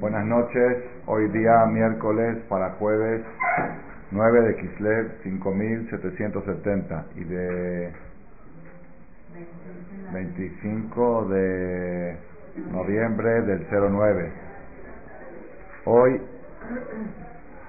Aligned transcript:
Buenas 0.00 0.26
noches, 0.26 0.84
hoy 1.06 1.28
día 1.30 1.66
miércoles 1.66 2.38
para 2.48 2.70
jueves 2.72 3.22
9 4.10 4.40
de 4.42 4.56
Kislev 4.56 5.22
5770 5.22 7.06
y 7.16 7.24
de 7.24 7.92
25 10.12 11.24
de 11.26 12.16
noviembre 12.72 13.42
del 13.42 13.66
09. 13.70 14.32
Hoy 15.84 16.20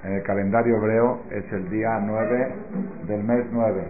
en 0.03 0.13
el 0.13 0.23
calendario 0.23 0.77
hebreo 0.77 1.23
es 1.31 1.51
el 1.51 1.69
día 1.69 1.99
9 1.99 2.53
del 3.07 3.23
mes 3.23 3.45
9. 3.51 3.83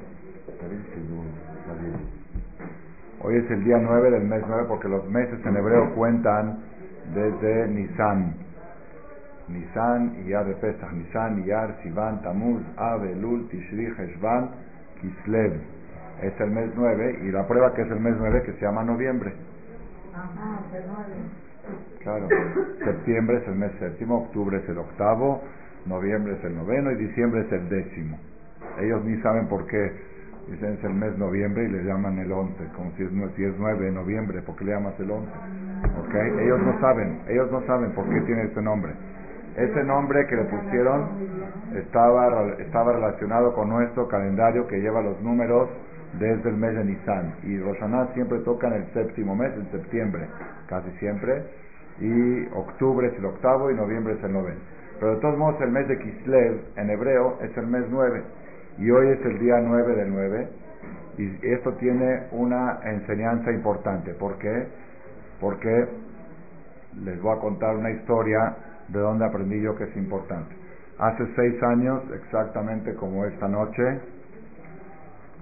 Hoy 3.22 3.36
es 3.36 3.52
el 3.52 3.66
día 3.66 3.78
9 3.78 4.12
del 4.12 4.24
mes 4.24 4.42
9 4.48 4.64
porque 4.70 4.88
los 4.88 5.06
meses 5.10 5.46
en 5.46 5.58
hebreo 5.58 5.94
cuentan 5.94 6.60
desde 7.14 7.68
Nisan. 7.68 8.34
Nisan, 9.50 10.24
Iyar 10.26 10.46
de 10.46 10.54
Pesach, 10.54 10.90
Nisan, 10.94 11.44
Iyar, 11.44 11.76
Sivan, 11.84 12.22
Tamuz, 12.22 12.62
Ave, 12.78 13.14
Lul, 13.16 13.50
Tishri, 13.50 13.88
Heshvan, 13.88 14.52
Kislev. 15.02 15.54
Es 16.22 16.40
el 16.40 16.52
mes 16.52 16.72
9 16.74 17.20
y 17.24 17.32
la 17.32 17.46
prueba 17.46 17.74
que 17.74 17.82
es 17.82 17.92
el 17.92 18.00
mes 18.00 18.16
9 18.18 18.44
que 18.44 18.54
se 18.54 18.62
llama 18.62 18.84
noviembre. 18.86 19.34
Claro, 22.02 22.28
septiembre 22.86 23.38
es 23.40 23.48
el 23.50 23.56
mes 23.56 23.72
séptimo, 23.80 24.18
octubre 24.20 24.60
es 24.60 24.70
el 24.70 24.78
octavo, 24.78 25.42
noviembre 25.86 26.36
es 26.38 26.44
el 26.46 26.56
noveno 26.56 26.92
y 26.92 26.96
diciembre 26.96 27.42
es 27.42 27.52
el 27.52 27.68
décimo. 27.68 28.18
Ellos 28.80 29.04
ni 29.04 29.22
saben 29.22 29.48
por 29.48 29.68
qué 29.68 30.09
dicen 30.52 30.74
es 30.74 30.84
el 30.84 30.94
mes 30.94 31.18
noviembre 31.18 31.66
y 31.66 31.70
le 31.70 31.84
llaman 31.84 32.18
el 32.20 32.32
once, 32.32 32.64
como 32.76 32.92
si 32.92 33.04
es, 33.04 33.10
si 33.36 33.44
es 33.44 33.54
9 33.58 33.86
de 33.86 33.92
noviembre, 33.92 34.42
¿por 34.42 34.56
qué 34.56 34.66
le 34.66 34.72
llamas 34.72 35.00
el 35.00 35.12
once? 35.12 35.32
¿Okay? 36.08 36.46
Ellos 36.46 36.60
no 36.62 36.80
saben, 36.80 37.20
ellos 37.28 37.52
no 37.52 37.62
saben 37.66 37.92
por 37.92 38.06
qué 38.10 38.22
tiene 38.22 38.44
ese 38.44 38.62
nombre. 38.62 38.94
Ese 39.56 39.84
nombre 39.84 40.26
que 40.28 40.36
le 40.36 40.44
pusieron 40.46 41.10
estaba, 41.76 42.54
estaba 42.60 42.94
relacionado 42.94 43.54
con 43.54 43.70
nuestro 43.70 44.08
calendario 44.08 44.68
que 44.68 44.80
lleva 44.80 45.02
los 45.02 45.22
números 45.22 45.70
desde 46.18 46.50
el 46.50 46.56
mes 46.56 46.76
de 46.76 46.86
Nisan. 46.86 47.34
Y 47.44 47.60
Roshaná 47.60 48.08
siempre 48.14 48.40
toca 48.40 48.68
en 48.68 48.74
el 48.74 48.86
séptimo 48.94 49.36
mes, 49.36 49.54
en 49.54 49.70
septiembre, 49.72 50.28
casi 50.68 50.90
siempre. 51.00 51.44
Y 52.00 52.48
octubre 52.56 53.08
es 53.08 53.14
el 53.18 53.26
octavo 53.26 53.70
y 53.70 53.76
noviembre 53.76 54.14
es 54.14 54.24
el 54.24 54.34
noveno. 54.34 54.60
Pero 55.00 55.16
de 55.16 55.22
todos 55.22 55.38
modos 55.38 55.62
el 55.62 55.72
mes 55.72 55.88
de 55.88 55.98
Kislev 55.98 56.62
en 56.76 56.90
hebreo 56.90 57.38
es 57.42 57.56
el 57.58 57.68
mes 57.68 57.86
nueve. 57.90 58.24
Y 58.80 58.90
hoy 58.92 59.10
es 59.10 59.26
el 59.26 59.40
día 59.40 59.60
nueve 59.60 59.94
del 59.94 60.10
nueve. 60.10 60.48
Y 61.18 61.48
esto 61.48 61.74
tiene 61.74 62.28
una 62.32 62.80
enseñanza 62.86 63.52
importante. 63.52 64.14
¿Por 64.14 64.38
qué? 64.38 64.68
Porque 65.42 65.88
les 67.04 67.22
voy 67.22 67.38
a 67.38 67.42
contar 67.42 67.76
una 67.76 67.92
historia 67.92 68.56
de 68.88 69.00
donde 69.00 69.26
aprendí 69.26 69.62
yo 69.62 69.76
que 69.76 69.84
es 69.84 69.96
importante. 69.98 70.56
Hace 70.98 71.26
seis 71.36 71.62
años, 71.64 72.04
exactamente 72.14 72.94
como 72.96 73.26
esta 73.26 73.50
noche, 73.50 74.00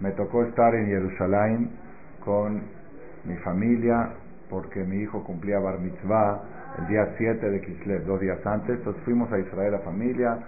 me 0.02 0.12
tocó 0.12 0.44
estar 0.44 0.74
en 0.74 0.88
Jerusalén 0.88 1.70
con 2.26 2.62
mi 3.26 3.36
familia 3.38 4.14
porque 4.50 4.84
mi 4.84 4.98
hijo 4.98 5.24
cumplía 5.24 5.60
bar 5.60 5.80
mitzvah 5.80 6.42
el 6.80 6.88
día 6.88 7.08
7 7.18 7.50
de 7.50 7.62
Kislev, 7.62 8.06
dos 8.06 8.20
días 8.20 8.46
antes. 8.46 8.78
Entonces 8.78 9.02
fuimos 9.04 9.32
a 9.32 9.40
Israel 9.40 9.76
a 9.76 9.80
familia, 9.80 10.40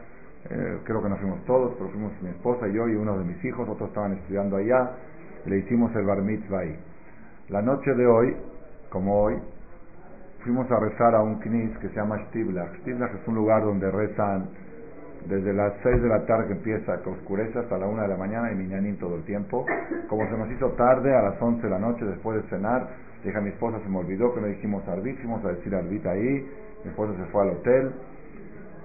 eh, 0.49 0.79
creo 0.83 1.01
que 1.01 1.09
no 1.09 1.17
fuimos 1.17 1.43
todos, 1.45 1.73
pero 1.77 1.89
fuimos 1.89 2.11
mi 2.21 2.29
esposa, 2.29 2.67
yo 2.67 2.87
y 2.87 2.95
uno 2.95 3.17
de 3.17 3.25
mis 3.25 3.43
hijos, 3.43 3.67
otros 3.67 3.89
estaban 3.89 4.13
estudiando 4.13 4.57
allá, 4.57 4.91
le 5.45 5.57
hicimos 5.57 5.93
el 5.95 6.05
bar 6.05 6.21
mitzvah 6.21 6.59
ahí. 6.59 6.79
La 7.49 7.61
noche 7.61 7.93
de 7.93 8.05
hoy, 8.05 8.35
como 8.89 9.21
hoy, 9.21 9.35
fuimos 10.43 10.69
a 10.71 10.79
rezar 10.79 11.15
a 11.15 11.21
un 11.21 11.39
knis 11.39 11.77
que 11.79 11.89
se 11.89 11.95
llama 11.95 12.17
Shtiblach. 12.17 12.73
Shtiblach 12.79 13.13
es 13.13 13.27
un 13.27 13.35
lugar 13.35 13.63
donde 13.63 13.91
rezan 13.91 14.49
desde 15.27 15.53
las 15.53 15.73
6 15.83 16.01
de 16.01 16.07
la 16.07 16.25
tarde 16.25 16.47
que 16.47 16.53
empieza, 16.53 17.01
que 17.01 17.09
oscurece 17.09 17.59
hasta 17.59 17.77
la 17.77 17.87
1 17.87 18.01
de 18.01 18.07
la 18.07 18.17
mañana 18.17 18.51
y 18.51 18.55
miñanín 18.55 18.97
todo 18.97 19.15
el 19.15 19.23
tiempo. 19.23 19.65
Como 20.07 20.25
se 20.29 20.37
nos 20.37 20.49
hizo 20.51 20.69
tarde, 20.71 21.15
a 21.15 21.21
las 21.21 21.41
11 21.41 21.61
de 21.61 21.69
la 21.69 21.79
noche, 21.79 22.05
después 22.05 22.41
de 22.41 22.49
cenar, 22.49 22.87
dije 23.23 23.37
a 23.37 23.41
mi 23.41 23.49
esposa, 23.49 23.79
se 23.79 23.89
me 23.89 23.97
olvidó 23.97 24.33
que 24.33 24.41
no 24.41 24.47
dijimos 24.47 24.87
Arbit, 24.87 25.17
fuimos 25.17 25.43
a 25.43 25.49
decir 25.49 25.75
Arbit 25.75 26.05
ahí, 26.05 26.47
mi 26.83 26.91
esposa 26.91 27.13
se 27.17 27.25
fue 27.31 27.43
al 27.43 27.49
hotel. 27.49 27.91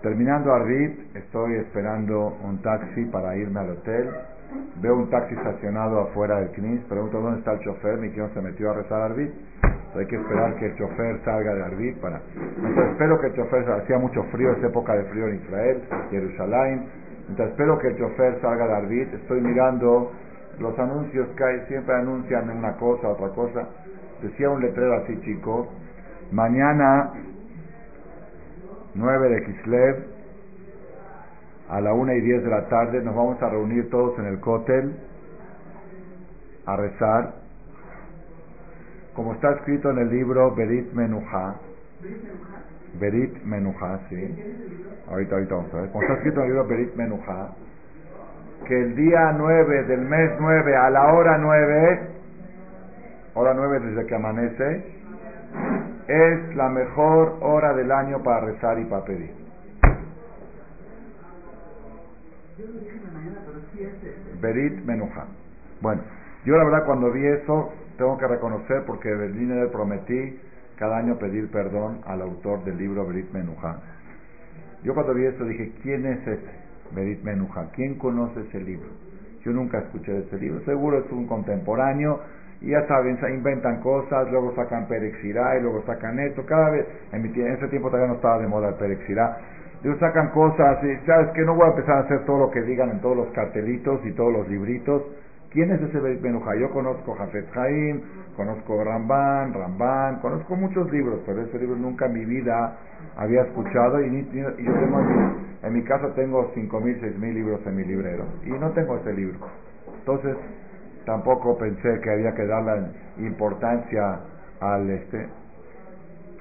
Terminando 0.04 0.52
Arbit, 0.52 1.16
estoy 1.16 1.54
esperando 1.54 2.36
un 2.44 2.60
taxi 2.60 3.06
para 3.06 3.38
irme 3.38 3.58
al 3.58 3.70
hotel. 3.70 4.10
Veo 4.82 4.96
un 4.96 5.08
taxi 5.08 5.34
estacionado 5.34 5.98
afuera 5.98 6.40
del 6.40 6.50
CNIS, 6.50 6.82
pregunto 6.90 7.22
dónde 7.22 7.38
está 7.38 7.52
el 7.52 7.60
chofer, 7.60 7.96
mi 7.96 8.10
tío 8.10 8.28
se 8.34 8.42
metió 8.42 8.70
a 8.70 8.74
rezar 8.74 9.00
Arbit. 9.00 9.32
hay 9.96 10.06
que 10.06 10.16
esperar 10.16 10.56
que 10.56 10.66
el 10.66 10.76
chofer 10.76 11.20
salga 11.24 11.54
de 11.54 11.62
Arbit 11.62 11.96
para... 12.02 12.20
Entonces 12.36 12.84
espero 12.92 13.18
que 13.18 13.28
el 13.28 13.34
chofer, 13.34 13.70
hacía 13.70 13.98
mucho 13.98 14.22
frío, 14.24 14.52
es 14.52 14.62
época 14.62 14.94
de 14.94 15.04
frío 15.04 15.26
en 15.26 15.36
Israel, 15.36 15.82
Jerusalén. 16.10 16.84
Entonces 17.30 17.52
espero 17.52 17.78
que 17.78 17.88
el 17.88 17.96
chofer 17.96 18.38
salga 18.42 18.66
de 18.66 18.74
Arbit. 18.74 19.14
Estoy 19.14 19.40
mirando 19.40 20.12
los 20.58 20.78
anuncios 20.78 21.28
que 21.34 21.44
hay, 21.44 21.60
siempre 21.66 21.94
anuncian 21.94 22.50
una 22.50 22.76
cosa, 22.76 23.08
otra 23.08 23.30
cosa. 23.30 23.68
Decía 24.20 24.50
un 24.50 24.60
letrero 24.60 24.96
así 24.96 25.18
chico, 25.22 25.72
mañana 26.30 27.10
9 28.94 29.28
de 29.28 29.44
Kislev, 29.44 30.04
a 31.68 31.80
la 31.80 31.92
una 31.94 32.14
y 32.14 32.20
10 32.20 32.44
de 32.44 32.50
la 32.50 32.68
tarde, 32.68 33.02
nos 33.02 33.14
vamos 33.14 33.42
a 33.42 33.48
reunir 33.48 33.90
todos 33.90 34.18
en 34.18 34.26
el 34.26 34.40
cótel 34.40 34.94
a 36.66 36.76
rezar, 36.76 37.34
como 39.14 39.34
está 39.34 39.52
escrito 39.52 39.90
en 39.90 39.98
el 39.98 40.10
libro 40.10 40.54
Berit 40.54 40.92
Menuja. 40.92 41.56
Berit 43.00 43.42
Menuja, 43.44 44.00
sí. 44.08 44.16
Ahorita, 45.10 45.34
ahorita 45.34 45.54
vamos 45.54 45.74
a 45.74 45.80
ver. 45.80 45.90
Como 45.90 46.02
está 46.02 46.14
escrito 46.14 46.40
en 46.40 46.46
el 46.46 46.52
libro 46.52 46.68
Berit 46.68 46.94
Menuja, 46.94 47.50
que 48.66 48.80
el 48.80 48.96
día 48.96 49.32
9 49.36 49.84
del 49.84 50.00
mes 50.00 50.30
9 50.40 50.76
a 50.76 50.90
la 50.90 51.12
hora 51.12 51.38
9 51.38 52.14
hora 53.34 53.52
9 53.54 53.80
desde 53.80 54.06
que 54.06 54.14
amanece, 54.14 54.93
es 56.08 56.56
la 56.56 56.68
mejor 56.68 57.38
hora 57.40 57.74
del 57.74 57.90
año 57.90 58.22
para 58.22 58.46
rezar 58.46 58.78
y 58.78 58.84
para 58.84 59.04
pedir. 59.04 59.32
Berit 64.40 64.84
Menuja. 64.84 65.26
Bueno, 65.80 66.02
yo 66.44 66.56
la 66.56 66.64
verdad 66.64 66.86
cuando 66.86 67.10
vi 67.10 67.26
eso, 67.26 67.72
tengo 67.96 68.18
que 68.18 68.26
reconocer 68.26 68.84
porque 68.86 69.08
Berlín 69.14 69.58
le 69.58 69.68
prometí 69.68 70.38
cada 70.76 70.98
año 70.98 71.18
pedir 71.18 71.50
perdón 71.50 72.00
al 72.06 72.22
autor 72.22 72.64
del 72.64 72.76
libro 72.76 73.06
Berit 73.06 73.32
Menuja. 73.32 73.78
Yo 74.82 74.94
cuando 74.94 75.14
vi 75.14 75.24
eso 75.24 75.44
dije, 75.44 75.72
¿quién 75.82 76.04
es 76.06 76.20
ese 76.26 76.50
Berit 76.94 77.22
Menuja? 77.22 77.70
¿Quién 77.72 77.94
conoce 77.94 78.40
ese 78.40 78.60
libro? 78.60 78.88
Yo 79.44 79.52
nunca 79.52 79.78
escuché 79.78 80.18
ese 80.18 80.38
libro. 80.38 80.60
Seguro 80.64 80.98
es 80.98 81.10
un 81.10 81.26
contemporáneo 81.26 82.20
y 82.64 82.70
ya 82.70 82.86
saben, 82.86 83.18
inventan 83.28 83.80
cosas, 83.80 84.30
luego 84.30 84.54
sacan 84.54 84.88
Perexirá 84.88 85.58
y 85.58 85.62
luego 85.62 85.82
sacan 85.84 86.18
esto. 86.18 86.46
Cada 86.46 86.70
vez, 86.70 86.86
en, 87.12 87.22
mi, 87.22 87.28
en 87.28 87.52
ese 87.52 87.68
tiempo 87.68 87.88
todavía 87.88 88.08
no 88.08 88.14
estaba 88.14 88.38
de 88.38 88.48
moda 88.48 88.70
el 88.70 88.74
Perexirá. 88.76 89.36
Luego 89.82 90.00
sacan 90.00 90.30
cosas 90.30 90.82
y, 90.82 90.96
¿sabes 91.06 91.28
que 91.32 91.42
No 91.42 91.54
voy 91.56 91.66
a 91.66 91.70
empezar 91.70 91.98
a 91.98 92.00
hacer 92.00 92.24
todo 92.24 92.38
lo 92.38 92.50
que 92.50 92.62
digan 92.62 92.90
en 92.90 93.00
todos 93.00 93.18
los 93.18 93.28
cartelitos 93.32 94.00
y 94.06 94.12
todos 94.12 94.32
los 94.32 94.48
libritos. 94.48 95.02
¿Quién 95.50 95.72
es 95.72 95.82
ese 95.82 96.00
Benuja? 96.00 96.56
Yo 96.56 96.70
conozco 96.70 97.14
Jafet 97.14 97.50
Jaim, 97.52 98.00
conozco 98.34 98.82
Ramban, 98.82 99.52
Ramban, 99.52 100.20
conozco 100.20 100.56
muchos 100.56 100.90
libros, 100.90 101.20
pero 101.26 101.42
ese 101.42 101.58
libro 101.58 101.76
nunca 101.76 102.06
en 102.06 102.14
mi 102.14 102.24
vida 102.24 102.78
había 103.16 103.42
escuchado 103.42 104.00
y, 104.00 104.26
yo 104.32 104.50
tengo 104.56 105.00
en 105.00 105.06
mi, 105.06 105.36
en 105.62 105.72
mi 105.74 105.82
casa 105.84 106.12
tengo 106.14 106.50
cinco 106.54 106.80
mil, 106.80 106.96
seis 107.00 107.16
mil 107.18 107.34
libros 107.34 107.60
en 107.66 107.76
mi 107.76 107.84
librero 107.84 108.24
y 108.42 108.50
no 108.50 108.70
tengo 108.70 108.96
ese 108.96 109.12
libro. 109.12 109.38
Entonces, 109.98 110.36
tampoco 111.04 111.56
pensé 111.58 112.00
que 112.00 112.10
había 112.10 112.34
que 112.34 112.46
darle 112.46 112.88
importancia 113.18 114.20
al 114.60 114.90
este. 114.90 115.28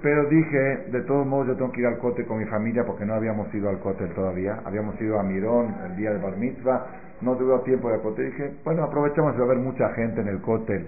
Pero 0.02 0.26
dije, 0.26 0.90
de 0.92 1.02
todos 1.04 1.26
modos 1.26 1.48
yo 1.48 1.56
tengo 1.56 1.72
que 1.72 1.80
ir 1.80 1.88
al 1.88 1.98
cote 1.98 2.26
con 2.26 2.38
mi 2.38 2.46
familia 2.46 2.84
porque 2.86 3.06
no 3.06 3.14
habíamos 3.14 3.54
ido 3.54 3.70
al 3.70 3.80
cóctel 3.80 4.10
todavía. 4.14 4.60
Habíamos 4.66 5.00
ido 5.00 5.18
a 5.18 5.24
Mirón 5.24 5.74
el 5.86 5.96
día 5.96 6.12
de 6.12 6.20
Bar 6.20 6.36
Mitzvah, 6.36 6.86
no 7.22 7.38
tuve 7.38 7.58
tiempo 7.60 7.90
de 7.90 8.00
cote. 8.00 8.24
Dije, 8.24 8.52
bueno, 8.66 8.84
aprovechamos 8.84 9.38
de 9.38 9.46
ver 9.46 9.58
mucha 9.58 9.90
gente 9.94 10.20
en 10.20 10.28
el 10.28 10.42
cóctel. 10.42 10.86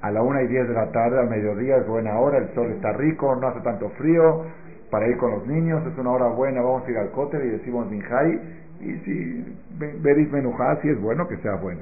A 0.00 0.10
la 0.10 0.22
una 0.22 0.42
y 0.42 0.46
diez 0.46 0.66
de 0.66 0.74
la 0.74 0.90
tarde, 0.92 1.18
al 1.18 1.28
mediodía, 1.28 1.76
es 1.76 1.86
buena 1.86 2.18
hora, 2.18 2.38
el 2.38 2.54
sol 2.54 2.70
está 2.70 2.92
rico, 2.92 3.36
no 3.36 3.48
hace 3.48 3.60
tanto 3.60 3.88
frío, 3.90 4.44
para 4.90 5.08
ir 5.08 5.16
con 5.16 5.30
los 5.30 5.46
niños, 5.46 5.82
es 5.86 5.98
una 5.98 6.10
hora 6.10 6.28
buena, 6.28 6.60
vamos 6.60 6.86
a 6.86 6.90
ir 6.90 6.98
al 6.98 7.10
cóctel 7.10 7.44
y 7.46 7.48
decimos 7.48 7.90
Minjai, 7.90 8.40
y 8.80 8.92
si 8.98 9.58
veréis 10.02 10.30
Menujá, 10.30 10.80
si 10.82 10.90
es 10.90 11.00
bueno, 11.00 11.26
que 11.26 11.36
sea 11.38 11.56
bueno. 11.56 11.80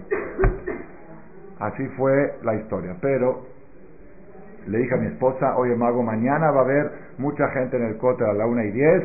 Así 1.63 1.87
fue 1.97 2.35
la 2.43 2.57
historia. 2.57 2.97
Pero 3.01 3.47
le 4.67 4.79
dije 4.79 4.95
a 4.95 4.99
mi 4.99 5.07
esposa, 5.07 5.57
oye 5.57 5.77
Mago, 5.77 6.03
mañana 6.03 6.51
va 6.51 6.61
a 6.61 6.65
haber 6.65 6.91
mucha 7.19 7.47
gente 7.51 7.77
en 7.77 7.85
el 7.85 7.99
cóctel 7.99 8.27
a 8.31 8.33
la 8.33 8.47
una 8.47 8.65
y 8.65 8.73
diez. 8.73 9.05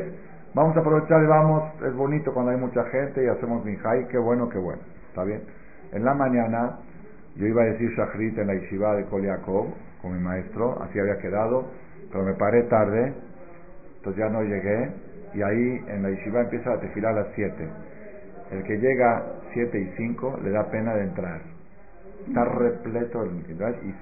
Vamos 0.54 0.76
a 0.76 0.80
aprovechar 0.80 1.22
y 1.22 1.26
vamos, 1.26 1.62
es 1.84 1.94
bonito 1.94 2.32
cuando 2.34 2.50
hay 2.50 2.58
mucha 2.58 2.82
gente 2.86 3.22
y 3.22 3.28
hacemos 3.28 3.64
minjai, 3.64 4.08
qué 4.08 4.18
bueno, 4.18 4.48
qué 4.48 4.58
bueno. 4.58 4.82
¿Está 5.08 5.22
bien? 5.22 5.42
En 5.92 6.04
la 6.04 6.14
mañana 6.14 6.78
yo 7.36 7.46
iba 7.46 7.62
a 7.62 7.66
decir 7.66 7.90
Shachrit 7.90 8.36
en 8.38 8.48
la 8.48 8.54
yeshiva 8.54 8.96
de 8.96 9.04
Koliakov 9.04 9.66
con 10.02 10.14
mi 10.14 10.20
maestro, 10.20 10.82
así 10.82 10.98
había 10.98 11.18
quedado, 11.18 11.64
pero 12.10 12.24
me 12.24 12.34
paré 12.34 12.64
tarde, 12.64 13.14
entonces 13.98 14.18
ya 14.18 14.30
no 14.30 14.42
llegué, 14.42 14.90
y 15.34 15.42
ahí 15.42 15.84
en 15.88 16.02
la 16.02 16.10
yeshiva 16.10 16.40
empieza 16.40 16.72
a 16.72 16.80
tefilar 16.80 17.12
a 17.12 17.20
las 17.22 17.28
7. 17.36 17.68
El 18.50 18.64
que 18.64 18.78
llega 18.78 19.22
7 19.52 19.78
y 19.78 19.92
5 19.96 20.40
le 20.42 20.50
da 20.50 20.68
pena 20.70 20.94
de 20.94 21.04
entrar. 21.04 21.57
Está 22.28 22.44
repleto 22.44 23.22
el 23.22 23.30
y, 23.30 23.94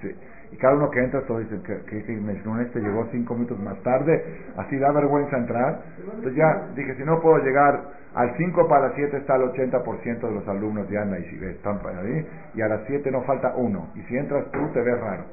y 0.52 0.56
cada 0.56 0.74
uno 0.74 0.90
que 0.90 1.00
entra 1.00 1.22
todo 1.22 1.38
dice 1.38 1.60
que, 1.62 1.76
que, 1.84 2.04
que 2.04 2.14
este 2.62 2.80
llegó 2.80 3.06
5 3.10 3.34
minutos 3.34 3.58
más 3.60 3.80
tarde, 3.82 4.22
así 4.56 4.76
da 4.78 4.92
vergüenza 4.92 5.36
entrar. 5.36 5.80
Entonces 5.98 6.34
ya 6.34 6.68
dije, 6.74 6.94
si 6.96 7.04
no 7.04 7.20
puedo 7.20 7.38
llegar 7.38 7.80
al 8.14 8.36
5 8.36 8.68
para 8.68 8.88
las 8.88 8.94
7 8.96 9.16
está 9.16 9.36
el 9.36 9.42
80% 9.52 10.20
de 10.20 10.32
los 10.32 10.48
alumnos 10.48 10.88
ya 10.88 11.02
en 11.02 11.10
la 11.10 11.18
yeshiva, 11.18 11.46
están 11.46 11.78
ahí, 11.84 12.26
y 12.54 12.62
a 12.62 12.68
las 12.68 12.80
7 12.86 13.10
no 13.10 13.22
falta 13.22 13.54
uno. 13.56 13.88
Y 13.94 14.02
si 14.02 14.16
entras 14.16 14.50
tú 14.52 14.58
te 14.72 14.80
ves 14.80 15.00
raro. 15.00 15.24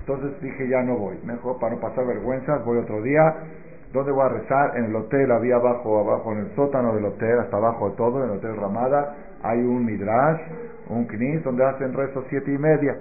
Entonces 0.00 0.40
dije, 0.40 0.68
ya 0.68 0.82
no 0.82 0.96
voy. 0.96 1.18
Mejor 1.24 1.58
para 1.60 1.74
no 1.74 1.80
pasar 1.80 2.06
vergüenzas, 2.06 2.64
voy 2.64 2.78
otro 2.78 3.02
día. 3.02 3.34
¿Dónde 3.92 4.10
voy 4.10 4.24
a 4.24 4.28
rezar? 4.30 4.76
En 4.78 4.86
el 4.86 4.96
hotel, 4.96 5.30
había 5.30 5.56
abajo, 5.56 6.00
abajo, 6.00 6.32
en 6.32 6.38
el 6.38 6.54
sótano 6.56 6.94
del 6.94 7.04
hotel, 7.04 7.38
hasta 7.40 7.58
abajo 7.58 7.90
de 7.90 7.96
todo, 7.96 8.24
en 8.24 8.30
el 8.30 8.38
hotel 8.38 8.56
Ramada, 8.56 9.14
hay 9.42 9.58
un 9.58 9.84
midrash, 9.84 10.40
un 10.88 11.06
knis, 11.06 11.42
donde 11.44 11.64
hacen 11.64 11.92
rezos 11.92 12.24
siete 12.28 12.52
y 12.52 12.58
media. 12.58 12.96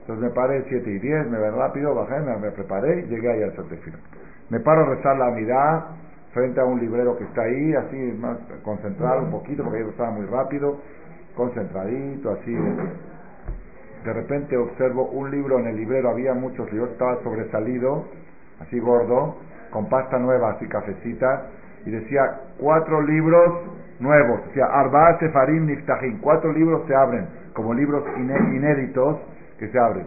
Entonces 0.00 0.24
me 0.24 0.30
paré 0.30 0.64
siete 0.68 0.90
y 0.90 0.98
diez, 0.98 1.26
me 1.28 1.38
ven 1.38 1.54
rápido, 1.54 1.94
bajé, 1.94 2.20
me, 2.20 2.50
preparé 2.50 3.00
y 3.00 3.06
llegué 3.06 3.30
ahí 3.30 3.42
al 3.42 3.52
certificado. 3.52 4.02
Me 4.48 4.60
paro 4.60 4.82
a 4.82 4.96
rezar 4.96 5.16
la 5.16 5.30
mirada 5.30 5.86
frente 6.32 6.60
a 6.60 6.64
un 6.64 6.80
librero 6.80 7.16
que 7.16 7.24
está 7.24 7.42
ahí, 7.42 7.74
así 7.74 7.96
más 8.18 8.38
concentrado 8.64 9.22
un 9.22 9.30
poquito, 9.30 9.62
porque 9.62 9.80
yo 9.80 9.90
estaba 9.90 10.10
muy 10.10 10.26
rápido, 10.26 10.78
concentradito, 11.36 12.30
así. 12.30 12.52
De 14.04 14.12
repente 14.12 14.56
observo 14.56 15.10
un 15.10 15.30
libro 15.30 15.58
en 15.58 15.66
el 15.66 15.76
librero, 15.76 16.10
había 16.10 16.34
muchos 16.34 16.70
libros, 16.72 16.90
estaba 16.92 17.22
sobresalido, 17.22 18.06
así 18.60 18.78
gordo, 18.80 19.36
con 19.70 19.88
pasta 19.88 20.18
nueva, 20.18 20.52
así 20.52 20.66
cafecita, 20.66 21.46
y 21.84 21.90
decía 21.90 22.40
cuatro 22.58 23.02
libros 23.02 23.79
nuevos, 24.00 24.44
decía 24.46 24.66
Arba 24.66 25.18
Sefarim 25.18 25.66
Niftahim, 25.66 26.18
cuatro 26.20 26.52
libros 26.52 26.82
se 26.86 26.94
abren, 26.94 27.26
como 27.52 27.74
libros 27.74 28.04
inéditos 28.16 29.20
que 29.58 29.68
se 29.68 29.78
abren. 29.78 30.06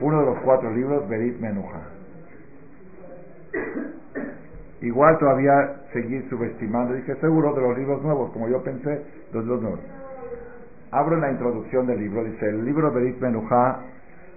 Uno 0.00 0.20
de 0.20 0.26
los 0.26 0.38
cuatro 0.40 0.70
libros, 0.70 1.08
Berit 1.08 1.40
Menuja. 1.40 1.80
Igual 4.80 5.18
todavía 5.18 5.76
seguí 5.92 6.20
subestimando, 6.28 6.94
dije 6.94 7.14
seguro 7.16 7.54
de 7.54 7.60
los 7.62 7.78
libros 7.78 8.02
nuevos, 8.02 8.32
como 8.32 8.48
yo 8.48 8.62
pensé, 8.62 9.02
los 9.32 9.44
libros 9.44 9.62
nuevos. 9.62 9.80
Abro 10.90 11.16
la 11.16 11.30
introducción 11.30 11.86
del 11.86 12.00
libro, 12.00 12.24
dice, 12.24 12.48
el 12.48 12.64
libro 12.64 12.90
Berit 12.92 13.18
Menuja 13.20 13.80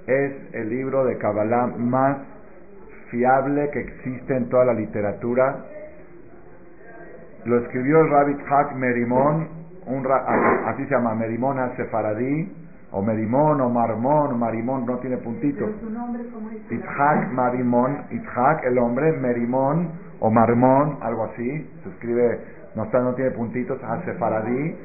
es 0.07 0.33
el 0.53 0.69
libro 0.69 1.03
de 1.05 1.17
Kabbalah 1.17 1.67
más 1.77 2.17
fiable 3.09 3.69
que 3.71 3.79
existe 3.79 4.35
en 4.35 4.49
toda 4.49 4.65
la 4.65 4.73
literatura. 4.73 5.65
Lo 7.45 7.59
escribió 7.59 8.01
el 8.01 8.09
Rabbi 8.09 8.37
Hak 8.49 8.75
Merimón, 8.75 9.47
un, 9.85 10.07
así 10.65 10.83
se 10.85 10.89
llama, 10.89 11.13
Merimón 11.13 11.59
al-Sefaradí, 11.59 12.51
o 12.91 13.03
Merimón, 13.03 13.61
o 13.61 13.69
Marmón, 13.69 14.33
o 14.33 14.37
Marimón, 14.37 14.85
no 14.85 14.97
tiene 14.97 15.17
puntitos. 15.17 15.69
Itzhak 16.71 17.31
Marimón, 17.31 18.05
Itzhak, 18.09 18.65
el 18.65 18.79
hombre, 18.79 19.11
Merimón, 19.13 19.91
o 20.19 20.31
Marmón, 20.31 20.97
algo 21.01 21.25
así, 21.25 21.69
se 21.83 21.89
escribe, 21.89 22.39
no, 22.75 22.85
está, 22.85 22.99
no 23.01 23.13
tiene 23.13 23.29
puntitos, 23.31 23.79
al-Sefaradí. 23.83 24.75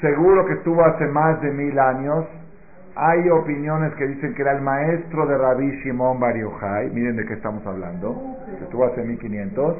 Seguro 0.00 0.46
que 0.46 0.54
estuvo 0.54 0.82
hace 0.82 1.06
más 1.08 1.42
de 1.42 1.50
mil 1.50 1.78
años, 1.78 2.24
hay 2.94 3.28
opiniones 3.28 3.92
que 3.94 4.06
dicen 4.06 4.34
que 4.34 4.42
era 4.42 4.52
el 4.52 4.62
maestro 4.62 5.26
de 5.26 5.36
Rabbi 5.36 5.70
Shimon 5.82 6.18
Bar 6.18 6.34
miren 6.92 7.16
de 7.16 7.26
qué 7.26 7.34
estamos 7.34 7.64
hablando, 7.66 8.36
que 8.58 8.64
estuvo 8.64 8.86
hace 8.86 9.02
1500, 9.02 9.76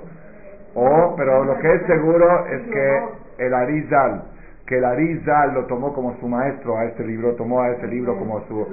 o, 0.75 1.15
pero 1.17 1.45
lo 1.45 1.59
que 1.59 1.75
es 1.75 1.83
seguro 1.87 2.47
es 2.47 2.63
que 2.69 3.45
el 3.45 3.55
Arizal, 3.55 4.23
que 4.67 4.79
el 4.79 4.85
Arizal 4.85 5.55
lo 5.55 5.65
tomó 5.67 5.93
como 5.95 6.17
su 6.19 6.29
maestro 6.29 6.77
a 6.77 6.85
este 6.85 7.05
libro, 7.05 7.35
tomó 7.35 7.63
a 7.63 7.71
este 7.71 7.87
libro 7.87 8.17
como 8.19 8.41
su... 8.47 8.67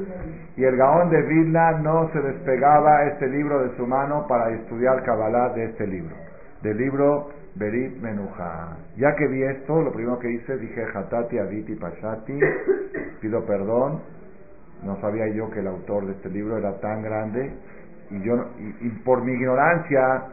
Y 0.57 0.63
el 0.63 0.75
Gaón 0.75 1.09
de 1.09 1.21
Vilna 1.21 1.71
no 1.79 2.09
se 2.11 2.21
despegaba 2.21 3.05
este 3.05 3.27
libro 3.27 3.63
de 3.63 3.75
su 3.77 3.87
mano 3.87 4.25
para 4.27 4.49
estudiar 4.51 5.03
Kabbalah 5.03 5.49
de 5.49 5.65
este 5.65 5.87
libro, 5.87 6.15
del 6.61 6.77
libro 6.77 7.29
Berit 7.55 7.97
Menuja. 8.01 8.77
Ya 8.97 9.15
que 9.15 9.27
vi 9.27 9.43
esto, 9.43 9.81
lo 9.81 9.91
primero 9.93 10.19
que 10.19 10.29
hice, 10.29 10.57
dije 10.57 10.85
Hatati, 10.93 11.39
Aviti, 11.39 11.75
Pashati, 11.75 12.39
pido 13.21 13.45
perdón, 13.45 14.01
no 14.83 14.99
sabía 15.01 15.27
yo 15.29 15.49
que 15.49 15.59
el 15.59 15.67
autor 15.67 16.05
de 16.05 16.11
este 16.13 16.29
libro 16.29 16.57
era 16.57 16.79
tan 16.79 17.01
grande 17.01 17.53
y 18.11 18.21
yo 18.21 18.35
y, 18.81 18.89
por 19.03 19.23
mi 19.23 19.31
ignorancia 19.33 20.25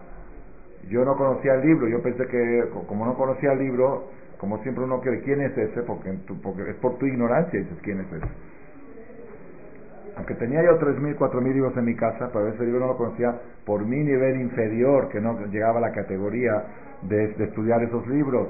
yo 0.88 1.04
no 1.04 1.16
conocía 1.16 1.54
el 1.54 1.62
libro. 1.66 1.88
Yo 1.88 2.02
pensé 2.02 2.26
que 2.26 2.64
como 2.86 3.06
no 3.06 3.14
conocía 3.14 3.52
el 3.52 3.58
libro, 3.58 4.08
como 4.38 4.58
siempre 4.58 4.84
uno 4.84 5.00
quiere, 5.00 5.20
¿quién 5.20 5.40
es 5.40 5.56
ese? 5.56 5.82
Porque, 5.82 6.12
porque 6.42 6.70
es 6.70 6.76
por 6.76 6.98
tu 6.98 7.06
ignorancia 7.06 7.60
dices, 7.60 7.78
¿quién 7.82 8.00
es 8.00 8.12
ese? 8.12 8.28
Aunque 10.16 10.34
tenía 10.34 10.62
yo 10.62 10.76
tres 10.78 10.98
mil, 10.98 11.16
cuatro 11.16 11.40
mil 11.40 11.54
libros 11.54 11.76
en 11.76 11.84
mi 11.84 11.96
casa, 11.96 12.28
pero 12.32 12.48
ese 12.48 12.64
libro 12.64 12.80
no 12.80 12.88
lo 12.88 12.96
conocía 12.96 13.34
por 13.64 13.84
mi 13.86 14.02
nivel 14.02 14.40
inferior, 14.40 15.08
que 15.08 15.20
no 15.20 15.38
llegaba 15.46 15.78
a 15.78 15.82
la 15.82 15.92
categoría 15.92 16.64
de, 17.02 17.28
de 17.28 17.44
estudiar 17.44 17.82
esos 17.82 18.06
libros. 18.08 18.48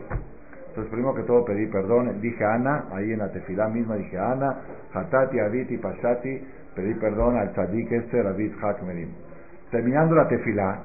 Entonces, 0.68 0.90
primero 0.90 1.14
que 1.14 1.22
todo 1.24 1.44
pedí 1.44 1.66
perdón, 1.66 2.18
dije 2.22 2.42
Ana, 2.42 2.86
ahí 2.92 3.12
en 3.12 3.18
la 3.18 3.30
tefilá 3.30 3.68
misma 3.68 3.96
dije 3.96 4.18
Ana, 4.18 4.62
Hatati, 4.94 5.38
Aviti, 5.38 5.76
Pashati, 5.76 6.42
pedí 6.74 6.94
perdón 6.94 7.36
al 7.36 7.52
tzadik 7.52 7.92
este, 7.92 8.22
David 8.22 8.52
Hakmerim. 8.62 9.10
Terminando 9.70 10.14
la 10.14 10.26
tefilá, 10.28 10.82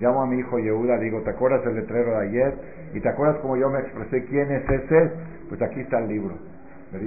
llamo 0.00 0.22
a 0.22 0.26
mi 0.26 0.38
hijo 0.38 0.58
Yehuda, 0.58 0.98
digo, 0.98 1.20
¿te 1.22 1.30
acuerdas 1.30 1.64
del 1.64 1.76
letrero 1.76 2.18
de 2.18 2.26
ayer? 2.28 2.54
¿Y 2.94 3.00
te 3.00 3.08
acuerdas 3.08 3.38
como 3.38 3.56
yo 3.56 3.70
me 3.70 3.80
expresé 3.80 4.24
quién 4.26 4.50
es 4.50 4.68
ese? 4.68 5.12
Pues 5.48 5.60
aquí 5.62 5.80
está 5.80 5.98
el 5.98 6.08
libro, 6.08 6.34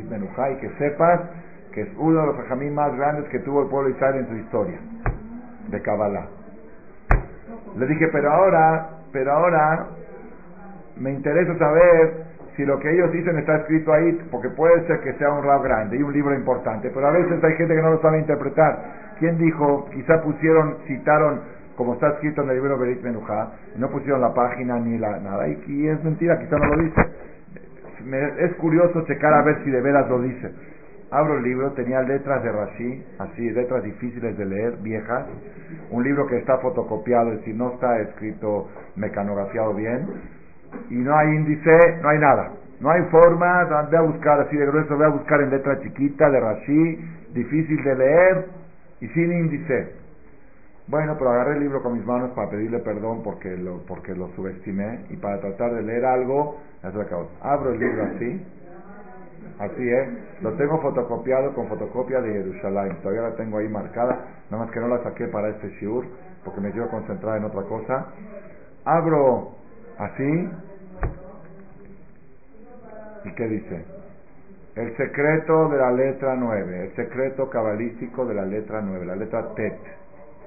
Menujá, 0.09 0.51
y 0.51 0.57
que 0.57 0.69
sepas 0.77 1.21
que 1.73 1.81
es 1.81 1.89
uno 1.97 2.21
de 2.21 2.27
los 2.27 2.39
ajamí 2.39 2.69
más 2.69 2.95
grandes 2.95 3.29
que 3.29 3.39
tuvo 3.39 3.63
el 3.63 3.69
pueblo 3.69 3.89
Israel 3.89 4.15
en 4.17 4.27
su 4.27 4.35
historia, 4.35 4.79
de 5.69 5.81
Kabbalah. 5.81 6.27
Le 7.77 7.85
dije, 7.87 8.07
pero 8.11 8.31
ahora, 8.31 8.89
pero 9.11 9.31
ahora, 9.31 9.87
me 10.99 11.11
interesa 11.11 11.57
saber 11.57 12.25
si 12.55 12.65
lo 12.65 12.79
que 12.79 12.91
ellos 12.91 13.11
dicen 13.11 13.37
está 13.37 13.57
escrito 13.57 13.93
ahí, 13.93 14.19
porque 14.31 14.49
puede 14.49 14.85
ser 14.87 14.99
que 15.01 15.13
sea 15.13 15.31
un 15.31 15.43
rap 15.43 15.63
grande 15.63 15.97
y 15.97 16.01
un 16.01 16.11
libro 16.11 16.33
importante, 16.33 16.89
pero 16.91 17.07
a 17.07 17.11
veces 17.11 17.43
hay 17.43 17.53
gente 17.53 17.75
que 17.75 17.81
no 17.81 17.91
lo 17.91 18.01
sabe 18.01 18.19
interpretar. 18.19 19.15
¿Quién 19.19 19.37
dijo? 19.37 19.87
Quizá 19.93 20.21
pusieron, 20.23 20.77
citaron, 20.87 21.41
como 21.77 21.93
está 21.93 22.09
escrito 22.09 22.41
en 22.41 22.49
el 22.49 22.55
libro 22.55 22.77
Berit 22.77 23.01
Menujá, 23.03 23.51
no 23.77 23.89
pusieron 23.89 24.19
la 24.19 24.33
página 24.33 24.79
ni 24.79 24.97
la 24.97 25.19
nada, 25.19 25.47
y, 25.47 25.87
es 25.87 26.03
mentira, 26.03 26.39
quizá 26.39 26.57
no 26.57 26.65
lo 26.75 26.83
dice. 26.83 27.01
es 28.39 28.53
curioso 28.55 29.05
checar 29.05 29.33
a 29.33 29.43
ver 29.43 29.63
si 29.63 29.69
de 29.69 29.79
veras 29.79 30.09
lo 30.09 30.21
dice. 30.21 30.51
Abro 31.09 31.37
el 31.37 31.43
libro, 31.43 31.71
tenía 31.71 32.01
letras 32.01 32.43
de 32.43 32.51
Rashi, 32.51 33.05
así, 33.19 33.49
letras 33.51 33.81
difíciles 33.83 34.37
de 34.37 34.45
leer, 34.45 34.77
viejas. 34.81 35.25
Un 35.89 36.03
libro 36.03 36.27
que 36.27 36.37
está 36.37 36.57
fotocopiado, 36.57 37.31
es 37.31 37.39
decir, 37.39 37.55
no 37.55 37.75
está 37.75 37.99
escrito 38.01 38.67
mecanografiado 38.97 39.73
bien 39.73 40.05
y 40.89 40.95
no 40.95 41.15
hay 41.15 41.27
índice, 41.29 41.99
no 42.01 42.09
hay 42.09 42.19
nada. 42.19 42.51
No 42.81 42.91
hay 42.91 43.01
forma, 43.03 43.63
voy 43.89 43.95
a 43.95 44.01
buscar 44.01 44.41
así 44.41 44.57
de 44.57 44.65
grueso, 44.65 44.97
voy 44.97 45.05
a 45.05 45.09
buscar 45.09 45.41
en 45.41 45.49
letra 45.49 45.79
chiquita 45.79 46.29
de 46.29 46.39
Rashi, 46.39 46.99
difícil 47.33 47.83
de 47.83 47.95
leer 47.95 48.45
y 48.99 49.07
sin 49.07 49.31
índice. 49.31 50.06
Bueno, 50.87 51.15
pero 51.17 51.31
agarré 51.31 51.55
el 51.55 51.59
libro 51.61 51.83
con 51.83 51.93
mis 51.93 52.05
manos 52.05 52.31
para 52.31 52.49
pedirle 52.49 52.79
perdón 52.79 53.21
porque 53.23 53.57
lo, 53.57 53.85
porque 53.85 54.15
lo 54.15 54.29
subestimé 54.35 55.05
y 55.09 55.17
para 55.17 55.39
tratar 55.41 55.73
de 55.73 55.81
leer 55.83 56.05
algo, 56.05 56.57
abro 57.41 57.71
el 57.71 57.79
libro 57.79 58.03
así, 58.05 58.45
así 59.59 59.89
es, 59.89 60.41
lo 60.41 60.53
tengo 60.53 60.79
fotocopiado 60.79 61.53
con 61.53 61.67
fotocopia 61.67 62.21
de 62.21 62.31
Jerusalén, 62.31 62.97
todavía 63.01 63.23
la 63.23 63.35
tengo 63.35 63.57
ahí 63.57 63.67
marcada, 63.67 64.17
nada 64.49 64.63
más 64.63 64.73
que 64.73 64.79
no 64.79 64.87
la 64.87 65.03
saqué 65.03 65.27
para 65.27 65.49
este 65.49 65.69
shiur 65.79 66.05
porque 66.45 66.61
me 66.61 66.71
quiero 66.71 66.89
concentrar 66.89 67.37
en 67.37 67.43
otra 67.43 67.63
cosa. 67.63 68.05
Abro 68.85 69.55
así, 69.97 70.49
¿Y 73.27 73.31
qué 73.33 73.47
dice? 73.47 73.85
El 74.75 74.95
secreto 74.95 75.69
de 75.69 75.77
la 75.77 75.91
letra 75.91 76.35
9, 76.35 76.83
el 76.83 76.95
secreto 76.95 77.49
cabalístico 77.49 78.25
de 78.25 78.35
la 78.35 78.45
letra 78.45 78.81
9, 78.81 79.05
la 79.05 79.15
letra 79.15 79.53
Tet. 79.55 79.77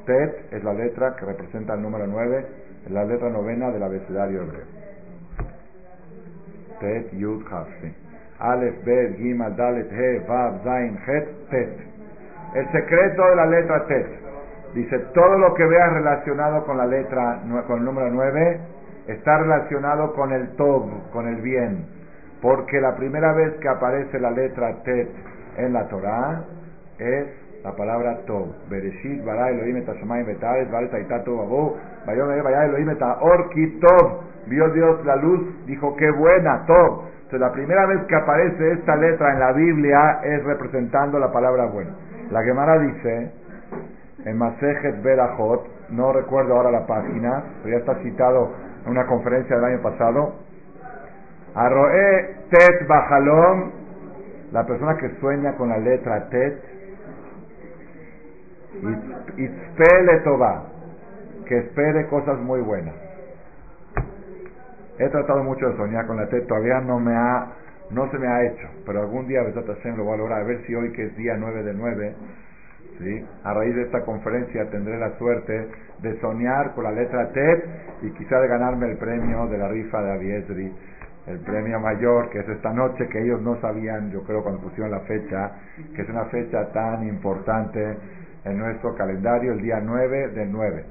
Tet 0.05 0.53
es 0.53 0.65
la 0.65 0.75
letra 0.75 1.17
que 1.17 1.27
representa 1.27 1.75
el 1.75 1.83
número 1.83 2.07
9, 2.07 2.47
es 2.87 2.91
la 2.91 3.05
letra 3.05 3.29
novena 3.29 3.71
del 3.71 3.83
abecedario 3.83 4.43
hebreo. 4.43 4.65
Tet, 6.81 7.13
Yud, 7.13 7.45
Hav, 7.51 7.67
Aleph, 8.39 8.85
Bet, 8.85 9.17
Gimal, 9.17 9.57
Dalet, 9.57 9.93
He, 9.93 10.19
Vav, 10.27 10.63
Zain, 10.65 10.99
Het, 11.07 11.49
Tet. 11.51 11.77
El 12.55 12.73
secreto 12.73 13.29
de 13.29 13.37
la 13.37 13.47
letra 13.47 13.87
Tet. 13.87 14.07
Dice, 14.75 14.99
todo 15.15 15.39
lo 15.39 15.55
que 15.55 15.65
veas 15.65 15.93
relacionado 15.93 16.65
con 16.65 16.79
la 16.79 16.87
letra, 16.87 17.43
con 17.67 17.79
el 17.79 17.85
número 17.85 18.11
9, 18.11 18.61
está 19.09 19.39
relacionado 19.39 20.13
con 20.15 20.33
el 20.33 20.51
Tov, 20.57 21.11
con 21.11 21.29
el 21.29 21.41
bien 21.43 22.01
porque 22.41 22.81
la 22.81 22.97
primera 22.97 23.33
vez 23.33 23.55
que 23.61 23.69
aparece 23.69 24.19
la 24.19 24.31
letra 24.31 24.83
Tet 24.83 25.09
en 25.57 25.73
la 25.73 25.89
Torah 25.89 26.45
es 26.99 27.27
la 27.65 27.73
palabra 27.73 28.19
Tov. 28.27 28.49
Bereshit, 28.69 29.25
bara 29.25 29.51
Elohim 29.51 29.77
et 29.77 29.89
Hashemayim 29.89 30.27
betares, 30.27 30.71
bare 30.71 30.89
taitato 30.89 31.41
abo, 31.43 31.77
vayom 32.07 32.29
vaya 32.43 32.65
Elohim 32.65 32.91
et 32.91 33.03
orki 33.21 33.79
Tov. 33.81 34.23
Vio 34.47 34.69
Dios 34.71 35.05
la 35.05 35.17
luz, 35.17 35.67
dijo 35.67 35.95
qué 35.97 36.11
buena, 36.11 36.65
Tov. 36.67 37.05
Entonces 37.31 37.41
la 37.41 37.53
primera 37.53 37.87
vez 37.87 38.01
que 38.07 38.17
aparece 38.17 38.73
esta 38.73 38.97
letra 38.97 39.33
en 39.33 39.41
la 39.41 39.53
Biblia 39.53 40.21
es 40.25 40.43
representando 40.45 41.19
la 41.19 41.31
palabra 41.31 41.67
buena. 41.67 41.91
La 42.31 42.43
Gemara 42.43 42.79
dice, 42.79 43.33
en 44.25 44.39
Masejet 44.39 45.03
Berachot, 45.03 45.67
no 45.91 46.13
recuerdo 46.13 46.57
ahora 46.57 46.71
la 46.71 46.87
página, 46.87 47.45
pero 47.63 47.77
ya 47.77 47.81
está 47.81 48.03
citado 48.03 48.51
en 48.85 48.93
una 48.93 49.07
conferencia 49.07 49.57
del 49.57 49.65
año 49.65 49.83
pasado, 49.83 50.35
Arroe 51.55 52.37
Tet 52.51 52.87
Bajalom, 52.89 53.71
la 54.53 54.67
persona 54.67 54.97
que 54.97 55.11
sueña 55.21 55.55
con 55.57 55.69
la 55.69 55.79
letra 55.79 56.29
Tet, 56.31 56.70
Itzpele 59.37 60.21
Toba, 60.25 60.65
que 61.47 61.59
espere 61.59 62.07
cosas 62.07 62.39
muy 62.39 62.61
buenas. 62.61 62.95
He 64.99 65.09
tratado 65.09 65.43
mucho 65.43 65.69
de 65.69 65.77
soñar 65.77 66.07
con 66.07 66.17
la 66.17 66.29
Tet, 66.29 66.47
todavía 66.47 66.81
no 66.81 66.99
me 66.99 67.15
ha, 67.15 67.53
no 67.91 68.11
se 68.11 68.19
me 68.19 68.27
ha 68.27 68.45
hecho, 68.45 68.69
pero 68.85 69.01
algún 69.01 69.27
día 69.27 69.43
lo 69.43 70.05
voy 70.05 70.15
a 70.15 70.17
lograr, 70.17 70.43
a 70.43 70.45
ver 70.45 70.63
si 70.67 70.75
hoy 70.75 70.93
que 70.93 71.07
es 71.07 71.17
día 71.17 71.37
9 71.39 71.63
de 71.63 71.75
9, 71.75 72.15
¿sí? 72.99 73.27
a 73.45 73.55
raíz 73.55 73.75
de 73.75 73.83
esta 73.83 74.05
conferencia 74.05 74.69
tendré 74.71 74.99
la 74.99 75.17
suerte 75.17 75.69
de 76.03 76.21
soñar 76.21 76.75
con 76.75 76.85
la 76.85 76.93
letra 76.93 77.31
Tet 77.33 77.65
y 78.03 78.11
quizá 78.11 78.41
de 78.41 78.49
ganarme 78.49 78.91
el 78.91 78.99
premio 78.99 79.47
de 79.47 79.59
la 79.59 79.69
rifa 79.69 80.03
de 80.03 80.13
Aviesri 80.13 80.73
el 81.27 81.39
premio 81.41 81.79
mayor, 81.79 82.31
que 82.31 82.41
es 82.41 82.49
esta 82.49 82.73
noche, 82.73 83.09
que 83.09 83.23
ellos 83.23 83.41
no 83.43 83.61
sabían, 83.61 84.11
yo 84.11 84.23
creo, 84.25 84.43
cuando 84.43 84.61
pusieron 84.63 84.91
la 84.91 85.01
fecha, 85.01 85.53
que 85.95 86.03
es 86.03 86.09
una 86.09 86.25
fecha 86.27 86.73
tan 86.73 87.07
importante 87.07 87.97
en 88.45 88.59
nuestro 88.59 88.95
calendario, 88.95 89.53
el 89.53 89.63
día 89.63 89.81
9 89.83 90.29
del 90.29 90.53
9. 90.53 90.85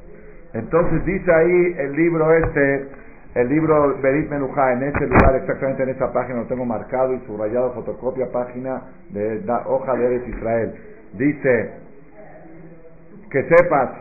Entonces 0.53 1.05
dice 1.05 1.33
ahí 1.33 1.75
el 1.77 1.93
libro 1.93 2.33
este, 2.33 2.87
el 3.35 3.49
libro 3.49 3.97
Berit 4.01 4.29
Menujá, 4.29 4.73
en 4.73 4.83
ese 4.83 5.05
lugar, 5.05 5.35
exactamente 5.35 5.83
en 5.83 5.89
esa 5.89 6.11
página, 6.11 6.39
lo 6.39 6.47
tengo 6.47 6.65
marcado 6.65 7.13
y 7.13 7.19
subrayado, 7.27 7.73
fotocopia, 7.73 8.31
página 8.31 8.81
de 9.09 9.41
la 9.45 9.67
hoja 9.67 9.95
de 9.95 10.05
Eres 10.05 10.27
Israel. 10.27 10.73
Dice, 11.13 11.71
que 13.29 13.43
sepas 13.43 13.91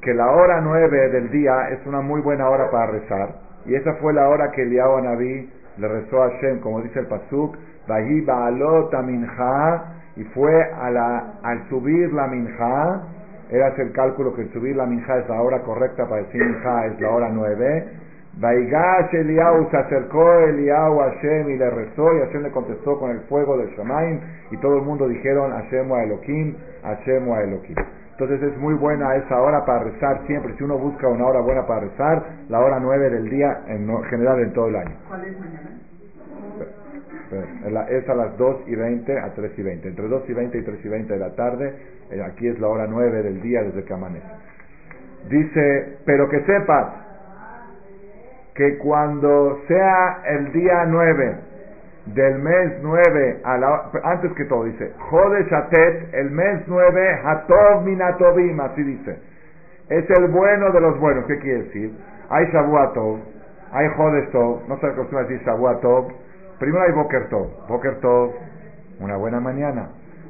que 0.00 0.12
la 0.14 0.30
hora 0.32 0.60
9 0.60 1.08
del 1.10 1.30
día 1.30 1.68
es 1.70 1.86
una 1.86 2.00
muy 2.00 2.20
buena 2.20 2.48
hora 2.48 2.70
para 2.70 2.86
rezar 2.90 3.42
y 3.66 3.74
esa 3.74 3.94
fue 3.94 4.12
la 4.12 4.28
hora 4.28 4.50
que 4.50 4.62
Eliyahu 4.62 5.00
Naví 5.00 5.48
le 5.78 5.88
rezó 5.88 6.22
a 6.22 6.30
Hashem, 6.30 6.60
como 6.60 6.82
dice 6.82 6.98
el 6.98 7.06
Pasuk, 7.06 7.56
y 10.16 10.24
fue 10.24 10.62
a 10.62 10.90
la, 10.90 11.34
al 11.42 11.68
subir 11.68 12.12
la 12.12 12.26
Minja, 12.26 13.02
era 13.50 13.68
el 13.68 13.92
cálculo 13.92 14.34
que 14.34 14.46
subir 14.48 14.76
la 14.76 14.86
Minja 14.86 15.18
es 15.18 15.28
la 15.28 15.40
hora 15.40 15.60
correcta 15.62 16.08
para 16.08 16.22
decir 16.22 16.42
Minja, 16.42 16.86
es 16.86 17.00
la 17.00 17.10
hora 17.10 17.28
nueve. 17.32 17.88
Vaigash 18.34 19.14
Eliyahu 19.14 19.68
se 19.70 19.76
acercó 19.76 20.38
Eliyahu 20.40 21.00
a 21.00 21.10
Hashem 21.10 21.50
y 21.50 21.58
le 21.58 21.70
rezó, 21.70 22.14
y 22.16 22.20
Hashem 22.20 22.42
le 22.42 22.50
contestó 22.50 22.98
con 22.98 23.10
el 23.10 23.20
fuego 23.28 23.58
del 23.58 23.68
Shamaim, 23.76 24.20
y 24.50 24.56
todo 24.58 24.76
el 24.76 24.82
mundo 24.82 25.06
dijeron 25.06 25.50
Hashem 25.50 25.92
a 25.92 26.02
Elohim, 26.02 26.56
Hashem 26.82 27.30
a 27.30 27.42
Elohim. 27.42 27.76
Entonces 28.12 28.42
es 28.42 28.58
muy 28.58 28.74
buena 28.74 29.16
esa 29.16 29.40
hora 29.40 29.64
para 29.64 29.84
rezar 29.84 30.20
siempre. 30.26 30.54
Si 30.56 30.62
uno 30.62 30.78
busca 30.78 31.08
una 31.08 31.26
hora 31.26 31.40
buena 31.40 31.66
para 31.66 31.80
rezar, 31.80 32.22
la 32.48 32.60
hora 32.60 32.78
9 32.78 33.10
del 33.10 33.28
día 33.28 33.62
en 33.66 33.88
general 34.04 34.40
en 34.40 34.52
todo 34.52 34.68
el 34.68 34.76
año. 34.76 34.96
¿Cuál 35.08 35.24
es 35.24 35.40
mañana? 35.40 35.81
Es 37.88 38.08
a 38.08 38.14
las 38.14 38.36
2 38.36 38.62
y 38.66 38.74
20 38.74 39.18
a 39.18 39.34
3 39.34 39.52
y 39.56 39.62
20. 39.62 39.88
Entre 39.88 40.08
2 40.08 40.22
y 40.28 40.32
20 40.32 40.58
y 40.58 40.62
3 40.62 40.84
y 40.84 40.88
20 40.88 41.12
de 41.12 41.18
la 41.18 41.34
tarde, 41.34 41.74
eh, 42.10 42.22
aquí 42.22 42.48
es 42.48 42.58
la 42.60 42.68
hora 42.68 42.86
9 42.88 43.22
del 43.22 43.40
día 43.42 43.62
desde 43.62 43.84
que 43.84 43.92
amanece. 43.94 44.26
Dice, 45.28 45.98
pero 46.04 46.28
que 46.28 46.40
sepas 46.44 47.02
que 48.54 48.78
cuando 48.78 49.60
sea 49.66 50.22
el 50.26 50.52
día 50.52 50.84
9 50.86 51.36
del 52.06 52.38
mes 52.38 52.72
9 52.82 53.40
a 53.44 53.58
la, 53.58 53.90
antes 54.02 54.32
que 54.32 54.44
todo 54.46 54.64
dice 54.64 54.92
Jode 54.98 55.44
Shatet, 55.48 56.14
el 56.14 56.30
mes 56.30 56.62
9 56.66 57.20
Hatov 57.24 57.84
Minatovim, 57.84 58.60
así 58.60 58.82
dice. 58.82 59.16
Es 59.88 60.08
el 60.10 60.28
bueno 60.28 60.70
de 60.72 60.80
los 60.80 60.98
buenos. 60.98 61.26
¿Qué 61.26 61.38
quiere 61.38 61.64
decir? 61.64 61.92
Hay 62.28 62.46
Shavuatov, 62.46 63.18
hay 63.72 63.88
Jodes 63.96 64.30
Tov, 64.30 64.68
no 64.68 64.78
se 64.78 64.86
acostumbra 64.86 65.20
a 65.20 65.28
decir 65.28 65.46
Shavuatov. 65.46 66.12
Primero 66.62 66.84
hay 66.84 66.92
Boker 66.92 67.28
Tov, 67.28 67.66
Boker 67.66 67.98
Tov, 67.98 68.34
una 69.00 69.16
buena 69.16 69.40
mañana. 69.40 69.88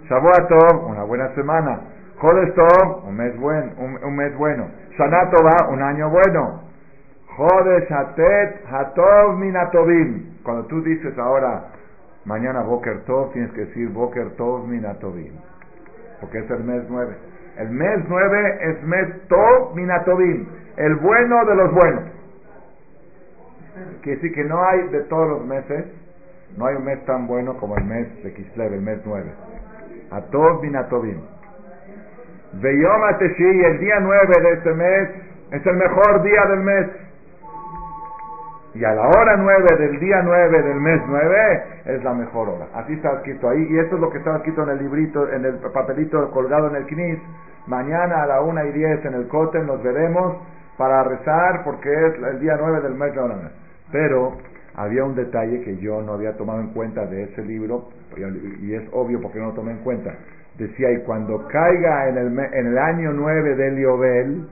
Shavuatov, 0.08 0.88
una 0.88 1.02
buena 1.02 1.28
semana. 1.34 1.80
Jodes 2.16 2.54
Tov, 2.54 3.06
un 3.06 3.14
mes, 3.14 3.38
buen, 3.38 3.74
un, 3.76 4.16
mes 4.16 4.34
bueno. 4.38 4.66
Shanatova, 4.96 5.68
un 5.68 5.82
año 5.82 6.08
bueno. 6.08 6.62
Jodes 7.36 7.90
Hatet 7.92 8.64
Hatov 8.64 9.36
Minatovim. 9.36 10.38
Cuando 10.42 10.64
tú 10.68 10.80
dices 10.82 11.18
ahora, 11.18 11.64
mañana 12.24 12.62
Boker 12.62 13.04
Tov, 13.04 13.34
tienes 13.34 13.52
que 13.52 13.66
decir 13.66 13.90
Boker 13.90 14.30
Tov 14.36 14.66
Minatovim. 14.66 15.34
Porque 16.22 16.38
es 16.38 16.50
el 16.50 16.64
mes 16.64 16.82
9. 16.88 17.14
El 17.58 17.68
mes 17.68 17.98
9 18.08 18.58
es 18.70 18.82
mes 18.84 19.28
Tov 19.28 19.74
Minatovim. 19.74 20.46
El 20.78 20.94
bueno 20.94 21.44
de 21.44 21.54
los 21.56 21.74
buenos. 21.74 22.04
Quiere 24.00 24.18
decir 24.18 24.34
que 24.34 24.44
no 24.44 24.64
hay 24.64 24.88
de 24.88 25.00
todos 25.02 25.28
los 25.28 25.44
meses, 25.44 25.84
no 26.56 26.66
hay 26.66 26.76
un 26.76 26.84
mes 26.84 27.04
tan 27.06 27.26
bueno 27.26 27.56
como 27.56 27.76
el 27.76 27.84
mes 27.84 28.22
de 28.22 28.32
Kislev, 28.34 28.74
el 28.74 28.82
mes 28.82 28.98
9. 29.04 29.24
Atov 30.10 30.62
Minatovim. 30.62 31.20
Veyom 32.54 33.04
Ateshi, 33.04 33.64
el 33.64 33.78
día 33.80 34.00
9 34.00 34.26
de 34.42 34.52
este 34.52 34.74
mes, 34.74 35.08
es 35.52 35.66
el 35.66 35.76
mejor 35.76 36.22
día 36.22 36.44
del 36.46 36.60
mes. 36.60 36.86
Y 38.74 38.84
a 38.84 38.94
la 38.94 39.06
hora 39.06 39.36
9 39.36 39.76
del 39.78 40.00
día 40.00 40.22
9 40.22 40.62
del 40.62 40.80
mes 40.80 41.02
9 41.06 41.64
es 41.86 42.04
la 42.04 42.14
mejor 42.14 42.48
hora. 42.48 42.66
Así 42.74 42.94
está 42.94 43.12
escrito 43.14 43.48
ahí. 43.48 43.66
Y 43.70 43.78
esto 43.78 43.96
es 43.96 44.00
lo 44.00 44.10
que 44.10 44.18
está 44.18 44.36
escrito 44.36 44.62
en 44.62 44.70
el 44.70 44.78
librito, 44.78 45.30
en 45.30 45.44
el 45.44 45.54
papelito 45.72 46.30
colgado 46.30 46.68
en 46.68 46.76
el 46.76 46.86
knis. 46.86 47.18
Mañana 47.66 48.22
a 48.22 48.26
la 48.26 48.40
1 48.40 48.64
y 48.66 48.72
10 48.72 49.04
en 49.04 49.14
el 49.14 49.28
Coten 49.28 49.66
nos 49.66 49.82
veremos 49.82 50.36
para 50.76 51.04
rezar 51.04 51.64
porque 51.64 51.90
es 51.92 52.14
el 52.22 52.40
día 52.40 52.56
9 52.58 52.80
del 52.80 52.94
mes 52.94 53.12
9. 53.14 53.34
Pero 53.92 54.32
había 54.74 55.04
un 55.04 55.14
detalle 55.14 55.60
que 55.62 55.76
yo 55.78 56.02
no 56.02 56.14
había 56.14 56.36
tomado 56.36 56.60
en 56.60 56.68
cuenta 56.68 57.06
de 57.06 57.24
ese 57.24 57.42
libro 57.44 57.88
y 58.60 58.74
es 58.74 58.82
obvio 58.92 59.20
porque 59.20 59.38
no 59.38 59.46
lo 59.46 59.52
tomé 59.52 59.72
en 59.72 59.78
cuenta. 59.78 60.14
Decía, 60.58 60.90
y 60.92 61.02
cuando 61.04 61.46
caiga 61.48 62.08
en 62.08 62.18
el, 62.18 62.38
en 62.38 62.66
el 62.66 62.78
año 62.78 63.12
9 63.12 63.56
del 63.56 63.76
Liobel, 63.76 64.48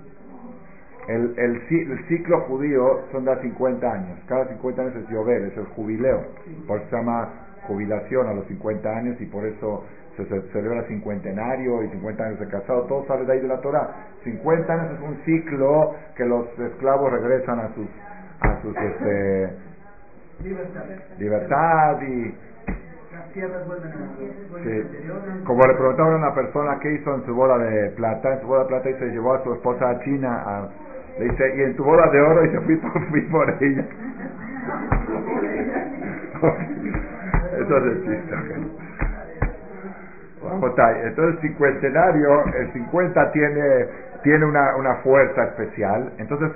el, 1.09 1.35
el, 1.37 2.07
ciclo 2.09 2.41
judío 2.43 3.01
son 3.13 3.25
de 3.25 3.37
50 3.41 3.93
años. 3.93 4.19
Cada 4.27 4.47
50 4.47 4.83
años 4.83 4.97
es 4.97 5.09
Yobel, 5.09 5.45
es 5.45 5.57
el 5.57 5.65
jubileo. 5.67 6.23
Por 6.67 6.79
eso 6.79 6.89
se 6.91 6.97
llama 6.97 7.29
jubilación 7.67 8.29
a 8.29 8.35
los 8.35 8.47
50 8.47 8.89
años 8.89 9.21
y 9.21 9.27
por 9.27 9.45
eso 9.45 9.85
se, 10.17 10.25
celebra 10.53 10.85
cincuentenario 10.85 11.83
y 11.83 11.89
50 11.89 12.25
años 12.25 12.41
de 12.41 12.49
casado. 12.49 12.83
Todo 12.83 13.07
sale 13.07 13.25
de 13.25 13.33
ahí 13.33 13.41
de 13.41 13.49
la 13.49 13.61
Torah. 13.61 14.09
50 14.25 14.73
años 14.73 14.93
es 14.93 15.09
un 15.09 15.17
ciclo 15.25 15.95
que 16.17 16.25
los 16.25 16.47
esclavos 16.59 17.13
regresan 17.13 17.59
a 17.59 17.75
sus, 17.75 17.89
a 18.41 18.63
sus 18.63 18.77
este, 18.77 19.51
libertad. 21.19 22.03
y 22.03 22.35
como 25.45 25.67
le 25.67 25.75
preguntaron 25.75 26.15
a 26.15 26.17
una 26.17 26.35
persona 26.35 26.79
qué 26.81 26.93
hizo 26.93 27.15
en 27.15 27.25
su 27.27 27.35
boda 27.35 27.59
de 27.59 27.91
plata, 27.91 28.35
en 28.35 28.41
su 28.41 28.47
boda 28.47 28.63
de 28.63 28.69
plata 28.69 28.91
y 28.91 28.95
se 28.95 29.07
llevó 29.11 29.35
a 29.35 29.45
su 29.45 29.53
esposa 29.53 29.91
a 29.91 30.01
China 30.01 30.43
a 30.47 30.69
le 31.19 31.25
dice, 31.29 31.55
y 31.57 31.63
en 31.63 31.77
tu 31.77 31.85
boda 31.85 32.09
de 32.11 32.21
oro, 32.21 32.45
y 32.45 32.51
se 32.51 32.61
fui 32.61 32.77
por, 32.81 32.93
fui 33.09 33.21
por 33.23 33.51
ella. 33.61 33.85
Eso 37.61 37.77
es 37.77 37.85
el 37.85 38.01
chiste. 38.05 38.35
Entonces, 41.05 41.41
cincuentenario, 41.43 42.45
el 42.55 42.73
50 42.73 43.33
tiene, 43.33 43.87
tiene 44.23 44.45
una, 44.47 44.77
una 44.77 44.95
fuerza 44.97 45.45
especial. 45.45 46.13
Entonces, 46.19 46.51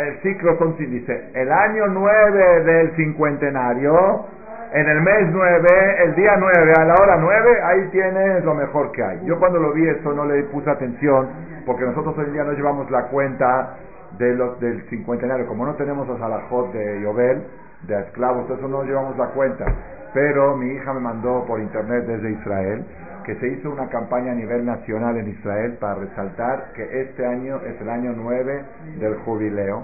el 0.00 0.20
ciclo 0.22 0.56
dice, 0.78 1.30
el 1.34 1.50
año 1.50 1.86
9 1.88 2.64
del 2.64 2.96
cincuentenario, 2.96 4.26
en 4.72 4.88
el 4.88 5.00
mes 5.00 5.28
9, 5.30 5.68
el 6.04 6.14
día 6.14 6.36
9, 6.38 6.72
a 6.78 6.84
la 6.84 6.94
hora 6.94 7.16
9, 7.16 7.62
ahí 7.62 7.88
tienes 7.90 8.44
lo 8.44 8.54
mejor 8.54 8.92
que 8.92 9.02
hay. 9.02 9.24
Yo 9.24 9.38
cuando 9.38 9.58
lo 9.58 9.72
vi 9.72 9.88
eso 9.88 10.12
no 10.12 10.26
le 10.26 10.42
puse 10.44 10.70
atención, 10.70 11.28
porque 11.64 11.84
nosotros 11.84 12.16
hoy 12.18 12.30
día 12.32 12.44
no 12.44 12.52
llevamos 12.52 12.90
la 12.90 13.04
cuenta 13.04 13.76
de 14.18 14.34
los, 14.34 14.60
del 14.60 14.82
cincuentenario. 14.88 15.46
Como 15.46 15.64
no 15.64 15.74
tenemos 15.74 16.06
los 16.06 16.20
alajot 16.20 16.72
de 16.72 17.00
Yobel, 17.00 17.42
de 17.82 18.00
esclavos, 18.00 18.50
eso 18.50 18.68
no 18.68 18.82
llevamos 18.82 19.16
la 19.16 19.28
cuenta. 19.28 19.64
Pero 20.12 20.56
mi 20.56 20.72
hija 20.72 20.92
me 20.92 21.00
mandó 21.00 21.44
por 21.46 21.60
internet 21.60 22.04
desde 22.06 22.32
Israel 22.32 22.84
que 23.24 23.34
se 23.36 23.48
hizo 23.48 23.70
una 23.70 23.88
campaña 23.88 24.32
a 24.32 24.34
nivel 24.34 24.64
nacional 24.64 25.16
en 25.16 25.28
Israel 25.28 25.76
para 25.80 25.96
resaltar 25.96 26.72
que 26.74 27.02
este 27.02 27.26
año 27.26 27.60
es 27.66 27.80
el 27.80 27.88
año 27.88 28.12
9 28.16 28.64
del 28.98 29.14
jubileo. 29.18 29.82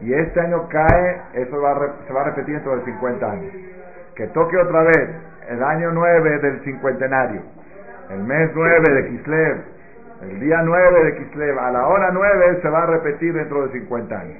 Y 0.00 0.14
este 0.14 0.40
año 0.40 0.68
cae, 0.68 1.22
eso 1.34 1.60
va 1.60 1.78
se 2.06 2.12
va 2.12 2.22
a 2.22 2.24
repetir 2.24 2.54
dentro 2.54 2.76
de 2.76 2.84
50 2.84 3.30
años. 3.30 3.52
Que 4.14 4.26
toque 4.28 4.56
otra 4.56 4.82
vez 4.82 5.10
el 5.48 5.62
año 5.62 5.90
9 5.92 6.38
del 6.38 6.60
cincuentenario 6.60 7.42
El 8.10 8.22
mes 8.22 8.50
9 8.54 8.94
de 8.94 9.08
Kislev, 9.08 9.56
el 10.22 10.40
día 10.40 10.62
9 10.62 11.04
de 11.04 11.16
Kislev, 11.16 11.58
a 11.58 11.70
la 11.70 11.86
hora 11.86 12.10
9 12.12 12.58
se 12.62 12.68
va 12.68 12.82
a 12.84 12.86
repetir 12.86 13.32
dentro 13.34 13.66
de 13.66 13.72
50 13.72 14.18
años. 14.18 14.38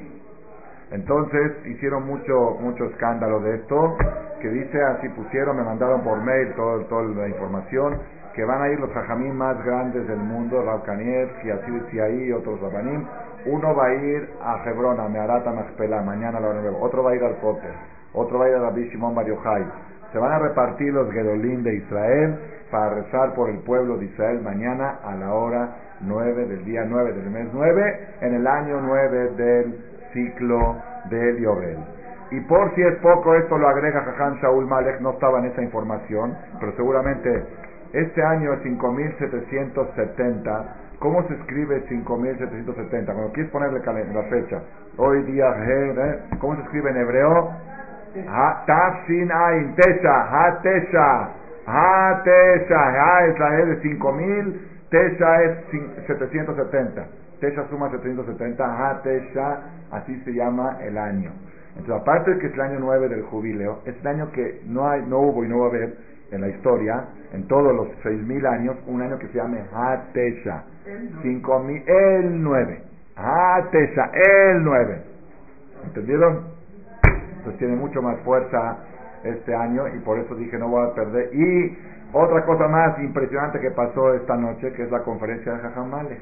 Entonces 0.92 1.52
hicieron 1.66 2.06
mucho 2.06 2.58
mucho 2.60 2.84
escándalo 2.86 3.40
de 3.40 3.56
esto, 3.56 3.96
que 4.40 4.48
dice 4.48 4.82
así 4.82 5.08
pusieron, 5.10 5.56
me 5.56 5.62
mandaron 5.62 6.02
por 6.02 6.20
mail 6.22 6.52
todo, 6.54 6.80
toda 6.86 7.02
la 7.02 7.28
información, 7.28 7.98
que 8.34 8.44
van 8.44 8.62
a 8.62 8.68
ir 8.68 8.80
los 8.80 8.90
jajamín 8.92 9.36
más 9.36 9.62
grandes 9.64 10.06
del 10.06 10.18
mundo, 10.18 10.64
y 11.44 11.50
así 11.50 11.70
decía 11.70 12.04
ahí, 12.04 12.32
otros 12.32 12.60
rabanim. 12.60 13.04
Uno 13.46 13.74
va 13.74 13.86
a 13.86 13.94
ir 13.94 14.28
a 14.42 14.62
Hebrón, 14.68 15.00
a 15.00 15.08
Meharata 15.08 15.50
Machpelah, 15.52 16.02
mañana 16.02 16.38
a 16.38 16.40
la 16.40 16.48
hora 16.48 16.60
nueva. 16.60 16.78
Otro 16.78 17.02
va 17.02 17.12
a 17.12 17.14
ir 17.14 17.24
al 17.24 17.36
Kotel. 17.38 17.72
Otro 18.12 18.38
va 18.38 18.46
a 18.46 18.48
ir 18.48 18.54
a 18.56 18.60
Rabbi 18.60 18.88
Shimon 18.90 19.14
Bar 19.14 19.26
Se 20.12 20.18
van 20.18 20.32
a 20.32 20.38
repartir 20.38 20.92
los 20.92 21.10
Gedolim 21.12 21.62
de 21.62 21.76
Israel 21.76 22.38
para 22.70 22.94
rezar 22.96 23.34
por 23.34 23.48
el 23.50 23.58
pueblo 23.60 23.96
de 23.96 24.06
Israel 24.06 24.40
mañana 24.42 24.98
a 25.04 25.14
la 25.16 25.32
hora 25.32 25.76
nueve 26.00 26.46
del 26.46 26.64
día 26.64 26.84
nueve 26.86 27.12
del 27.12 27.30
mes 27.30 27.48
nueve 27.52 28.08
en 28.20 28.34
el 28.34 28.46
año 28.46 28.80
nueve 28.80 29.30
del 29.36 29.74
ciclo 30.12 30.76
del 31.10 31.38
Yobel. 31.38 31.99
Y 32.30 32.40
por 32.42 32.72
si 32.74 32.82
es 32.82 32.94
poco, 32.96 33.34
esto 33.34 33.56
lo 33.58 33.68
agrega 33.68 34.02
Jajam 34.02 34.36
Shaul 34.40 34.66
Malek, 34.66 35.00
no 35.00 35.10
estaba 35.10 35.40
en 35.40 35.46
esa 35.46 35.62
información, 35.62 36.36
pero 36.60 36.72
seguramente 36.76 37.44
este 37.92 38.22
año 38.22 38.52
es 38.52 38.62
5770. 38.62 40.76
¿Cómo 41.00 41.26
se 41.26 41.34
escribe 41.34 41.80
5770? 41.88 43.12
Cuando 43.12 43.32
quieres 43.32 43.50
ponerle 43.50 43.80
la 44.14 44.22
fecha, 44.24 44.60
hoy 44.96 45.22
día, 45.24 45.52
¿cómo 46.38 46.54
se 46.56 46.62
escribe 46.62 46.90
en 46.90 46.98
hebreo? 46.98 47.50
Tafsin 48.66 49.32
Ain, 49.32 49.74
Tesha, 49.74 50.28
Ha 50.30 50.60
Tesha, 50.62 51.30
Ha 51.66 52.22
Tesha, 52.22 52.78
Ha 52.78 53.26
es 53.26 53.38
la 53.38 53.60
E 53.60 53.66
de 53.66 53.80
5000, 53.80 54.68
Tesha 54.90 55.42
es 55.42 55.58
770. 56.06 57.06
Tesha 57.40 57.64
suma 57.70 57.90
770, 57.90 58.64
Ha 58.64 59.02
Tesha, 59.02 59.58
así 59.90 60.16
se 60.24 60.32
llama 60.32 60.78
el 60.82 60.96
año. 60.98 61.32
Entonces, 61.76 62.02
aparte 62.02 62.34
de 62.34 62.38
que 62.38 62.46
es 62.48 62.54
el 62.54 62.60
año 62.60 62.78
9 62.80 63.08
del 63.08 63.22
jubileo, 63.22 63.80
es 63.84 63.94
el 64.00 64.06
año 64.06 64.32
que 64.32 64.62
no, 64.66 64.88
hay, 64.88 65.02
no 65.06 65.20
hubo 65.20 65.44
y 65.44 65.48
no 65.48 65.60
va 65.60 65.66
a 65.66 65.68
haber 65.68 65.96
en 66.32 66.40
la 66.40 66.48
historia, 66.48 67.04
en 67.32 67.46
todos 67.48 67.74
los 67.74 67.88
6.000 68.04 68.46
años, 68.46 68.76
un 68.86 69.02
año 69.02 69.18
que 69.18 69.28
se 69.28 69.34
llame 69.34 69.62
Hatesha. 69.72 70.64
5.000, 71.22 71.84
el 71.86 72.42
9. 72.42 72.82
Hatesha, 73.16 74.10
el 74.12 74.64
9. 74.64 75.02
¿Entendieron? 75.84 76.44
Entonces 77.38 77.58
tiene 77.58 77.76
mucho 77.76 78.02
más 78.02 78.18
fuerza 78.20 78.78
este 79.24 79.54
año 79.54 79.88
y 79.88 79.98
por 80.00 80.18
eso 80.18 80.34
dije 80.34 80.58
no 80.58 80.68
voy 80.68 80.86
a 80.86 80.94
perder. 80.94 81.34
Y 81.34 81.76
otra 82.12 82.44
cosa 82.44 82.68
más 82.68 82.98
impresionante 82.98 83.60
que 83.60 83.70
pasó 83.70 84.14
esta 84.14 84.36
noche, 84.36 84.72
que 84.72 84.82
es 84.82 84.90
la 84.90 85.02
conferencia 85.02 85.52
de 85.52 85.58
Jajamale, 85.60 86.18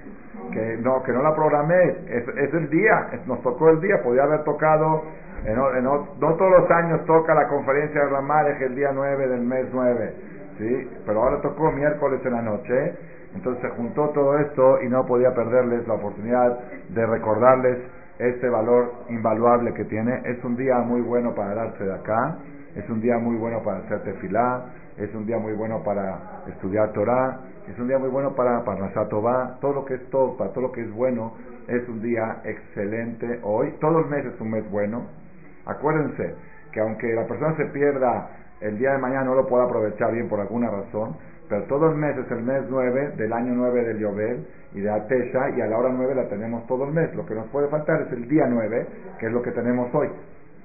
que 0.50 0.78
no, 0.82 1.02
que 1.02 1.12
no 1.12 1.22
la 1.22 1.34
programé, 1.34 1.96
es, 2.08 2.28
es 2.28 2.54
el 2.54 2.70
día, 2.70 3.10
nos 3.26 3.42
tocó 3.42 3.70
el 3.70 3.80
día, 3.80 4.02
podía 4.02 4.24
haber 4.24 4.44
tocado 4.44 5.02
no 5.46 6.08
todos 6.18 6.50
los 6.50 6.70
años 6.70 7.04
toca 7.06 7.34
la 7.34 7.48
conferencia 7.48 8.02
de 8.02 8.08
Ramalej 8.08 8.60
el 8.62 8.74
día 8.74 8.90
9 8.92 9.28
del 9.28 9.40
mes 9.40 9.66
9, 9.72 10.14
¿sí? 10.58 10.90
Pero 11.06 11.22
ahora 11.22 11.40
tocó 11.40 11.70
miércoles 11.70 12.20
en 12.24 12.32
la 12.32 12.42
noche, 12.42 12.94
entonces 13.34 13.62
se 13.62 13.68
juntó 13.76 14.08
todo 14.10 14.38
esto 14.38 14.82
y 14.82 14.88
no 14.88 15.06
podía 15.06 15.32
perderles 15.34 15.86
la 15.86 15.94
oportunidad 15.94 16.58
de 16.88 17.06
recordarles 17.06 17.78
este 18.18 18.48
valor 18.48 18.92
invaluable 19.08 19.72
que 19.74 19.84
tiene. 19.84 20.22
Es 20.24 20.42
un 20.44 20.56
día 20.56 20.78
muy 20.78 21.00
bueno 21.02 21.34
para 21.34 21.54
darse 21.54 21.84
de 21.84 21.94
acá, 21.94 22.38
es 22.74 22.88
un 22.90 23.00
día 23.00 23.18
muy 23.18 23.36
bueno 23.36 23.62
para 23.62 23.78
hacer 23.78 24.02
tefilá, 24.02 24.64
es 24.98 25.14
un 25.14 25.26
día 25.26 25.38
muy 25.38 25.52
bueno 25.52 25.82
para 25.84 26.42
estudiar 26.48 26.92
Torah, 26.92 27.40
es 27.68 27.78
un 27.78 27.88
día 27.88 27.98
muy 27.98 28.08
bueno 28.08 28.34
para 28.34 28.64
Parnashat 28.64 29.08
todo 29.08 29.72
lo 29.72 29.84
que 29.84 29.94
es 29.94 30.10
todo, 30.10 30.36
para 30.36 30.50
todo 30.52 30.62
lo 30.62 30.72
que 30.72 30.82
es 30.82 30.92
bueno, 30.92 31.34
es 31.66 31.88
un 31.88 32.00
día 32.00 32.40
excelente 32.44 33.40
hoy. 33.42 33.72
Todo 33.80 34.00
el 34.00 34.06
mes 34.06 34.24
es 34.24 34.40
un 34.40 34.50
mes 34.50 34.70
bueno, 34.70 35.06
Acuérdense 35.68 36.34
que 36.72 36.80
aunque 36.80 37.12
la 37.14 37.26
persona 37.26 37.54
se 37.56 37.66
pierda 37.66 38.30
el 38.60 38.78
día 38.78 38.92
de 38.92 38.98
mañana, 38.98 39.24
no 39.24 39.34
lo 39.34 39.46
pueda 39.46 39.64
aprovechar 39.64 40.12
bien 40.12 40.28
por 40.28 40.40
alguna 40.40 40.70
razón, 40.70 41.14
pero 41.48 41.64
todo 41.64 41.90
el 41.90 41.96
mes 41.96 42.16
es 42.16 42.30
el 42.30 42.42
mes 42.42 42.62
9 42.68 43.12
del 43.16 43.32
año 43.32 43.52
9 43.54 43.84
del 43.84 43.98
Yobel 43.98 44.46
y 44.72 44.80
de 44.80 44.90
Atesha 44.90 45.50
y 45.56 45.60
a 45.60 45.66
la 45.66 45.78
hora 45.78 45.90
9 45.92 46.14
la 46.14 46.28
tenemos 46.28 46.66
todo 46.66 46.84
el 46.84 46.92
mes. 46.92 47.14
Lo 47.14 47.26
que 47.26 47.34
nos 47.34 47.46
puede 47.48 47.68
faltar 47.68 48.00
es 48.02 48.12
el 48.12 48.28
día 48.28 48.46
9, 48.48 48.86
que 49.18 49.26
es 49.26 49.32
lo 49.32 49.42
que 49.42 49.52
tenemos 49.52 49.94
hoy. 49.94 50.08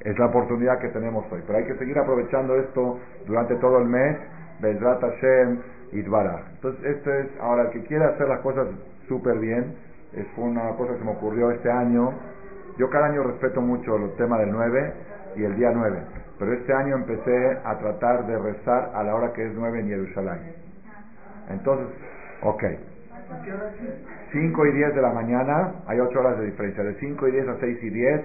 Es 0.01 0.17
la 0.19 0.25
oportunidad 0.27 0.79
que 0.79 0.89
tenemos 0.89 1.25
hoy. 1.31 1.41
Pero 1.45 1.59
hay 1.59 1.65
que 1.65 1.75
seguir 1.75 1.97
aprovechando 1.97 2.55
esto 2.55 2.99
durante 3.25 3.55
todo 3.55 3.79
el 3.79 3.85
mes. 3.85 4.17
Bezrat 4.59 5.01
Hashem 5.01 5.59
y 5.91 5.99
Entonces, 5.99 6.85
esto 6.85 7.13
es, 7.13 7.27
ahora, 7.39 7.63
el 7.63 7.69
que 7.69 7.83
quiera 7.83 8.09
hacer 8.09 8.27
las 8.27 8.39
cosas 8.39 8.67
súper 9.07 9.37
bien, 9.37 9.75
es 10.13 10.25
una 10.37 10.71
cosa 10.75 10.95
que 10.97 11.03
me 11.03 11.11
ocurrió 11.11 11.51
este 11.51 11.69
año, 11.71 12.13
yo 12.77 12.89
cada 12.89 13.07
año 13.07 13.23
respeto 13.23 13.61
mucho 13.61 13.97
los 13.97 14.15
temas 14.15 14.39
del 14.39 14.51
9 14.51 14.93
y 15.35 15.43
el 15.43 15.55
día 15.55 15.71
9, 15.73 15.99
pero 16.39 16.53
este 16.53 16.73
año 16.73 16.95
empecé 16.95 17.59
a 17.63 17.77
tratar 17.77 18.25
de 18.25 18.39
rezar 18.39 18.91
a 18.95 19.03
la 19.03 19.13
hora 19.13 19.33
que 19.33 19.45
es 19.45 19.53
9 19.53 19.79
en 19.81 19.87
Jerusalén. 19.87 20.39
Entonces, 21.49 21.87
ok. 22.41 22.63
5 24.31 24.65
y 24.65 24.71
10 24.71 24.95
de 24.95 25.01
la 25.01 25.11
mañana, 25.11 25.73
hay 25.87 25.99
8 25.99 26.19
horas 26.19 26.39
de 26.39 26.45
diferencia, 26.45 26.83
de 26.83 26.95
5 26.95 27.27
y 27.27 27.31
10 27.31 27.47
a 27.49 27.59
6 27.59 27.83
y 27.83 27.89
10 27.89 28.21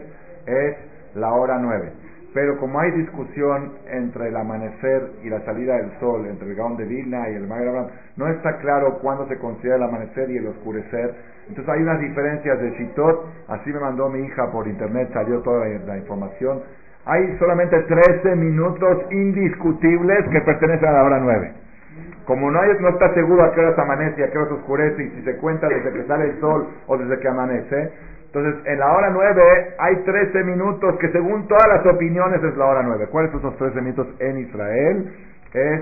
es 0.47 0.77
la 1.15 1.33
hora 1.33 1.59
9. 1.59 1.93
Pero 2.35 2.59
como 2.59 2.79
hay 2.79 2.91
discusión 2.93 3.73
entre 3.91 4.29
el 4.29 4.37
amanecer 4.37 5.13
y 5.25 5.31
la 5.31 5.41
salida 5.45 5.77
del 5.77 5.99
sol, 5.99 6.27
entre 6.27 6.49
el 6.49 6.55
Gaón 6.55 6.77
de 6.77 6.85
Vilna 6.85 7.31
y 7.31 7.35
el 7.35 7.47
Magrab, 7.47 7.89
no 8.17 8.29
está 8.29 8.59
claro 8.59 8.99
cuándo 9.01 9.27
se 9.29 9.39
considera 9.39 9.77
el 9.77 9.83
amanecer 9.83 10.31
y 10.31 10.37
el 10.37 10.47
oscurecer. 10.49 11.15
Entonces 11.49 11.75
hay 11.75 11.83
unas 11.83 12.01
diferencias 12.01 12.61
de 12.61 12.71
Shitot, 12.73 13.25
así 13.49 13.73
me 13.73 13.81
mandó 13.81 14.11
mi 14.11 14.21
hija 14.27 14.53
por 14.53 14.69
internet, 14.69 15.09
salió 15.15 15.41
toda 15.41 15.67
la, 15.67 15.97
información. 15.97 16.63
Hay 17.07 17.39
solamente 17.39 17.79
13 17.81 18.37
minutos 18.37 19.11
indiscutibles 19.11 20.29
que 20.31 20.41
pertenecen 20.43 20.89
a 20.89 20.93
la 20.93 21.05
hora 21.05 21.19
9. 21.21 21.53
Como 22.29 22.51
no, 22.51 22.61
hay, 22.61 22.69
no 22.79 22.91
está 22.91 23.13
seguro 23.15 23.43
a 23.43 23.53
qué 23.55 23.61
hora 23.61 23.75
se 23.75 23.81
amanece 23.81 24.21
y 24.21 24.23
a 24.23 24.31
qué 24.31 24.37
hora 24.37 24.49
se 24.49 24.55
oscurece 24.55 25.03
y 25.03 25.09
si 25.09 25.23
se 25.23 25.37
cuenta 25.39 25.67
desde 25.67 25.91
que 25.95 26.05
sale 26.05 26.27
el 26.27 26.39
sol 26.41 26.69
o 26.87 26.99
desde 26.99 27.19
que 27.21 27.27
amanece, 27.27 27.91
entonces, 28.27 28.67
en 28.67 28.79
la 28.79 28.93
hora 28.93 29.09
9 29.11 29.75
hay 29.79 29.97
13 30.05 30.45
minutos 30.45 30.97
que 31.01 31.09
según 31.09 31.49
todas 31.49 31.67
las 31.69 31.87
opiniones 31.87 32.45
es 32.45 32.55
la 32.59 32.67
hora 32.67 32.83
9. 32.83 33.07
¿Cuáles 33.11 33.31
son 33.31 33.41
esos 33.41 33.57
13 33.57 33.81
minutos 33.81 34.07
en 34.19 34.39
Israel? 34.41 35.11
Es 35.55 35.81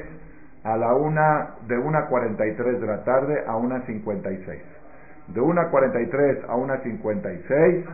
a 0.62 0.76
la 0.76 0.94
una, 0.94 1.54
de 1.66 1.76
1.43 1.76 2.78
de 2.78 2.86
la 2.86 3.02
tarde 3.02 3.42
a 3.44 3.54
1.56. 3.56 4.60
De 5.34 5.40
1.43 5.40 6.44
a 6.48 6.54
1.56 6.54 7.84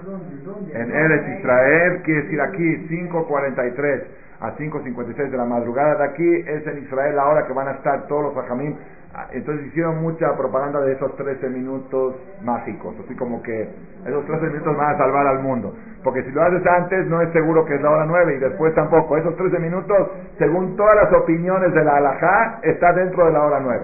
en 0.74 0.90
Eres 0.92 1.38
Israel, 1.38 2.02
quiere 2.04 2.22
decir 2.24 2.40
aquí 2.42 2.76
5.43 2.90 4.02
a 4.42 4.56
5.56 4.56 5.30
de 5.30 5.36
la 5.36 5.44
madrugada 5.44 5.94
de 5.96 6.04
aquí, 6.04 6.34
es 6.46 6.66
en 6.66 6.84
Israel 6.84 7.16
la 7.16 7.26
hora 7.26 7.46
que 7.46 7.52
van 7.52 7.68
a 7.68 7.72
estar 7.72 8.06
todos 8.08 8.24
los 8.24 8.34
rajamim 8.34 8.76
Ah, 9.14 9.26
entonces 9.30 9.66
hicieron 9.66 10.00
mucha 10.00 10.34
propaganda 10.38 10.80
de 10.80 10.92
esos 10.92 11.14
13 11.16 11.50
minutos 11.50 12.14
mágicos, 12.42 12.94
así 13.04 13.14
como 13.14 13.42
que 13.42 13.68
esos 14.06 14.24
13 14.24 14.46
minutos 14.46 14.74
van 14.74 14.94
a 14.94 14.96
salvar 14.96 15.26
al 15.26 15.40
mundo. 15.40 15.74
Porque 16.02 16.22
si 16.22 16.30
lo 16.30 16.42
haces 16.42 16.66
antes, 16.66 17.06
no 17.08 17.20
es 17.20 17.30
seguro 17.32 17.66
que 17.66 17.74
es 17.74 17.82
la 17.82 17.90
hora 17.90 18.06
9 18.06 18.36
y 18.36 18.38
después 18.38 18.74
tampoco. 18.74 19.18
Esos 19.18 19.36
13 19.36 19.58
minutos, 19.58 20.08
según 20.38 20.76
todas 20.76 20.96
las 20.96 21.12
opiniones 21.12 21.74
de 21.74 21.84
la 21.84 21.98
alajá, 21.98 22.60
está 22.62 22.94
dentro 22.94 23.26
de 23.26 23.32
la 23.32 23.42
hora 23.42 23.60
9. 23.60 23.80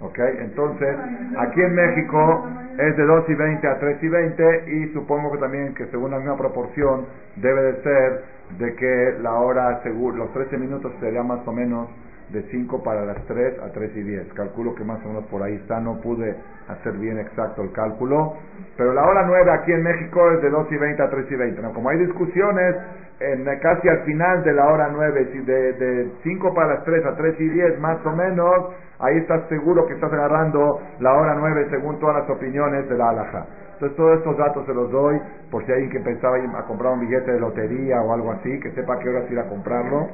¿Ok? 0.00 0.18
Entonces, 0.18 0.96
aquí 1.38 1.60
en 1.60 1.74
México 1.74 2.46
es 2.78 2.96
de 2.96 3.04
2 3.04 3.28
y 3.28 3.34
20 3.34 3.68
a 3.68 3.78
3 3.78 4.02
y 4.02 4.08
20 4.08 4.64
y 4.72 4.92
supongo 4.94 5.32
que 5.32 5.38
también 5.38 5.74
que 5.74 5.86
según 5.86 6.10
la 6.10 6.18
misma 6.18 6.36
proporción 6.36 7.04
debe 7.36 7.62
de 7.62 7.82
ser 7.82 8.24
de 8.58 8.74
que 8.74 9.14
la 9.20 9.34
hora, 9.34 9.82
los 9.84 10.32
13 10.32 10.56
minutos 10.56 10.92
sería 11.00 11.22
más 11.22 11.46
o 11.46 11.52
menos 11.52 11.88
de 12.32 12.42
5 12.50 12.82
para 12.82 13.04
las 13.04 13.24
3 13.26 13.58
a 13.60 13.72
3 13.72 13.96
y 13.96 14.02
10. 14.02 14.32
Calculo 14.34 14.74
que 14.74 14.84
más 14.84 15.04
o 15.04 15.08
menos 15.08 15.24
por 15.26 15.42
ahí 15.42 15.54
está, 15.54 15.80
no 15.80 16.00
pude 16.00 16.36
hacer 16.68 16.92
bien 16.98 17.18
exacto 17.18 17.62
el 17.62 17.72
cálculo. 17.72 18.34
Pero 18.76 18.92
la 18.94 19.04
hora 19.04 19.24
9 19.26 19.50
aquí 19.52 19.72
en 19.72 19.82
México 19.82 20.30
es 20.32 20.42
de 20.42 20.50
2 20.50 20.66
y 20.70 20.76
20 20.76 21.02
a 21.02 21.10
3 21.10 21.26
y 21.30 21.36
20. 21.36 21.62
¿no? 21.62 21.72
Como 21.72 21.88
hay 21.90 21.98
discusiones, 21.98 22.76
en, 23.20 23.44
casi 23.60 23.88
al 23.88 24.04
final 24.04 24.44
de 24.44 24.52
la 24.54 24.66
hora 24.66 24.88
9, 24.92 25.24
de, 25.44 25.72
de 25.72 26.12
5 26.22 26.54
para 26.54 26.74
las 26.74 26.84
3 26.84 27.04
a 27.04 27.16
3 27.16 27.40
y 27.40 27.48
10 27.48 27.80
más 27.80 28.04
o 28.06 28.12
menos, 28.12 28.74
ahí 29.00 29.18
estás 29.18 29.48
seguro 29.48 29.86
que 29.86 29.94
estás 29.94 30.12
agarrando 30.12 30.80
la 31.00 31.12
hora 31.14 31.34
9 31.38 31.66
según 31.70 31.98
todas 31.98 32.16
las 32.16 32.30
opiniones 32.30 32.88
de 32.88 32.96
la 32.96 33.10
alhaja. 33.10 33.46
Entonces 33.74 33.96
todos 33.96 34.18
estos 34.18 34.36
datos 34.36 34.66
se 34.66 34.74
los 34.74 34.90
doy 34.90 35.18
por 35.50 35.64
si 35.64 35.72
alguien 35.72 35.90
que 35.90 36.00
pensaba 36.00 36.36
a 36.36 36.64
comprar 36.66 36.92
un 36.92 37.00
billete 37.00 37.32
de 37.32 37.40
lotería 37.40 38.00
o 38.02 38.12
algo 38.12 38.30
así, 38.32 38.60
que 38.60 38.70
sepa 38.72 38.98
qué 38.98 39.08
horas 39.08 39.30
ir 39.30 39.38
a 39.38 39.48
comprarlo 39.48 40.08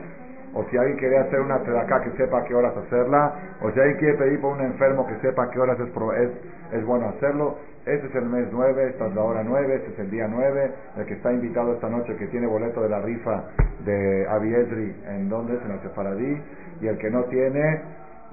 o 0.56 0.64
si 0.70 0.76
alguien 0.78 0.96
quiere 0.96 1.18
hacer 1.18 1.38
una 1.40 1.56
acá 1.56 2.00
que 2.02 2.16
sepa 2.16 2.38
a 2.40 2.44
qué 2.44 2.54
horas 2.54 2.74
hacerla, 2.74 3.34
o 3.60 3.70
si 3.70 3.78
alguien 3.78 3.98
quiere 3.98 4.14
pedir 4.14 4.40
por 4.40 4.54
un 4.54 4.62
enfermo 4.62 5.06
que 5.06 5.14
sepa 5.16 5.44
a 5.44 5.50
qué 5.50 5.60
horas 5.60 5.78
es, 5.78 5.88
es, 5.88 6.30
es 6.72 6.84
bueno 6.86 7.10
hacerlo. 7.10 7.58
Este 7.84 8.06
es 8.06 8.14
el 8.14 8.24
mes 8.24 8.48
9, 8.50 8.88
esta 8.88 9.06
es 9.06 9.14
la 9.14 9.22
hora 9.22 9.42
9, 9.44 9.74
este 9.76 9.92
es 9.92 9.98
el 9.98 10.10
día 10.10 10.26
9, 10.28 10.72
el 10.96 11.06
que 11.06 11.14
está 11.14 11.30
invitado 11.30 11.74
esta 11.74 11.90
noche 11.90 12.16
que 12.16 12.26
tiene 12.28 12.46
boleto 12.46 12.80
de 12.80 12.88
la 12.88 13.00
rifa 13.00 13.44
de 13.84 14.26
Abiesri 14.28 14.96
en 15.08 15.28
donde 15.28 15.54
en 15.54 15.70
el 15.70 15.80
Sefaradí, 15.80 16.42
y 16.80 16.86
el 16.88 16.96
que 16.96 17.10
no 17.10 17.24
tiene, 17.24 17.82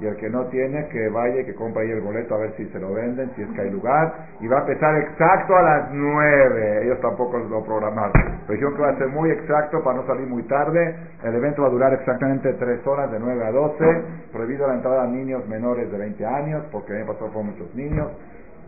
y 0.03 0.05
el 0.05 0.17
que 0.17 0.29
no 0.29 0.47
tiene 0.47 0.85
que 0.89 1.07
vaya 1.07 1.39
y 1.39 1.45
que 1.45 1.55
compre 1.55 1.83
ahí 1.83 1.91
el 1.91 2.01
boleto 2.01 2.35
a 2.35 2.39
ver 2.39 2.51
si 2.57 2.65
se 2.65 2.79
lo 2.79 2.93
venden, 2.93 3.31
si 3.37 3.41
es 3.41 3.49
que 3.51 3.61
hay 3.61 3.69
lugar, 3.69 4.13
y 4.41 4.47
va 4.49 4.57
a 4.57 4.59
empezar 4.59 4.97
exacto 4.97 5.55
a 5.55 5.61
las 5.61 5.91
9, 5.93 6.83
ellos 6.83 6.99
tampoco 6.99 7.37
lo 7.37 7.63
programaron, 7.63 8.11
pero 8.45 8.53
dijeron 8.53 8.75
que 8.75 8.81
va 8.81 8.89
a 8.89 8.97
ser 8.97 9.07
muy 9.07 9.31
exacto 9.31 9.81
para 9.81 9.99
no 9.99 10.05
salir 10.05 10.27
muy 10.27 10.43
tarde, 10.43 10.93
el 11.23 11.35
evento 11.35 11.61
va 11.61 11.69
a 11.69 11.71
durar 11.71 11.93
exactamente 11.93 12.51
3 12.51 12.85
horas 12.85 13.11
de 13.13 13.19
9 13.19 13.45
a 13.45 13.51
12, 13.51 14.03
prohibido 14.33 14.67
la 14.67 14.73
entrada 14.73 15.03
a 15.03 15.07
niños 15.07 15.47
menores 15.47 15.89
de 15.89 15.97
20 15.97 16.25
años, 16.25 16.65
porque 16.69 16.91
a 16.91 16.95
mí 16.95 17.01
me 17.03 17.13
pasó 17.13 17.31
con 17.31 17.45
muchos 17.45 17.73
niños, 17.73 18.11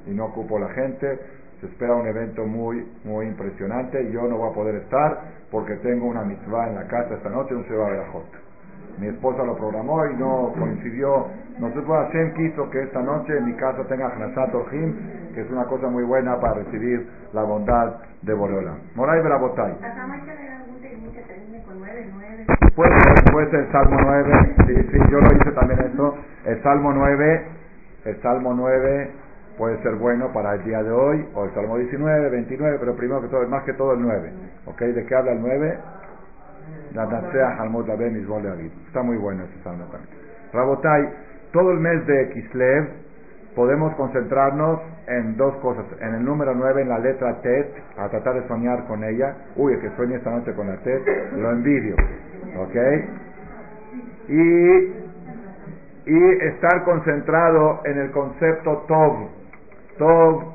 y 0.07 0.11
no 0.11 0.27
ocupo 0.27 0.57
la 0.57 0.69
gente, 0.69 1.19
se 1.59 1.65
espera 1.65 1.95
un 1.95 2.07
evento 2.07 2.45
muy, 2.45 2.89
muy 3.03 3.25
impresionante, 3.25 4.09
yo 4.09 4.21
no 4.29 4.37
voy 4.37 4.51
a 4.51 4.53
poder 4.53 4.75
estar, 4.75 5.19
porque 5.51 5.75
tengo 5.83 6.07
una 6.07 6.23
mitzvah 6.23 6.69
en 6.69 6.75
la 6.75 6.87
casa 6.87 7.15
esta 7.15 7.29
noche, 7.29 7.53
un 7.53 7.63
Sheba 7.63 7.89
Berajot. 7.89 8.44
Mi 8.97 9.07
esposa 9.07 9.43
lo 9.43 9.55
programó 9.57 10.05
y 10.05 10.15
no 10.15 10.53
coincidió. 10.57 11.27
Nosotros 11.59 11.87
Hashem 11.87 12.33
quiso 12.33 12.69
que 12.69 12.83
esta 12.83 13.01
noche 13.01 13.37
en 13.37 13.45
mi 13.45 13.53
casa 13.55 13.83
tenga 13.87 14.09
Hnasat 14.09 14.53
Orjim, 14.53 14.95
que 15.33 15.41
es 15.41 15.51
una 15.51 15.65
cosa 15.65 15.87
muy 15.87 16.03
buena 16.03 16.39
para 16.39 16.55
recibir 16.55 17.07
la 17.33 17.43
bondad 17.43 17.95
de 18.21 18.33
Borola. 18.33 18.75
Moray 18.95 19.21
Berabotay. 19.21 19.73
Puede 22.75 23.49
ser 23.51 23.59
el 23.61 23.71
Salmo 23.71 23.97
9, 24.01 24.55
sí, 24.67 24.75
sí, 24.91 24.99
yo 25.09 25.19
lo 25.19 25.33
hice 25.33 25.51
también 25.51 25.79
eso. 25.79 26.15
El 26.45 26.61
Salmo 26.63 26.93
9, 26.93 27.47
el 28.05 28.21
Salmo 28.21 28.53
9 28.53 29.11
puede 29.57 29.81
ser 29.81 29.95
bueno 29.95 30.31
para 30.33 30.55
el 30.55 30.63
día 30.63 30.83
de 30.83 30.91
hoy, 30.91 31.25
o 31.33 31.45
el 31.45 31.53
Salmo 31.53 31.77
19, 31.77 32.29
29, 32.29 32.77
pero 32.79 32.95
primero 32.95 33.21
que 33.21 33.27
todo, 33.27 33.47
más 33.47 33.63
que 33.63 33.73
todo 33.73 33.93
el 33.93 34.01
9. 34.01 34.31
¿Ok? 34.65 34.79
¿De 34.79 35.05
qué 35.05 35.15
habla 35.15 35.31
el 35.31 35.41
9? 35.41 35.79
Está 38.87 39.03
muy 39.03 39.17
bueno 39.17 39.43
ese 39.43 39.63
salmo 39.63 39.85
también. 39.85 40.09
Rabotai, 40.53 41.09
todo 41.51 41.71
el 41.71 41.79
mes 41.79 42.05
de 42.07 42.29
Kislev 42.29 42.89
podemos 43.55 43.93
concentrarnos 43.95 44.81
en 45.07 45.37
dos 45.37 45.55
cosas. 45.57 45.85
En 45.99 46.15
el 46.15 46.23
número 46.23 46.53
9, 46.53 46.81
en 46.81 46.89
la 46.89 46.99
letra 46.99 47.41
Tet, 47.41 47.73
a 47.97 48.09
tratar 48.09 48.35
de 48.35 48.47
soñar 48.47 48.85
con 48.87 49.03
ella. 49.03 49.35
Uy, 49.55 49.73
el 49.73 49.81
que 49.81 49.89
sueñe 49.95 50.15
esta 50.15 50.31
noche 50.31 50.53
con 50.53 50.67
la 50.67 50.77
Tet, 50.77 51.01
lo 51.37 51.51
envidio. 51.51 51.95
¿Ok? 52.59 52.75
Y, 54.27 54.93
y 56.05 56.29
estar 56.47 56.83
concentrado 56.83 57.81
en 57.85 57.97
el 57.99 58.11
concepto 58.11 58.85
Tov. 58.87 59.29
Tov, 59.97 60.54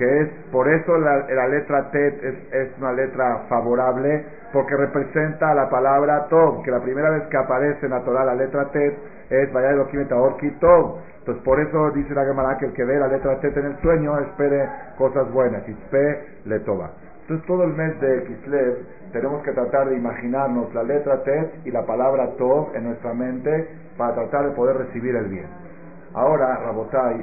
que 0.00 0.20
es, 0.22 0.28
por 0.50 0.66
eso 0.66 0.96
la, 0.96 1.28
la 1.28 1.46
letra 1.48 1.90
Tet 1.90 2.24
es, 2.24 2.34
es 2.54 2.78
una 2.78 2.92
letra 2.94 3.44
favorable 3.50 4.24
porque 4.50 4.74
representa 4.74 5.52
la 5.52 5.68
palabra 5.68 6.26
Tov, 6.30 6.62
que 6.62 6.70
la 6.70 6.80
primera 6.80 7.10
vez 7.10 7.24
que 7.24 7.36
aparece 7.36 7.84
en 7.84 7.92
la 7.92 8.00
Torah 8.00 8.24
la 8.24 8.34
letra 8.34 8.70
Tet 8.70 8.94
es 9.28 9.52
Vaya 9.52 9.76
Orki 9.76 10.50
Tov. 10.52 11.00
Entonces 11.18 11.44
por 11.44 11.60
eso 11.60 11.90
dice 11.90 12.14
la 12.14 12.24
Gemara 12.24 12.56
que 12.56 12.64
el 12.64 12.72
que 12.72 12.82
ve 12.82 12.98
la 12.98 13.08
letra 13.08 13.38
Tet 13.40 13.54
en 13.58 13.66
el 13.66 13.76
sueño 13.82 14.18
espere 14.20 14.66
cosas 14.96 15.30
buenas, 15.32 15.68
Itzpe 15.68 16.24
le 16.46 16.60
tova. 16.60 16.92
Entonces 17.20 17.46
todo 17.46 17.64
el 17.64 17.74
mes 17.74 18.00
de 18.00 18.24
Kislev 18.24 18.78
tenemos 19.12 19.42
que 19.42 19.52
tratar 19.52 19.90
de 19.90 19.96
imaginarnos 19.96 20.72
la 20.72 20.82
letra 20.82 21.22
Tet 21.24 21.66
y 21.66 21.70
la 21.70 21.84
palabra 21.84 22.26
Tov 22.38 22.74
en 22.74 22.84
nuestra 22.84 23.12
mente 23.12 23.68
para 23.98 24.14
tratar 24.14 24.48
de 24.48 24.52
poder 24.52 24.78
recibir 24.78 25.14
el 25.14 25.26
bien. 25.26 25.46
Ahora, 26.14 26.56
Rabotai, 26.56 27.22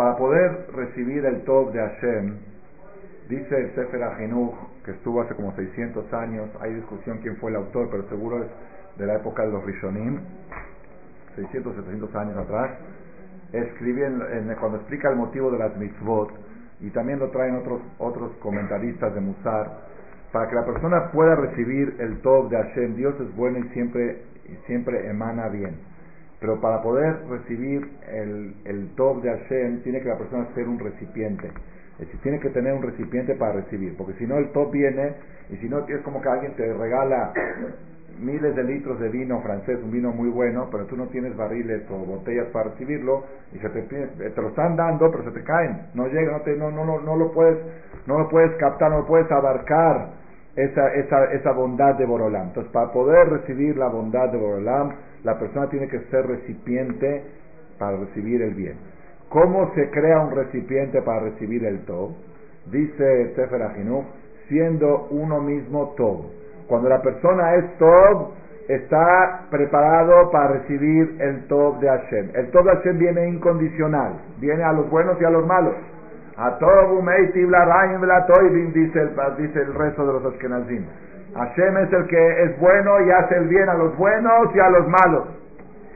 para 0.00 0.16
poder 0.16 0.66
recibir 0.74 1.26
el 1.26 1.44
top 1.44 1.74
de 1.74 1.78
Hashem, 1.78 2.38
dice 3.28 3.54
el 3.54 3.74
Sefer 3.74 4.02
Ahinuch, 4.02 4.54
que 4.82 4.92
estuvo 4.92 5.20
hace 5.20 5.34
como 5.34 5.54
600 5.54 6.10
años, 6.14 6.48
hay 6.58 6.72
discusión 6.72 7.18
quién 7.18 7.36
fue 7.36 7.50
el 7.50 7.56
autor, 7.56 7.88
pero 7.90 8.08
seguro 8.08 8.42
es 8.42 8.48
de 8.96 9.04
la 9.04 9.16
época 9.16 9.42
de 9.44 9.52
los 9.52 9.62
Rishonim, 9.62 10.20
600, 11.36 11.76
700 11.76 12.14
años 12.14 12.36
atrás, 12.38 12.78
escribe 13.52 14.10
cuando 14.58 14.78
explica 14.78 15.10
el 15.10 15.16
motivo 15.16 15.50
de 15.50 15.58
las 15.58 15.76
mitzvot, 15.76 16.30
y 16.80 16.88
también 16.92 17.18
lo 17.18 17.28
traen 17.28 17.56
otros, 17.56 17.82
otros 17.98 18.32
comentaristas 18.40 19.14
de 19.14 19.20
Musar, 19.20 19.80
para 20.32 20.48
que 20.48 20.54
la 20.54 20.64
persona 20.64 21.12
pueda 21.12 21.34
recibir 21.34 21.96
el 21.98 22.22
top 22.22 22.48
de 22.48 22.56
Hashem, 22.56 22.96
Dios 22.96 23.20
es 23.20 23.36
bueno 23.36 23.58
y 23.58 23.68
siempre, 23.74 24.22
y 24.48 24.54
siempre 24.64 25.10
emana 25.10 25.50
bien. 25.50 25.89
Pero 26.40 26.60
para 26.60 26.82
poder 26.82 27.16
recibir 27.28 27.86
el, 28.10 28.54
el 28.64 28.94
top 28.96 29.22
de 29.22 29.30
Hashem, 29.30 29.82
tiene 29.82 30.00
que 30.00 30.08
la 30.08 30.16
persona 30.16 30.48
ser 30.54 30.66
un 30.66 30.78
recipiente. 30.78 31.48
Es 31.98 32.06
decir, 32.06 32.20
tiene 32.22 32.40
que 32.40 32.48
tener 32.48 32.72
un 32.72 32.82
recipiente 32.82 33.34
para 33.34 33.52
recibir. 33.52 33.94
Porque 33.96 34.14
si 34.14 34.26
no, 34.26 34.38
el 34.38 34.50
top 34.52 34.72
viene, 34.72 35.12
y 35.50 35.56
si 35.56 35.68
no, 35.68 35.86
es 35.86 36.00
como 36.00 36.22
que 36.22 36.28
alguien 36.30 36.54
te 36.56 36.72
regala 36.72 37.32
miles 38.18 38.54
de 38.54 38.64
litros 38.64 38.98
de 39.00 39.08
vino 39.08 39.40
francés, 39.40 39.78
un 39.82 39.90
vino 39.90 40.10
muy 40.10 40.28
bueno, 40.28 40.68
pero 40.70 40.86
tú 40.86 40.96
no 40.96 41.06
tienes 41.08 41.36
barriles 41.36 41.82
o 41.90 41.98
botellas 41.98 42.46
para 42.52 42.70
recibirlo, 42.70 43.24
y 43.52 43.58
se 43.58 43.68
te, 43.68 43.82
te 43.82 44.42
lo 44.42 44.48
están 44.48 44.76
dando, 44.76 45.10
pero 45.10 45.24
se 45.24 45.30
te 45.30 45.42
caen. 45.42 45.88
No 45.94 46.06
llega, 46.06 46.32
no, 46.32 46.40
te, 46.40 46.56
no, 46.56 46.70
no, 46.70 46.84
no, 46.84 47.00
no 47.00 47.16
lo 47.16 47.32
puedes, 47.32 47.58
no 48.06 48.18
lo 48.18 48.28
puedes 48.28 48.52
captar, 48.56 48.90
no 48.90 49.00
lo 49.00 49.06
puedes 49.06 49.30
abarcar 49.30 50.10
esa, 50.56 50.94
esa, 50.94 51.24
esa 51.32 51.52
bondad 51.52 51.96
de 51.96 52.06
Borolam. 52.06 52.48
Entonces, 52.48 52.72
para 52.72 52.92
poder 52.92 53.28
recibir 53.28 53.76
la 53.76 53.88
bondad 53.88 54.30
de 54.30 54.38
Borolam, 54.38 54.92
la 55.24 55.38
persona 55.38 55.68
tiene 55.68 55.88
que 55.88 56.00
ser 56.10 56.26
recipiente 56.26 57.22
para 57.78 57.96
recibir 57.96 58.42
el 58.42 58.54
bien. 58.54 58.74
¿Cómo 59.28 59.72
se 59.74 59.90
crea 59.90 60.20
un 60.20 60.34
recipiente 60.34 61.02
para 61.02 61.20
recibir 61.20 61.64
el 61.64 61.84
Tov? 61.84 62.10
Dice 62.66 63.32
Sefer 63.34 63.62
Ahinuch, 63.62 64.04
siendo 64.48 65.06
uno 65.10 65.40
mismo 65.40 65.94
Tov. 65.96 66.26
Cuando 66.66 66.88
la 66.88 67.00
persona 67.00 67.54
es 67.54 67.78
Tov, 67.78 68.32
está 68.68 69.46
preparado 69.50 70.30
para 70.30 70.54
recibir 70.54 71.16
el 71.20 71.46
Tov 71.46 71.80
de 71.80 71.88
Hashem. 71.88 72.30
El 72.34 72.50
Tov 72.50 72.64
de 72.64 72.70
Hashem 72.76 72.98
viene 72.98 73.28
incondicional, 73.28 74.14
viene 74.40 74.62
a 74.62 74.72
los 74.72 74.90
buenos 74.90 75.20
y 75.20 75.24
a 75.24 75.30
los 75.30 75.46
malos. 75.46 75.74
A 76.36 76.58
Tov, 76.58 77.04
dice 78.72 79.00
el, 79.00 79.10
dice 79.36 79.60
el 79.60 79.74
resto 79.74 80.06
de 80.06 80.12
los 80.12 80.24
Ashkenazim. 80.32 80.84
Hashem 81.34 81.76
es 81.78 81.92
el 81.92 82.06
que 82.06 82.42
es 82.44 82.58
bueno 82.58 83.00
y 83.06 83.10
hace 83.10 83.36
el 83.36 83.48
bien 83.48 83.68
a 83.68 83.74
los 83.74 83.96
buenos 83.96 84.54
y 84.54 84.58
a 84.58 84.70
los 84.70 84.88
malos. 84.88 85.28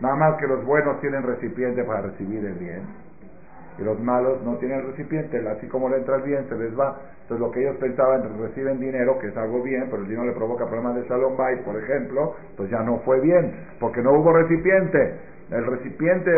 Nada 0.01 0.17
más 0.17 0.35
que 0.37 0.47
los 0.47 0.65
buenos 0.65 1.01
tienen 1.01 1.23
recipiente 1.23 1.83
para 1.85 2.03
recibir 2.03 2.45
el 2.45 2.55
bien. 2.55 2.83
Y 3.79 3.83
los 3.83 3.99
malos 4.01 4.43
no 4.45 4.57
tienen 4.59 4.87
recipiente. 4.87 5.43
Así 5.49 5.67
como 5.67 5.89
le 5.89 5.97
entra 5.97 6.17
el 6.17 6.23
bien, 6.23 6.47
se 6.49 6.57
les 6.57 6.79
va. 6.79 6.97
Entonces 7.23 7.41
lo 7.41 7.51
que 7.51 7.63
ellos 7.63 7.77
pensaban, 7.77 8.23
reciben 8.39 8.79
dinero, 8.79 9.19
que 9.19 9.29
es 9.29 9.37
algo 9.37 9.63
bien, 9.63 9.87
pero 9.91 10.03
el 10.03 10.09
dinero 10.09 10.27
le 10.27 10.33
provoca 10.33 10.67
problemas 10.67 10.95
de 10.97 11.09
Shalom 11.09 11.37
Bay, 11.37 11.57
por 11.65 11.77
ejemplo, 11.77 12.37
pues 12.57 12.71
ya 12.71 12.83
no 12.83 12.99
fue 12.99 13.19
bien, 13.21 13.51
porque 13.81 14.03
no 14.03 14.13
hubo 14.13 14.33
recipiente. 14.33 15.15
El 15.51 15.65
recipiente, 15.67 16.31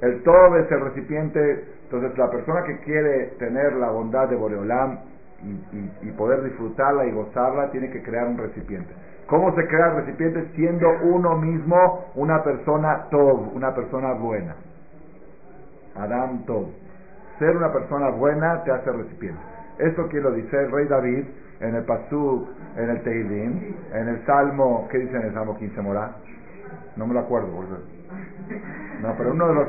el, 0.00 0.22
todo 0.22 0.56
es 0.58 0.70
el 0.70 0.80
recipiente. 0.80 1.64
Entonces 1.84 2.16
la 2.16 2.30
persona 2.30 2.62
que 2.62 2.78
quiere 2.80 3.32
tener 3.38 3.74
la 3.74 3.90
bondad 3.90 4.28
de 4.28 4.36
Boreolam, 4.36 5.00
y, 6.02 6.10
poder 6.12 6.42
disfrutarla 6.44 7.06
y 7.06 7.12
gozarla, 7.12 7.70
tiene 7.70 7.90
que 7.90 8.02
crear 8.02 8.28
un 8.28 8.38
recipiente. 8.38 8.92
¿Cómo 9.26 9.54
se 9.54 9.66
crea 9.66 9.88
el 9.88 10.04
recipiente? 10.04 10.46
Siendo 10.54 10.88
uno 11.02 11.36
mismo 11.38 12.06
una 12.14 12.42
persona 12.42 13.06
tov, 13.10 13.54
una 13.54 13.74
persona 13.74 14.12
buena. 14.14 14.54
Adam 15.96 16.44
tov. 16.44 16.68
Ser 17.38 17.56
una 17.56 17.72
persona 17.72 18.10
buena 18.10 18.62
te 18.64 18.70
hace 18.70 18.92
recipiente. 18.92 19.40
Esto 19.78 20.08
que 20.08 20.20
lo 20.20 20.32
dice 20.32 20.56
el 20.56 20.70
rey 20.70 20.86
David 20.86 21.24
en 21.60 21.74
el 21.74 21.84
Pasuk, 21.84 22.48
en 22.76 22.90
el 22.90 23.02
Teilim, 23.02 23.74
en 23.92 24.08
el 24.08 24.26
Salmo, 24.26 24.88
¿qué 24.90 24.98
dice 24.98 25.16
en 25.16 25.22
el 25.22 25.34
Salmo 25.34 25.56
15 25.56 25.80
Morá? 25.80 26.16
No 26.96 27.06
me 27.06 27.14
lo 27.14 27.20
acuerdo, 27.20 27.48
No, 29.02 29.14
pero 29.18 29.32
uno 29.32 29.48
de 29.48 29.54
los 29.54 29.66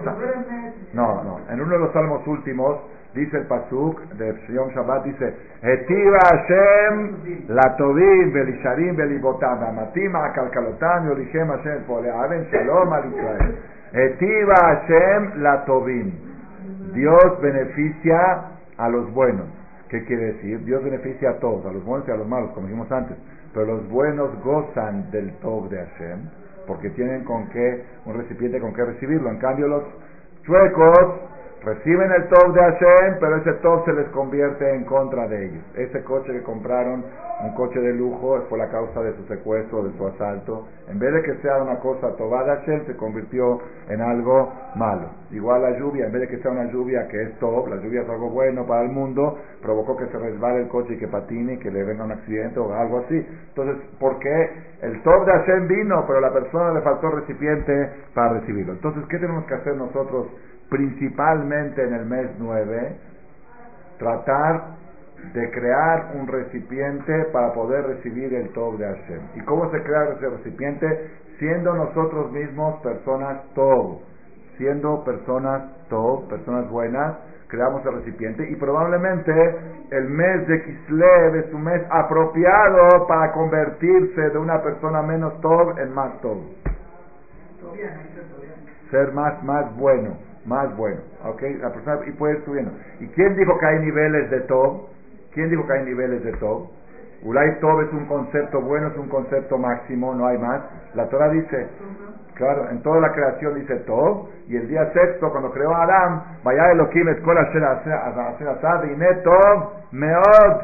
no, 0.94 1.24
no, 1.24 1.40
en 1.50 1.60
uno 1.60 1.72
de 1.72 1.80
los 1.80 1.92
salmos 1.92 2.26
últimos 2.28 2.78
dice 3.16 3.38
el 3.38 3.48
pasuk 3.48 4.00
de 4.14 4.36
Yom 4.50 4.70
Shabbat, 4.70 5.06
dice, 5.06 5.34
Etiva 5.62 6.20
Hashem 6.20 7.48
la 7.48 7.76
tovim 7.76 8.32
belisharim 8.32 8.96
belibotam, 8.96 9.64
amatim 9.64 10.16
akalkalotam 10.16 11.08
yolichem 11.08 11.48
Hashem 11.48 11.84
poleaven 11.86 12.48
shalom 12.52 12.94
al 12.94 13.06
Israel. 13.06 13.58
Etiva 13.94 14.56
Hashem 14.56 15.42
la 15.42 15.66
tovim. 15.66 16.12
Dios 16.94 17.42
beneficia 17.42 18.44
a 18.78 18.90
los 18.90 19.12
buenos. 19.14 19.48
¿Qué 19.90 20.04
quiere 20.06 20.34
decir? 20.34 20.64
Dios 20.64 20.84
beneficia 20.84 21.32
a 21.32 21.34
todos, 21.40 21.66
a 21.66 21.72
los 21.72 21.84
buenos 21.84 22.08
y 22.08 22.12
a 22.12 22.16
los 22.16 22.28
malos, 22.28 22.52
como 22.52 22.68
dijimos 22.68 22.92
antes. 22.92 23.18
Pero 23.54 23.66
los 23.66 23.90
buenos 23.90 24.30
gozan 24.44 25.10
del 25.12 25.34
tov 25.38 25.70
de 25.70 25.78
Hashem, 25.78 26.30
porque 26.68 26.90
tienen 26.92 27.24
con 27.24 27.50
qué, 27.50 27.84
un 28.06 28.16
recipiente 28.16 28.60
con 28.60 28.74
qué 28.74 28.86
recibirlo. 28.86 29.30
En 29.30 29.38
cambio, 29.38 29.68
los 29.68 29.84
chuecos 30.44 30.98
Reciben 31.66 32.12
el 32.12 32.28
top 32.28 32.54
de 32.54 32.60
Hashem, 32.60 33.20
pero 33.22 33.38
ese 33.38 33.54
top 33.62 33.86
se 33.86 33.94
les 33.94 34.10
convierte 34.10 34.70
en 34.76 34.84
contra 34.84 35.30
de 35.30 35.46
ellos. 35.46 35.64
Ese 35.76 36.04
coche 36.04 36.34
que 36.34 36.44
compraron, 36.44 37.06
un 37.42 37.54
coche 37.56 37.80
de 37.80 37.94
lujo, 37.94 38.38
fue 38.50 38.58
la 38.58 38.68
causa 38.70 39.02
de 39.02 39.16
su 39.16 39.24
secuestro, 39.28 39.82
de 39.84 39.98
su 39.98 40.06
asalto. 40.06 40.68
En 40.90 41.00
vez 41.00 41.14
de 41.14 41.24
que 41.24 41.36
sea 41.36 41.64
una 41.64 41.80
cosa 41.80 42.18
toba 42.18 42.44
de 42.44 42.50
Hashem, 42.58 42.86
se 42.86 42.98
convirtió 42.98 43.62
en 43.88 44.02
algo 44.02 44.52
malo. 44.76 45.08
Igual 45.32 45.62
la 45.62 45.80
lluvia, 45.80 46.08
en 46.08 46.12
vez 46.12 46.24
de 46.24 46.28
que 46.28 46.38
sea 46.40 46.52
una 46.52 46.70
lluvia 46.70 47.08
que 47.08 47.22
es 47.22 47.40
top, 47.40 47.70
la 47.70 47.78
lluvia 47.78 48.02
es 48.02 48.10
algo 48.10 48.30
bueno 48.30 48.66
para 48.68 48.82
el 48.82 48.90
mundo, 48.90 49.38
provocó 49.62 49.96
que 49.96 50.08
se 50.08 50.18
resbale 50.18 50.64
el 50.64 50.68
coche 50.68 50.96
y 50.96 50.98
que 50.98 51.08
patine 51.08 51.60
que 51.60 51.72
le 51.72 51.86
venga 51.86 52.04
un 52.04 52.12
accidente 52.12 52.60
o 52.60 52.74
algo 52.74 53.00
así. 53.06 53.26
Entonces, 53.56 53.78
¿por 54.02 54.20
qué 54.20 54.50
el 54.82 55.02
top 55.02 55.26
de 55.26 55.32
Hashem 55.32 55.68
vino, 55.70 56.04
pero 56.08 56.20
la 56.20 56.34
persona 56.34 56.74
le 56.74 56.82
faltó 56.82 57.10
recipiente 57.10 57.90
para 58.14 58.34
recibirlo? 58.40 58.74
Entonces, 58.74 59.06
¿qué 59.08 59.18
tenemos 59.18 59.46
que 59.46 59.54
hacer 59.54 59.78
nosotros? 59.78 60.28
Principalmente 60.74 61.84
en 61.84 61.94
el 61.94 62.06
mes 62.06 62.32
9, 62.40 62.96
tratar 64.00 64.74
de 65.32 65.52
crear 65.52 66.14
un 66.16 66.28
recipiente 66.28 67.26
para 67.32 67.54
poder 67.54 67.86
recibir 67.86 68.34
el 68.34 68.50
Tov 68.54 68.80
de 68.80 68.86
Hashem. 68.86 69.22
¿Y 69.36 69.42
cómo 69.42 69.70
se 69.70 69.84
crea 69.84 70.16
ese 70.16 70.28
recipiente? 70.28 71.12
Siendo 71.38 71.76
nosotros 71.76 72.32
mismos 72.32 72.82
personas 72.82 73.44
Tov, 73.54 74.00
siendo 74.58 75.04
personas 75.04 75.62
Tov, 75.90 76.28
personas 76.28 76.68
buenas, 76.72 77.18
creamos 77.50 77.86
el 77.86 77.94
recipiente 77.94 78.50
y 78.50 78.56
probablemente 78.56 79.32
el 79.92 80.10
mes 80.10 80.48
de 80.48 80.64
Kislev 80.64 81.36
es 81.36 81.54
un 81.54 81.66
mes 81.66 81.84
apropiado 81.92 83.06
para 83.08 83.32
convertirse 83.32 84.22
de 84.22 84.38
una 84.40 84.60
persona 84.64 85.04
menos 85.04 85.40
Tov 85.40 85.78
en 85.78 85.94
más 85.94 86.20
Tov. 86.22 86.40
Ser 88.90 89.12
más, 89.12 89.44
más 89.44 89.78
bueno 89.78 90.33
más 90.46 90.76
bueno. 90.76 91.02
¿Ok? 91.26 91.42
La 91.62 91.72
persona, 91.72 92.00
y 92.08 92.12
puede 92.12 92.44
subiendo. 92.46 92.72
¿Y 93.00 93.08
quién 93.08 93.36
dijo 93.36 93.58
que 93.58 93.66
hay 93.66 93.80
niveles 93.80 94.30
de 94.30 94.42
Tob? 94.42 94.88
¿Quién 95.34 95.50
dijo 95.50 95.66
que 95.66 95.74
hay 95.74 95.86
niveles 95.86 96.24
de 96.24 96.34
Tob? 96.34 96.68
Ulay 97.24 97.60
Tob 97.60 97.82
es 97.82 97.92
un 97.94 98.06
concepto 98.06 98.62
bueno, 98.62 98.88
es 98.88 98.98
un 98.98 99.08
concepto 99.08 99.58
máximo, 99.58 100.14
no 100.14 100.28
hay 100.28 100.38
más. 100.38 100.62
La 100.94 101.08
Torah 101.08 101.30
dice, 101.30 101.68
claro, 102.36 102.70
en 102.70 102.84
toda 102.84 103.00
la 103.00 103.14
creación 103.14 103.56
dice 103.56 103.78
Tob, 103.78 104.28
y 104.48 104.58
el 104.58 104.68
día 104.68 104.92
sexto, 104.92 105.32
cuando 105.32 105.52
creó 105.52 105.74
a 105.74 105.84
Adam, 105.84 106.24
vaya 106.44 106.72
Elohim 106.72 107.10
y 107.10 107.16
Tob 109.24 109.72
meod. 109.92 110.62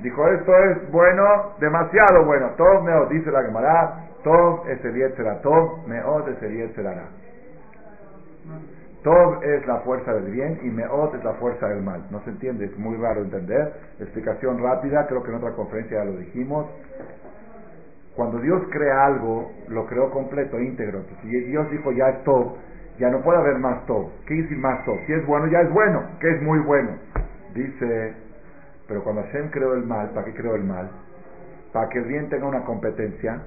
Dijo, 0.00 0.28
esto 0.28 0.56
es 0.56 0.90
bueno, 0.90 1.52
demasiado 1.60 2.24
bueno. 2.24 2.50
Tob 2.56 2.82
meod, 2.82 3.10
dice 3.10 3.30
la 3.30 3.42
Gemara, 3.42 4.08
Tob 4.24 4.68
es 4.68 4.84
el 4.84 5.14
será 5.14 5.40
Tob 5.40 5.86
meod 5.86 6.28
es 6.28 6.42
el 6.42 6.74
será 6.74 7.04
Tov 9.02 9.42
es 9.42 9.66
la 9.66 9.80
fuerza 9.80 10.12
del 10.12 10.30
bien 10.30 10.60
y 10.62 10.68
Meot 10.68 11.14
es 11.14 11.24
la 11.24 11.32
fuerza 11.34 11.68
del 11.68 11.82
mal. 11.82 12.06
No 12.10 12.20
se 12.24 12.30
entiende, 12.30 12.66
es 12.66 12.78
muy 12.78 12.96
raro 12.96 13.22
entender. 13.22 13.72
Explicación 13.98 14.62
rápida, 14.62 15.06
creo 15.06 15.22
que 15.22 15.30
en 15.30 15.36
otra 15.36 15.52
conferencia 15.52 15.98
ya 15.98 16.04
lo 16.04 16.18
dijimos. 16.18 16.66
Cuando 18.14 18.38
Dios 18.40 18.60
crea 18.70 19.06
algo, 19.06 19.52
lo 19.68 19.86
creó 19.86 20.10
completo, 20.10 20.60
íntegro. 20.60 21.04
Si 21.22 21.28
Dios 21.28 21.70
dijo 21.70 21.92
ya 21.92 22.10
es 22.10 22.24
Tov, 22.24 22.56
ya 22.98 23.08
no 23.08 23.22
puede 23.22 23.38
haber 23.38 23.58
más 23.58 23.86
Tov. 23.86 24.10
¿Qué 24.26 24.34
decir 24.34 24.58
más 24.58 24.84
Tov? 24.84 24.98
Si 25.06 25.12
es 25.14 25.26
bueno, 25.26 25.46
ya 25.46 25.60
es 25.62 25.72
bueno, 25.72 26.02
que 26.20 26.30
es 26.30 26.42
muy 26.42 26.58
bueno. 26.58 26.90
Dice, 27.54 28.14
pero 28.86 29.02
cuando 29.02 29.22
Hashem 29.22 29.50
creó 29.50 29.74
el 29.74 29.86
mal, 29.86 30.10
¿para 30.10 30.26
qué 30.26 30.34
creó 30.34 30.56
el 30.56 30.64
mal? 30.64 30.90
Para 31.72 31.88
que 31.88 32.00
el 32.00 32.04
bien 32.04 32.28
tenga 32.28 32.46
una 32.46 32.64
competencia 32.64 33.40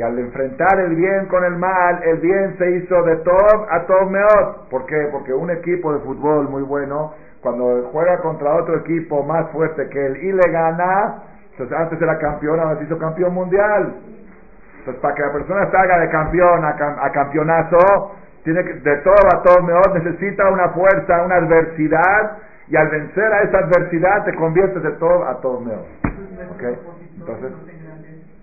y 0.00 0.02
al 0.02 0.18
enfrentar 0.18 0.80
el 0.80 0.94
bien 0.96 1.26
con 1.26 1.44
el 1.44 1.56
mal, 1.56 2.02
el 2.02 2.20
bien 2.20 2.56
se 2.56 2.70
hizo 2.70 3.02
de 3.02 3.16
todo 3.16 3.66
a 3.68 3.84
todo 3.84 4.06
Meot. 4.08 4.70
¿Por 4.70 4.86
qué? 4.86 5.08
Porque 5.12 5.34
un 5.34 5.50
equipo 5.50 5.92
de 5.92 5.98
fútbol 5.98 6.48
muy 6.48 6.62
bueno, 6.62 7.12
cuando 7.42 7.86
juega 7.92 8.16
contra 8.22 8.54
otro 8.54 8.78
equipo 8.78 9.22
más 9.24 9.50
fuerte 9.50 9.90
que 9.90 10.06
él 10.06 10.16
y 10.16 10.32
le 10.32 10.50
gana, 10.50 11.22
entonces 11.50 11.76
antes 11.76 12.00
era 12.00 12.16
campeón, 12.16 12.60
ahora 12.60 12.78
se 12.78 12.84
hizo 12.84 12.96
campeón 12.96 13.34
mundial. 13.34 13.92
Entonces 14.78 15.02
para 15.02 15.14
que 15.14 15.20
la 15.20 15.32
persona 15.32 15.70
salga 15.70 15.98
de 15.98 16.08
campeón 16.08 16.64
a, 16.64 17.12
campeonazo, 17.12 18.16
tiene 18.42 18.64
que, 18.64 18.72
de 18.72 18.96
todo 19.02 19.26
a 19.34 19.42
todo 19.42 19.62
Meot, 19.64 20.02
necesita 20.02 20.50
una 20.50 20.70
fuerza, 20.70 21.24
una 21.26 21.34
adversidad, 21.34 22.38
y 22.68 22.76
al 22.76 22.88
vencer 22.88 23.30
a 23.34 23.42
esa 23.42 23.58
adversidad 23.58 24.24
te 24.24 24.34
conviertes 24.34 24.82
de 24.82 24.92
todo 24.92 25.28
a 25.28 25.38
todo 25.42 25.60
Meot. 25.60 25.84
¿Okay? 26.54 26.74
Entonces, 27.18 27.52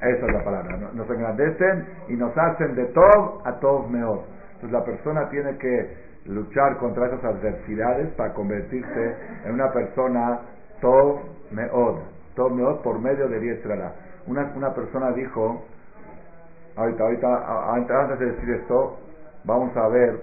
esa 0.01 0.25
es 0.25 0.33
la 0.33 0.43
palabra. 0.43 0.77
Nos 0.93 1.09
engrandecen 1.09 1.87
y 2.09 2.13
nos 2.13 2.37
hacen 2.37 2.75
de 2.75 2.85
todo 2.85 3.41
a 3.45 3.59
todos 3.59 3.89
mejor. 3.89 4.21
Entonces 4.53 4.71
la 4.71 4.85
persona 4.85 5.29
tiene 5.29 5.57
que 5.57 6.07
luchar 6.25 6.77
contra 6.77 7.07
esas 7.07 7.23
adversidades 7.23 8.09
para 8.15 8.33
convertirse 8.33 9.15
en 9.45 9.53
una 9.53 9.71
persona 9.71 10.39
todo 10.81 11.21
meod. 11.51 11.99
Todo 12.35 12.49
meod 12.49 12.81
por 12.81 12.99
medio 12.99 13.27
de 13.27 13.39
diestra. 13.39 13.93
Una, 14.27 14.51
una 14.55 14.73
persona 14.73 15.11
dijo, 15.11 15.63
ahorita, 16.75 17.03
ahorita, 17.03 18.01
antes 18.01 18.19
de 18.19 18.25
decir 18.25 18.49
esto, 18.51 18.97
vamos 19.45 19.75
a 19.75 19.87
ver. 19.87 20.19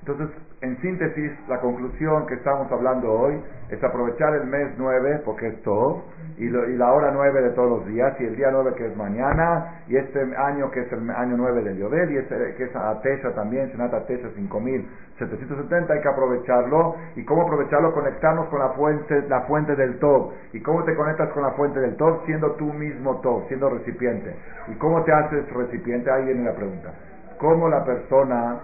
Entonces, 0.00 0.28
en 0.64 0.80
síntesis, 0.80 1.30
la 1.46 1.60
conclusión 1.60 2.26
que 2.26 2.34
estamos 2.34 2.72
hablando 2.72 3.12
hoy 3.12 3.38
es 3.68 3.84
aprovechar 3.84 4.34
el 4.34 4.46
mes 4.46 4.72
9, 4.78 5.20
porque 5.22 5.48
es 5.48 5.62
todo, 5.62 6.04
y, 6.38 6.48
la 6.48 6.90
hora 6.90 7.10
9 7.12 7.42
de 7.42 7.50
todos 7.50 7.80
los 7.80 7.86
días, 7.86 8.18
y 8.18 8.24
el 8.24 8.36
día 8.36 8.48
9 8.50 8.72
que 8.74 8.86
es 8.86 8.96
mañana, 8.96 9.82
y 9.86 9.96
este 9.96 10.20
año 10.20 10.70
que 10.70 10.80
es 10.80 10.92
el 10.92 11.10
año 11.10 11.36
9 11.36 11.64
del 11.64 11.76
Yodel, 11.76 12.12
y 12.12 12.16
este, 12.16 12.54
que 12.56 12.64
es 12.64 12.74
Atesha 12.74 13.34
también, 13.34 13.70
Senat 13.72 13.92
Atesha 13.92 14.30
5770, 14.34 15.92
hay 15.92 16.00
que 16.00 16.08
aprovecharlo. 16.08 16.96
¿Y 17.14 17.24
cómo 17.26 17.42
aprovecharlo? 17.42 17.92
Conectarnos 17.92 18.48
con 18.48 18.60
la 18.60 18.70
fuente, 18.70 19.22
la 19.28 19.42
fuente 19.42 19.76
del 19.76 19.98
Tov. 19.98 20.32
¿Y 20.54 20.60
cómo 20.60 20.82
te 20.84 20.94
conectas 20.94 21.28
con 21.34 21.42
la 21.42 21.50
fuente 21.50 21.78
del 21.78 21.94
Tov? 21.96 22.24
Siendo 22.24 22.52
tú 22.52 22.72
mismo 22.72 23.20
Tov, 23.20 23.46
siendo 23.48 23.68
recipiente. 23.68 24.34
¿Y 24.68 24.74
cómo 24.76 25.04
te 25.04 25.12
haces 25.12 25.46
recipiente? 25.52 26.10
Ahí 26.10 26.24
viene 26.24 26.44
la 26.44 26.56
pregunta. 26.56 26.90
¿Cómo 27.38 27.68
la 27.68 27.84
persona 27.84 28.60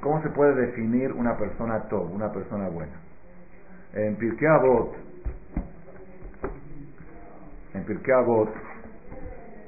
¿Cómo 0.00 0.22
se 0.22 0.30
puede 0.30 0.54
definir 0.54 1.12
una 1.12 1.36
persona 1.36 1.88
Tov, 1.88 2.14
una 2.14 2.32
persona 2.32 2.68
buena? 2.68 2.92
En 3.94 4.16
Pirkei 4.16 4.46
Avot, 4.46 4.94
en 7.74 7.84
Pirkei 7.84 8.14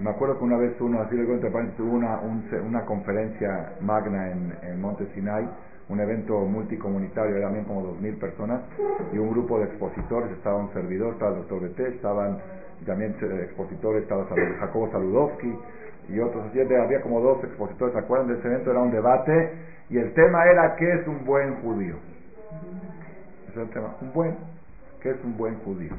me 0.01 0.11
acuerdo 0.11 0.39
que 0.39 0.45
una 0.45 0.57
vez 0.57 0.81
uno, 0.81 1.01
así 1.03 1.15
le 1.15 1.27
cuento 1.27 1.49
tuvo 1.77 1.93
una, 1.93 2.21
una 2.21 2.85
conferencia 2.87 3.75
magna 3.81 4.31
en, 4.31 4.55
en 4.63 4.81
Monte 4.81 5.07
Sinai, 5.15 5.47
un 5.91 6.01
evento 6.01 6.39
multicomunitario, 6.47 7.37
eran 7.37 7.49
también 7.49 7.65
como 7.67 7.83
dos 7.83 8.01
mil 8.01 8.17
personas, 8.17 8.63
y 9.13 9.19
un 9.19 9.31
grupo 9.31 9.59
de 9.59 9.65
expositores, 9.67 10.31
estaba 10.33 10.57
un 10.57 10.73
servidor, 10.73 11.15
estaba 11.15 11.33
el 11.33 11.39
doctor 11.39 11.61
Bete, 11.63 11.89
estaban 11.89 12.39
también 12.87 13.15
eh, 13.21 13.43
expositores, 13.45 14.05
estaba 14.05 14.25
Jacobo 14.61 14.91
Saludowski 14.91 15.53
y 16.09 16.19
otros, 16.21 16.47
había 16.47 17.03
como 17.03 17.21
dos 17.21 17.45
expositores, 17.45 17.93
¿se 17.93 18.01
acuerdan 18.01 18.29
de 18.29 18.39
ese 18.39 18.49
evento? 18.49 18.71
Era 18.71 18.81
un 18.81 18.91
debate, 18.91 19.53
y 19.91 19.99
el 19.99 20.15
tema 20.15 20.45
era 20.47 20.77
¿qué 20.77 20.93
es 20.95 21.07
un 21.07 21.25
buen 21.25 21.57
judío? 21.57 21.97
Ese 23.51 23.61
es 23.61 23.69
el 23.69 23.75
tema. 23.75 23.97
Un 24.01 24.13
buen. 24.13 24.37
¿Qué 25.03 25.11
es 25.11 25.17
un 25.25 25.37
buen 25.37 25.57
judío? 25.61 25.93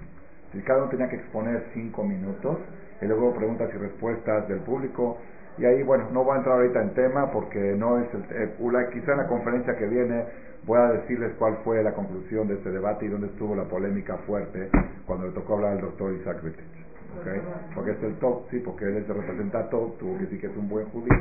Cada 0.65 0.83
uno 0.83 0.89
tenía 0.89 1.09
que 1.09 1.17
exponer 1.17 1.65
cinco 1.73 2.03
minutos 2.03 2.57
y 3.01 3.05
luego 3.05 3.33
preguntas 3.33 3.69
y 3.73 3.77
respuestas 3.77 4.47
del 4.47 4.59
público. 4.59 5.17
Y 5.57 5.65
ahí, 5.65 5.83
bueno, 5.83 6.07
no 6.11 6.23
voy 6.23 6.35
a 6.35 6.37
entrar 6.37 6.55
ahorita 6.55 6.81
en 6.81 6.93
tema 6.93 7.31
porque 7.31 7.59
no 7.77 7.99
es 7.99 8.07
el. 8.13 8.23
Eh, 8.31 8.89
quizá 8.93 9.11
en 9.11 9.17
la 9.17 9.27
conferencia 9.27 9.75
que 9.75 9.85
viene 9.85 10.25
voy 10.65 10.77
a 10.77 10.91
decirles 10.91 11.33
cuál 11.37 11.57
fue 11.63 11.83
la 11.83 11.93
conclusión 11.93 12.47
de 12.47 12.53
este 12.55 12.69
debate 12.69 13.05
y 13.05 13.09
dónde 13.09 13.27
estuvo 13.27 13.55
la 13.55 13.65
polémica 13.65 14.17
fuerte 14.27 14.69
cuando 15.05 15.27
le 15.27 15.33
tocó 15.33 15.55
hablar 15.55 15.73
al 15.73 15.81
doctor 15.81 16.13
Isaac 16.13 16.41
Rittich. 16.43 16.81
¿Okay? 17.19 17.41
Porque 17.75 17.91
es 17.91 18.03
el 18.03 18.15
top, 18.19 18.43
sí, 18.49 18.59
porque 18.59 18.85
él 18.85 18.97
es 18.97 19.09
el 19.09 19.15
representante 19.15 19.69
top, 19.69 19.97
tuvo 19.97 20.17
que 20.17 20.23
decir 20.23 20.39
que 20.39 20.47
es 20.47 20.55
un 20.55 20.69
buen 20.69 20.85
judío. 20.87 21.17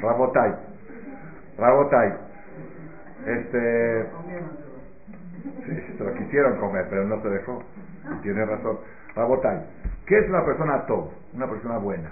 Rabotai. 0.00 0.54
Rabotai. 1.58 2.12
Este. 3.26 4.06
Sí, 5.66 5.94
se 5.96 6.04
lo 6.04 6.14
quisieron 6.14 6.58
comer, 6.58 6.86
pero 6.90 7.04
no 7.04 7.20
se 7.22 7.28
dejó. 7.28 7.62
Tiene 8.22 8.44
razón. 8.44 8.78
Rabotai. 9.14 9.64
¿Qué 10.06 10.18
es 10.18 10.28
una 10.28 10.44
persona 10.44 10.86
top? 10.86 11.10
Una 11.34 11.48
persona 11.48 11.78
buena. 11.78 12.10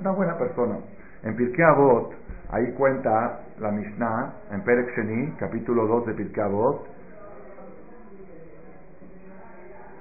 Una 0.00 0.10
buena 0.10 0.36
persona. 0.36 0.78
En 1.22 1.36
Pirkei 1.36 1.64
Avot, 1.64 2.14
ahí 2.50 2.72
cuenta 2.72 3.40
la 3.58 3.70
Mishnah, 3.70 4.34
en 4.52 4.62
Perek 4.62 4.96
Sheni, 4.96 5.32
capítulo 5.38 5.86
2 5.86 6.06
de 6.06 6.14
Pirkei 6.14 6.42
Avot. 6.42 6.86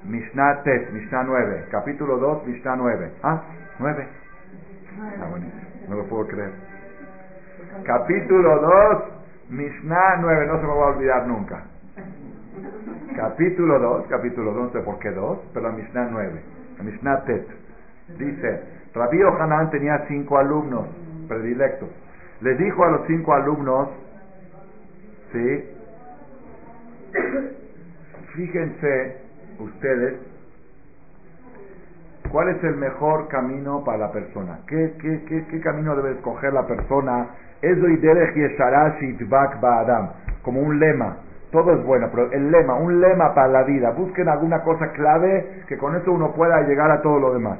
Mishnah 0.03 0.63
Tet, 0.63 0.91
Mishnah 0.91 1.23
9. 1.23 1.65
Capítulo 1.69 2.17
2, 2.17 2.47
Mishnah 2.47 2.75
9. 2.75 3.11
Ah, 3.21 3.43
9. 3.79 4.07
Ah, 5.21 5.27
buenísimo. 5.29 5.61
No 5.89 5.95
lo 5.97 6.03
puedo 6.05 6.27
creer. 6.27 6.68
Capítulo 7.83 8.59
2, 8.59 9.03
Mishnah 9.49 10.17
9. 10.21 10.47
No 10.47 10.59
se 10.59 10.67
me 10.67 10.73
va 10.73 10.85
a 10.85 10.89
olvidar 10.89 11.27
nunca. 11.27 11.63
Capítulo 13.15 13.79
2, 13.79 14.07
capítulo 14.07 14.53
2, 14.53 14.63
no 14.63 14.71
sé 14.71 14.79
por 14.79 14.99
qué 14.99 15.11
2, 15.11 15.39
pero 15.53 15.69
la 15.69 15.75
Mishnah 15.75 16.07
9, 16.09 16.41
la 16.77 16.83
Mishnah 16.83 17.23
Tet. 17.25 17.47
Dice, 18.17 18.63
Rabbi 18.93 19.21
Hanan 19.21 19.69
tenía 19.71 20.05
cinco 20.07 20.37
alumnos 20.37 20.87
predilectos. 21.27 21.89
Les 22.41 22.57
dijo 22.57 22.83
a 22.83 22.91
los 22.91 23.07
cinco 23.07 23.33
alumnos, 23.33 23.89
¿Sí? 25.31 25.63
Fíjense 28.33 29.17
ustedes 29.59 30.19
cuál 32.31 32.49
es 32.49 32.63
el 32.63 32.75
mejor 32.77 33.27
camino 33.27 33.83
para 33.83 33.97
la 33.97 34.11
persona. 34.11 34.59
¿Qué, 34.67 34.95
qué, 34.99 35.23
qué, 35.27 35.45
qué 35.47 35.59
camino 35.61 35.95
debe 35.95 36.11
escoger 36.13 36.53
la 36.53 36.65
persona? 36.65 37.27
Como 40.41 40.61
un 40.61 40.79
lema. 40.79 41.17
Todo 41.51 41.73
es 41.73 41.83
bueno, 41.83 42.09
pero 42.11 42.31
el 42.31 42.51
lema, 42.51 42.75
un 42.75 43.01
lema 43.01 43.33
para 43.33 43.47
la 43.47 43.63
vida. 43.63 43.91
Busquen 43.91 44.29
alguna 44.29 44.61
cosa 44.61 44.91
clave 44.91 45.63
que 45.67 45.77
con 45.77 45.95
eso 45.95 46.11
uno 46.11 46.33
pueda 46.33 46.61
llegar 46.61 46.91
a 46.91 47.01
todo 47.01 47.19
lo 47.19 47.33
demás. 47.33 47.57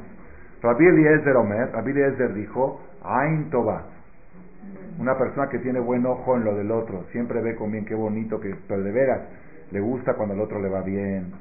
Rabbi 0.62 0.86
Eliezer 0.86 1.36
Omer, 1.36 1.72
Rabbi 1.72 1.92
Eliezer 1.92 2.34
dijo, 2.34 2.82
Ain 3.04 3.50
Toba. 3.50 3.84
Una 5.00 5.18
persona 5.18 5.48
que 5.50 5.60
tiene 5.60 5.80
buen 5.80 6.06
ojo 6.06 6.36
en 6.36 6.44
lo 6.44 6.56
del 6.56 6.72
otro, 6.72 7.06
siempre 7.12 7.42
ve 7.42 7.56
con 7.56 7.72
bien 7.72 7.86
qué 7.86 7.96
bonito, 7.96 8.40
que, 8.40 8.54
pero 8.68 8.84
de 8.84 8.92
veras, 8.92 9.22
le 9.72 9.80
gusta 9.80 10.16
cuando 10.16 10.34
al 10.34 10.42
otro 10.42 10.60
le 10.60 10.68
va 10.68 10.82
bien, 10.82 11.32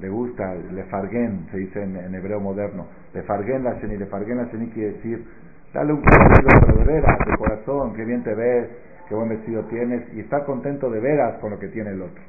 le 0.00 0.08
gusta, 0.08 0.54
le 0.54 0.84
farguen, 0.84 1.46
se 1.50 1.58
dice 1.58 1.82
en, 1.82 2.14
hebreo 2.14 2.40
moderno, 2.40 2.86
le 3.12 3.22
farguen 3.22 3.64
la 3.64 3.74
sheni, 3.74 3.98
le 3.98 4.06
farguen 4.06 4.38
la 4.38 4.44
sheni 4.44 4.68
quiere 4.68 4.92
decir, 4.94 5.24
dale 5.72 5.92
un 5.92 6.02
cumplido, 6.02 6.76
de 6.76 6.84
veras, 6.84 7.18
de 7.26 7.36
corazón, 7.36 7.94
qué 7.94 8.04
bien 8.04 8.22
te 8.22 8.34
ves, 8.34 8.68
qué 9.08 9.14
buen 9.14 9.28
vestido 9.28 9.62
tienes, 9.64 10.02
y 10.14 10.20
estar 10.20 10.44
contento 10.44 10.90
de 10.90 11.00
veras 11.00 11.38
con 11.40 11.50
lo 11.50 11.58
que 11.58 11.68
tiene 11.68 11.90
el 11.90 12.02
otro. 12.02 12.22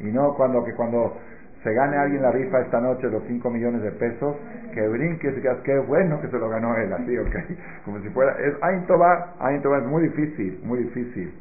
Y 0.00 0.04
no 0.04 0.34
cuando 0.34 0.64
que 0.64 0.74
cuando 0.74 1.16
se 1.62 1.72
gane 1.72 1.96
alguien 1.96 2.22
la 2.22 2.30
rifa 2.30 2.60
esta 2.60 2.80
noche 2.80 3.08
los 3.08 3.22
5 3.24 3.50
millones 3.50 3.82
de 3.82 3.90
pesos, 3.92 4.36
que 4.74 4.86
brinque 4.86 5.28
y 5.28 5.30
digas, 5.32 5.58
qué 5.64 5.78
bueno 5.78 6.20
que 6.20 6.28
se 6.28 6.38
lo 6.38 6.48
ganó 6.48 6.76
él, 6.76 6.92
así, 6.92 7.16
ok, 7.16 7.36
como 7.84 8.00
si 8.00 8.08
fuera, 8.10 8.36
es 8.38 8.54
Aintoba, 8.62 9.34
Aintoba 9.40 9.78
es 9.78 9.84
muy 9.84 10.02
difícil, 10.02 10.60
muy 10.64 10.80
difícil. 10.80 11.32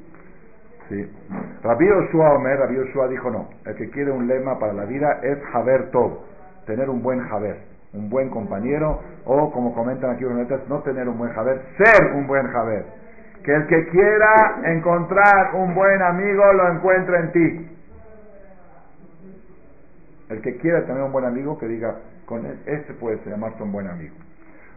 Sí. 0.90 1.10
Rabbi 1.64 1.88
Yoshua 1.88 2.34
Omer, 2.34 2.60
Rabbi 2.60 2.76
Yoshua 2.76 3.08
dijo 3.08 3.32
no, 3.32 3.50
el 3.66 3.76
que 3.76 3.90
quiere 3.90 4.12
un 4.12 4.28
lema 4.28 4.60
para 4.60 4.74
la 4.74 4.86
vida 4.86 5.20
es 5.24 5.38
Haber 5.54 5.92
Tov, 5.92 6.20
tener 6.66 6.90
un 6.90 7.02
buen 7.02 7.22
Haber, 7.22 7.73
un 7.94 8.10
buen 8.10 8.30
compañero, 8.30 9.02
o 9.26 9.52
como 9.52 9.74
comentan 9.74 10.12
aquí 10.12 10.24
los 10.24 10.36
letras, 10.36 10.62
no 10.68 10.80
tener 10.80 11.08
un 11.08 11.18
buen 11.18 11.32
Haber, 11.38 11.62
ser 11.78 12.14
un 12.16 12.28
buen 12.28 12.48
Haber. 12.48 12.86
Que 13.44 13.54
el 13.54 13.68
que 13.68 13.88
quiera 13.90 14.62
encontrar 14.66 15.54
un 15.54 15.76
buen 15.76 16.02
amigo 16.02 16.54
lo 16.54 16.72
encuentre 16.72 17.18
en 17.20 17.32
ti. 17.32 17.78
El 20.30 20.42
que 20.42 20.58
quiera 20.58 20.86
tener 20.86 21.04
un 21.04 21.12
buen 21.12 21.26
amigo, 21.26 21.58
que 21.60 21.68
diga, 21.68 21.96
con 22.26 22.46
este 22.66 22.94
puede 22.94 23.20
llamarse 23.26 23.62
un 23.62 23.72
buen 23.72 23.88
amigo. 23.88 24.16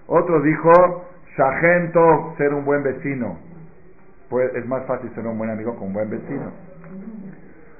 Otro 0.08 0.42
dijo, 0.42 1.04
Shagento, 1.36 2.34
ser 2.36 2.52
un 2.54 2.64
buen 2.64 2.82
vecino. 2.82 3.38
Pues 4.28 4.54
es 4.54 4.66
más 4.66 4.84
fácil 4.86 5.10
ser 5.14 5.26
un 5.26 5.38
buen 5.38 5.50
amigo 5.50 5.74
con 5.76 5.88
un 5.88 5.94
buen 5.94 6.10
vecino. 6.10 6.50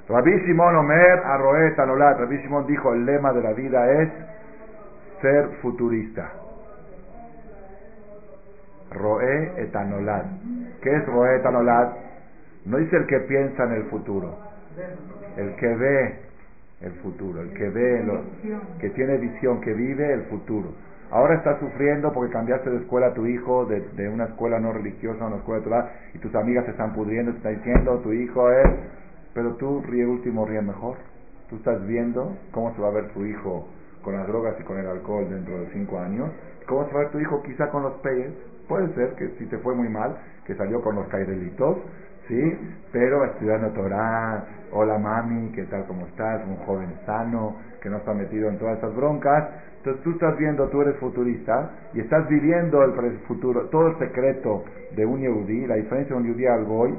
Rabbi 0.07 0.31
Shimon 0.45 0.75
Omer, 0.75 1.21
Arroé, 1.25 1.71
Tanolat. 1.71 2.19
Rabbi 2.19 2.37
Shimon 2.37 2.65
dijo, 2.65 2.93
el 2.93 3.05
lema 3.05 3.33
de 3.33 3.41
la 3.41 3.51
vida 3.51 3.91
es 3.91 4.09
ser 5.21 5.49
futurista. 5.61 6.31
Roé 8.91 9.63
etanolat. 9.63 10.25
¿Qué 10.81 10.95
es 10.95 11.05
Roé 11.05 11.37
etanolat? 11.37 11.95
No 12.65 12.77
dice 12.77 12.97
el 12.97 13.07
que 13.07 13.19
piensa 13.21 13.63
en 13.63 13.71
el 13.73 13.83
futuro, 13.85 14.35
el 15.37 15.55
que 15.55 15.67
ve 15.67 16.15
el 16.81 16.91
futuro, 17.01 17.41
el 17.41 17.53
que 17.53 17.69
ve, 17.69 18.03
lo, 18.03 18.21
que 18.79 18.89
tiene 18.91 19.17
visión, 19.17 19.61
que 19.61 19.73
vive 19.73 20.13
el 20.13 20.23
futuro. 20.23 20.73
Ahora 21.09 21.35
estás 21.35 21.59
sufriendo 21.59 22.11
porque 22.11 22.33
cambiaste 22.33 22.69
de 22.69 22.77
escuela 22.77 23.07
a 23.07 23.13
tu 23.13 23.25
hijo, 23.25 23.65
de, 23.65 24.09
una 24.09 24.25
escuela 24.25 24.59
no 24.59 24.73
religiosa 24.73 25.23
a 25.23 25.27
una 25.27 25.37
escuela 25.37 25.59
de 25.59 25.63
Torah, 25.63 25.91
y 26.13 26.17
tus 26.19 26.35
amigas 26.35 26.65
se 26.65 26.71
están 26.71 26.93
pudriendo, 26.93 27.31
te 27.31 27.37
están 27.37 27.55
diciendo, 27.55 27.99
tu 27.99 28.11
hijo 28.11 28.51
es, 28.51 28.67
pero 29.33 29.55
tú 29.55 29.81
ríe 29.87 30.05
último, 30.05 30.45
ríe 30.45 30.61
mejor. 30.61 30.97
Tú 31.49 31.55
estás 31.55 31.85
viendo 31.87 32.35
cómo 32.51 32.75
se 32.75 32.81
va 32.81 32.89
a 32.89 32.91
ver 32.91 33.07
tu 33.13 33.25
hijo 33.25 33.67
con 34.07 34.15
las 34.15 34.25
drogas 34.25 34.55
y 34.57 34.63
con 34.63 34.79
el 34.79 34.87
alcohol 34.87 35.27
dentro 35.29 35.59
de 35.59 35.67
cinco 35.73 35.99
años, 35.99 36.31
cómo 36.65 36.87
se 36.87 36.93
va 36.93 37.01
a 37.01 37.03
ver 37.03 37.11
tu 37.11 37.19
hijo 37.19 37.43
quizá 37.43 37.69
con 37.69 37.83
los 37.83 37.91
peyes, 37.95 38.31
puede 38.65 38.87
ser 38.95 39.15
que 39.15 39.35
si 39.37 39.45
te 39.47 39.57
fue 39.57 39.75
muy 39.75 39.89
mal, 39.89 40.15
que 40.45 40.55
salió 40.55 40.81
con 40.81 40.95
los 40.95 41.09
cairelitos, 41.09 41.79
¿sí? 42.29 42.57
Pero 42.93 43.25
estudiando 43.25 43.69
Torah, 43.71 44.45
hola 44.71 44.97
mami, 44.97 45.51
¿qué 45.51 45.63
tal, 45.63 45.85
cómo 45.87 46.05
estás? 46.05 46.41
Un 46.47 46.55
joven 46.65 46.93
sano, 47.05 47.57
que 47.81 47.89
no 47.89 47.97
está 47.97 48.13
metido 48.13 48.47
en 48.47 48.57
todas 48.57 48.75
estas 48.75 48.95
broncas. 48.95 49.49
Entonces 49.87 50.03
tú 50.03 50.11
estás 50.11 50.37
viendo, 50.37 50.67
tú 50.67 50.81
eres 50.81 50.97
futurista 50.97 51.71
y 51.93 52.01
estás 52.01 52.27
viviendo 52.27 52.83
el 52.83 52.91
futuro. 53.19 53.69
Todo 53.69 53.87
el 53.87 53.97
secreto 53.99 54.65
de 54.93 55.05
un 55.05 55.21
yehudí, 55.21 55.65
la 55.65 55.75
diferencia 55.75 56.13
de 56.13 56.21
un 56.21 56.27
yehudí 56.27 56.45
al 56.45 56.65
goy, 56.65 56.93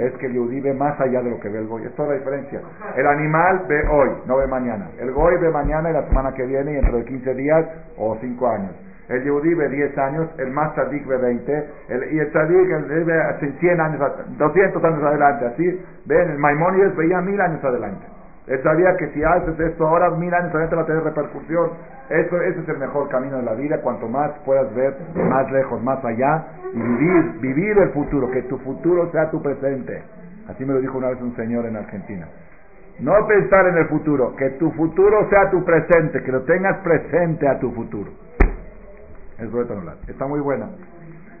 es 0.00 0.12
que 0.14 0.26
el 0.26 0.32
yehudí 0.32 0.60
ve 0.60 0.74
más 0.74 1.00
allá 1.00 1.22
de 1.22 1.30
lo 1.30 1.38
que 1.38 1.48
ve 1.48 1.60
el 1.60 1.68
goy. 1.68 1.84
Es 1.84 1.94
toda 1.94 2.08
la 2.08 2.14
diferencia. 2.14 2.60
El 2.96 3.06
animal 3.06 3.64
ve 3.68 3.80
hoy, 3.88 4.10
no 4.26 4.38
ve 4.38 4.48
mañana. 4.48 4.90
El 4.98 5.12
goy 5.12 5.36
ve 5.36 5.50
mañana 5.50 5.90
y 5.90 5.92
la 5.92 6.08
semana 6.08 6.34
que 6.34 6.44
viene 6.44 6.72
y 6.72 6.74
dentro 6.74 6.98
de 6.98 7.04
15 7.04 7.34
días 7.34 7.64
o 7.96 8.16
5 8.20 8.48
años. 8.48 8.72
El 9.08 9.22
Yehudí 9.22 9.54
ve 9.54 9.68
10 9.68 9.98
años, 9.98 10.28
el 10.38 10.50
más 10.50 10.74
tzadik 10.74 11.06
ve 11.06 11.18
20, 11.18 11.68
y 12.10 12.18
el 12.18 12.30
tzadik 12.30 13.04
ve 13.06 13.54
100 13.60 13.80
años, 13.80 14.00
200 14.36 14.84
años 14.84 15.02
adelante. 15.04 15.46
Así, 15.46 15.80
ven, 16.06 16.30
el 16.30 16.38
Maimónides 16.38 16.96
veía 16.96 17.20
mil 17.20 17.40
años 17.40 17.62
adelante. 17.62 18.11
Él 18.46 18.60
sabía 18.62 18.96
que 18.96 19.08
si 19.12 19.22
haces 19.22 19.58
esto 19.60 19.86
ahora, 19.86 20.10
mil 20.10 20.32
años 20.34 20.52
va 20.54 20.64
a 20.64 20.86
tener 20.86 21.04
repercusión. 21.04 21.70
Eso, 22.10 22.40
ese 22.42 22.60
es 22.60 22.68
el 22.68 22.78
mejor 22.78 23.08
camino 23.08 23.36
de 23.36 23.44
la 23.44 23.54
vida, 23.54 23.80
cuanto 23.80 24.08
más 24.08 24.32
puedas 24.44 24.74
ver 24.74 24.96
más 25.14 25.50
lejos, 25.52 25.80
más 25.82 26.04
allá, 26.04 26.44
y 26.74 26.78
vivir, 26.78 27.40
vivir 27.40 27.78
el 27.78 27.90
futuro, 27.90 28.30
que 28.30 28.42
tu 28.42 28.58
futuro 28.58 29.10
sea 29.12 29.30
tu 29.30 29.40
presente. 29.40 30.02
Así 30.48 30.64
me 30.64 30.74
lo 30.74 30.80
dijo 30.80 30.98
una 30.98 31.10
vez 31.10 31.20
un 31.20 31.36
señor 31.36 31.66
en 31.66 31.76
Argentina. 31.76 32.26
No 32.98 33.26
pensar 33.26 33.66
en 33.68 33.78
el 33.78 33.86
futuro, 33.86 34.34
que 34.36 34.50
tu 34.50 34.70
futuro 34.72 35.28
sea 35.30 35.50
tu 35.50 35.64
presente, 35.64 36.22
que 36.22 36.32
lo 36.32 36.42
tengas 36.42 36.78
presente 36.78 37.48
a 37.48 37.58
tu 37.58 37.70
futuro. 37.72 38.10
Está 40.08 40.26
muy 40.26 40.40
buena. 40.40 40.68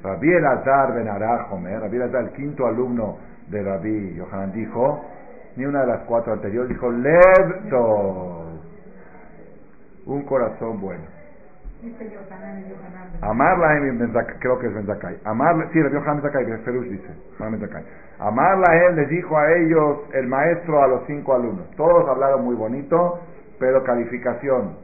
Rabbi 0.02 0.32
Elazar 0.32 0.94
Ben 0.94 1.08
Arajomer, 1.08 1.80
Rabbi 1.80 1.96
Elazar, 1.96 2.24
el 2.24 2.30
quinto 2.30 2.66
alumno 2.66 3.18
de 3.48 3.62
Rabbi 3.62 4.14
Yohanan, 4.14 4.52
dijo, 4.52 5.04
ni 5.56 5.64
una 5.64 5.80
de 5.82 5.86
las 5.86 6.00
cuatro 6.02 6.32
anteriores, 6.32 6.70
dijo, 6.70 6.90
Lev 6.90 7.70
un 10.06 10.22
corazón 10.24 10.80
bueno. 10.80 11.04
Amarla 13.22 13.76
en 13.76 14.12
creo 14.38 14.58
que 14.58 14.66
es 14.68 14.74
Benzakai. 14.74 15.18
Amarla, 15.24 15.68
sí, 15.72 15.82
Rabbi 15.82 15.94
Yohanan 15.94 16.22
Benzakai, 16.22 16.46
Ferush 16.64 16.88
dice, 16.88 17.08
Amarla 18.18 18.86
él 18.86 18.96
les 18.96 19.08
dijo 19.08 19.36
a 19.36 19.52
ellos, 19.52 19.98
el 20.12 20.26
maestro, 20.26 20.82
a 20.82 20.86
los 20.86 21.06
cinco 21.06 21.34
alumnos. 21.34 21.70
Todos 21.76 22.08
hablaron 22.08 22.44
muy 22.44 22.54
bonito, 22.54 23.20
pero 23.58 23.82
calificación 23.82 24.76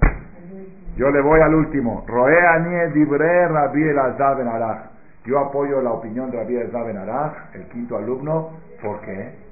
yo 0.99 1.09
le 1.13 1.21
voy 1.21 1.41
al 1.41 1.55
último. 1.55 2.05
Roe 2.09 2.91
dibre 2.93 3.47
Rabbi 3.47 3.89
Elazar 3.89 4.37
ben 4.37 4.49
Arach. 4.49 4.91
Yo 5.25 5.39
apoyo 5.39 5.81
la 5.81 5.93
opinión 5.93 6.29
de 6.33 6.39
Rabbi 6.39 6.57
Elazar 6.57 6.87
ben 6.87 6.97
Arach, 6.97 7.55
el 7.55 7.69
quinto 7.69 7.97
alumno. 7.97 8.51
¿Por 8.83 9.01
qué? 9.03 9.48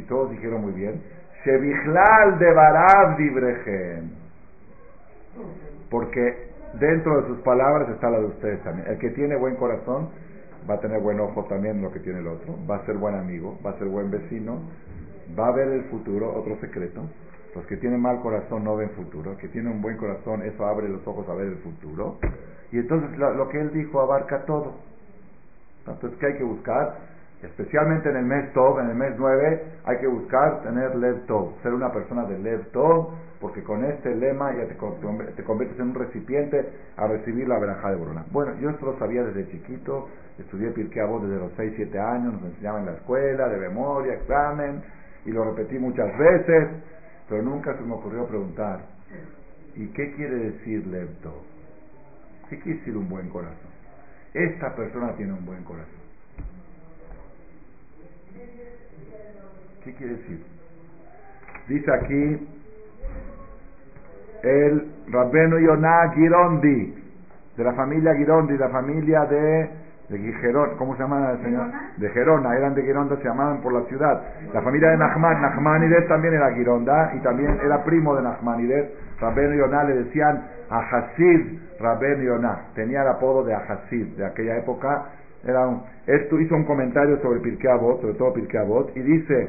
Si 0.00 0.06
todos 0.06 0.30
dijeron 0.30 0.62
muy 0.62 0.72
bien. 0.72 1.02
Shebichlal 1.44 2.38
de 2.38 2.52
Barab. 2.54 3.18
Porque 5.90 6.48
dentro 6.80 7.20
de 7.20 7.28
sus 7.28 7.40
palabras 7.40 7.90
está 7.90 8.08
la 8.08 8.20
de 8.20 8.24
ustedes 8.24 8.62
también. 8.62 8.88
El 8.88 8.98
que 8.98 9.10
tiene 9.10 9.36
buen 9.36 9.56
corazón 9.56 10.08
va 10.68 10.74
a 10.74 10.80
tener 10.80 11.00
buen 11.00 11.20
ojo 11.20 11.44
también 11.44 11.82
lo 11.82 11.92
que 11.92 12.00
tiene 12.00 12.20
el 12.20 12.28
otro. 12.28 12.56
Va 12.68 12.76
a 12.76 12.86
ser 12.86 12.96
buen 12.96 13.14
amigo, 13.14 13.58
va 13.64 13.70
a 13.70 13.78
ser 13.78 13.88
buen 13.88 14.10
vecino. 14.10 14.62
Va 15.38 15.48
a 15.48 15.52
ver 15.52 15.68
el 15.68 15.84
futuro, 15.84 16.32
otro 16.34 16.56
secreto 16.60 17.02
los 17.52 17.66
que 17.66 17.76
tienen 17.78 18.00
mal 18.00 18.20
corazón 18.20 18.62
no 18.62 18.76
ven 18.76 18.90
futuro. 18.90 19.32
El 19.32 19.36
que 19.38 19.48
tiene 19.48 19.70
un 19.70 19.82
buen 19.82 19.96
corazón, 19.96 20.40
eso 20.42 20.64
abre 20.64 20.88
los 20.88 21.04
ojos 21.04 21.28
a 21.28 21.34
ver 21.34 21.48
el 21.48 21.56
futuro. 21.56 22.18
Y 22.70 22.78
entonces 22.78 23.18
lo, 23.18 23.48
que 23.48 23.60
él 23.60 23.72
dijo 23.72 24.00
abarca 24.00 24.44
todo. 24.44 24.74
Entonces, 25.84 26.16
¿qué 26.20 26.26
hay 26.26 26.34
que 26.36 26.44
buscar? 26.44 27.09
Especialmente 27.42 28.10
en 28.10 28.16
el 28.16 28.26
mes 28.26 28.52
Tov, 28.52 28.80
en 28.80 28.90
el 28.90 28.96
mes 28.96 29.14
9, 29.16 29.62
hay 29.84 29.98
que 29.98 30.06
buscar 30.06 30.62
tener 30.62 30.94
Lev 30.94 31.24
Tov, 31.26 31.54
ser 31.62 31.72
una 31.72 31.90
persona 31.90 32.24
de 32.24 32.38
Lev 32.38 32.70
Tov, 32.70 33.14
porque 33.40 33.62
con 33.62 33.82
este 33.84 34.14
lema 34.14 34.52
ya 34.52 34.66
te, 34.66 34.74
te 34.74 35.44
conviertes 35.44 35.80
en 35.80 35.88
un 35.88 35.94
recipiente 35.94 36.68
a 36.98 37.06
recibir 37.06 37.48
la 37.48 37.58
verajá 37.58 37.90
de 37.90 37.96
Borona. 37.96 38.26
Bueno, 38.30 38.54
yo 38.60 38.68
esto 38.68 38.84
lo 38.84 38.98
sabía 38.98 39.24
desde 39.24 39.50
chiquito, 39.50 40.08
estudié 40.38 40.70
Pirkei 40.72 41.00
Avot 41.00 41.22
desde 41.22 41.38
los 41.38 41.52
6, 41.56 41.72
7 41.76 41.98
años, 41.98 42.34
nos 42.34 42.44
enseñaban 42.44 42.82
en 42.82 42.86
la 42.86 42.92
escuela, 42.92 43.48
de 43.48 43.56
memoria, 43.56 44.14
examen, 44.14 44.82
y 45.24 45.30
lo 45.30 45.44
repetí 45.44 45.78
muchas 45.78 46.16
veces, 46.18 46.68
pero 47.26 47.42
nunca 47.42 47.74
se 47.74 47.82
me 47.82 47.94
ocurrió 47.94 48.26
preguntar, 48.26 48.80
¿y 49.76 49.86
qué 49.88 50.12
quiere 50.14 50.36
decir 50.36 50.86
lepto? 50.86 51.42
¿Qué 52.50 52.58
quiere 52.58 52.80
decir 52.80 52.96
un 52.96 53.08
buen 53.08 53.30
corazón? 53.30 53.70
Esta 54.34 54.74
persona 54.74 55.14
tiene 55.16 55.32
un 55.32 55.46
buen 55.46 55.64
corazón. 55.64 55.99
¿Qué 59.84 59.94
quiere 59.94 60.14
decir? 60.16 60.44
Dice 61.68 61.92
aquí 61.92 62.48
el 64.42 64.92
Rabbeno 65.08 65.58
Yonah 65.58 66.12
Girondi, 66.14 66.94
de 67.56 67.64
la 67.64 67.72
familia 67.74 68.14
Girondi, 68.14 68.56
la 68.56 68.68
familia 68.68 69.24
de 69.26 69.80
de 70.10 70.18
Gerona, 70.18 70.72
¿cómo 70.76 70.96
se 70.96 71.02
llama 71.02 71.30
el 71.30 71.42
señor? 71.44 71.66
De 71.98 72.08
Gerona, 72.10 72.56
eran 72.56 72.74
de 72.74 72.82
Gironda, 72.82 73.16
se 73.16 73.22
llamaban 73.22 73.60
por 73.60 73.72
la 73.72 73.82
ciudad. 73.82 74.20
La 74.52 74.60
familia 74.60 74.90
de 74.90 74.96
Nachman, 74.96 75.40
Nachmanides 75.40 76.08
también 76.08 76.34
era 76.34 76.52
Gironda 76.52 77.12
y 77.16 77.20
también 77.20 77.58
era 77.64 77.84
primo 77.84 78.16
de 78.16 78.22
Nachmanides. 78.22 78.90
Rabben 79.20 79.56
Yonah 79.56 79.84
le 79.84 79.94
decían 80.04 80.42
a 80.68 80.80
Hasid 80.80 81.58
Rabben 81.78 82.22
Yonah, 82.22 82.72
tenía 82.74 83.02
el 83.02 83.08
apodo 83.08 83.44
de 83.44 83.54
Ahasid 83.54 84.16
de 84.16 84.26
aquella 84.26 84.58
época. 84.58 85.06
Era 85.44 85.68
esto 86.06 86.40
hizo 86.40 86.56
un 86.56 86.64
comentario 86.64 87.18
sobre 87.22 87.38
Pirkei 87.40 87.70
Avot, 87.70 88.00
sobre 88.00 88.14
todo 88.14 88.34
Pirkei 88.34 88.60
Avot, 88.60 88.94
y 88.96 89.00
dice, 89.00 89.48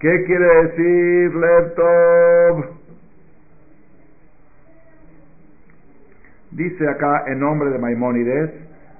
¿qué 0.00 0.24
quiere 0.24 0.66
decir 0.66 1.34
Lev 1.34 2.64
Dice 6.50 6.88
acá 6.88 7.24
en 7.26 7.40
nombre 7.40 7.70
de 7.70 7.78
Maimónides 7.78 8.50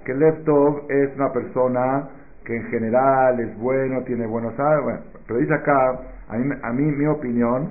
que 0.04 0.14
Lev 0.14 0.44
es 0.88 1.14
una 1.16 1.32
persona 1.32 2.08
que 2.44 2.56
en 2.56 2.64
general 2.70 3.40
es 3.40 3.56
bueno, 3.58 4.02
tiene 4.04 4.26
buenos 4.26 4.56
bueno, 4.56 5.00
pero 5.26 5.38
dice 5.38 5.52
acá, 5.52 5.98
a 6.28 6.36
mí, 6.36 6.54
a 6.62 6.72
mí 6.72 6.82
mi 6.82 7.06
opinión, 7.06 7.70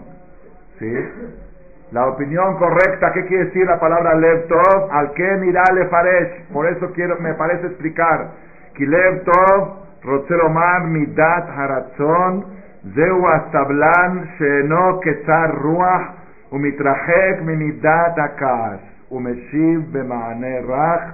¿sí? 0.77 0.93
La 1.91 2.05
opinión 2.05 2.57
correcta, 2.57 3.13
¿qué 3.13 3.25
quiere 3.25 3.45
decir 3.45 3.65
la 3.65 3.79
palabra 3.79 4.13
Lev 4.15 4.45
Al 4.91 5.13
que 5.13 5.37
mira 5.37 5.63
le 5.73 5.87
faresh. 5.87 6.47
Por 6.51 6.67
eso 6.67 6.91
quiero, 6.93 7.17
me 7.19 7.33
parece 7.35 7.67
explicar. 7.67 8.31
Que 8.75 8.85
Lev 8.85 9.23
Tov, 9.23 9.69
Rotzelomar, 10.03 10.83
Midat, 10.87 11.49
Haratzon, 11.49 12.56
Zeu 12.93 13.25
Astablan, 13.25 14.29
Sheno, 14.37 14.99
Ketzar, 15.01 15.59
Ruach, 15.59 16.13
Umitrahek, 16.51 17.41
Mimidat, 17.41 18.17
Akas, 18.17 18.79
Umeshiv, 19.11 19.91
Bemaane, 19.91 20.61
Rach, 20.65 21.13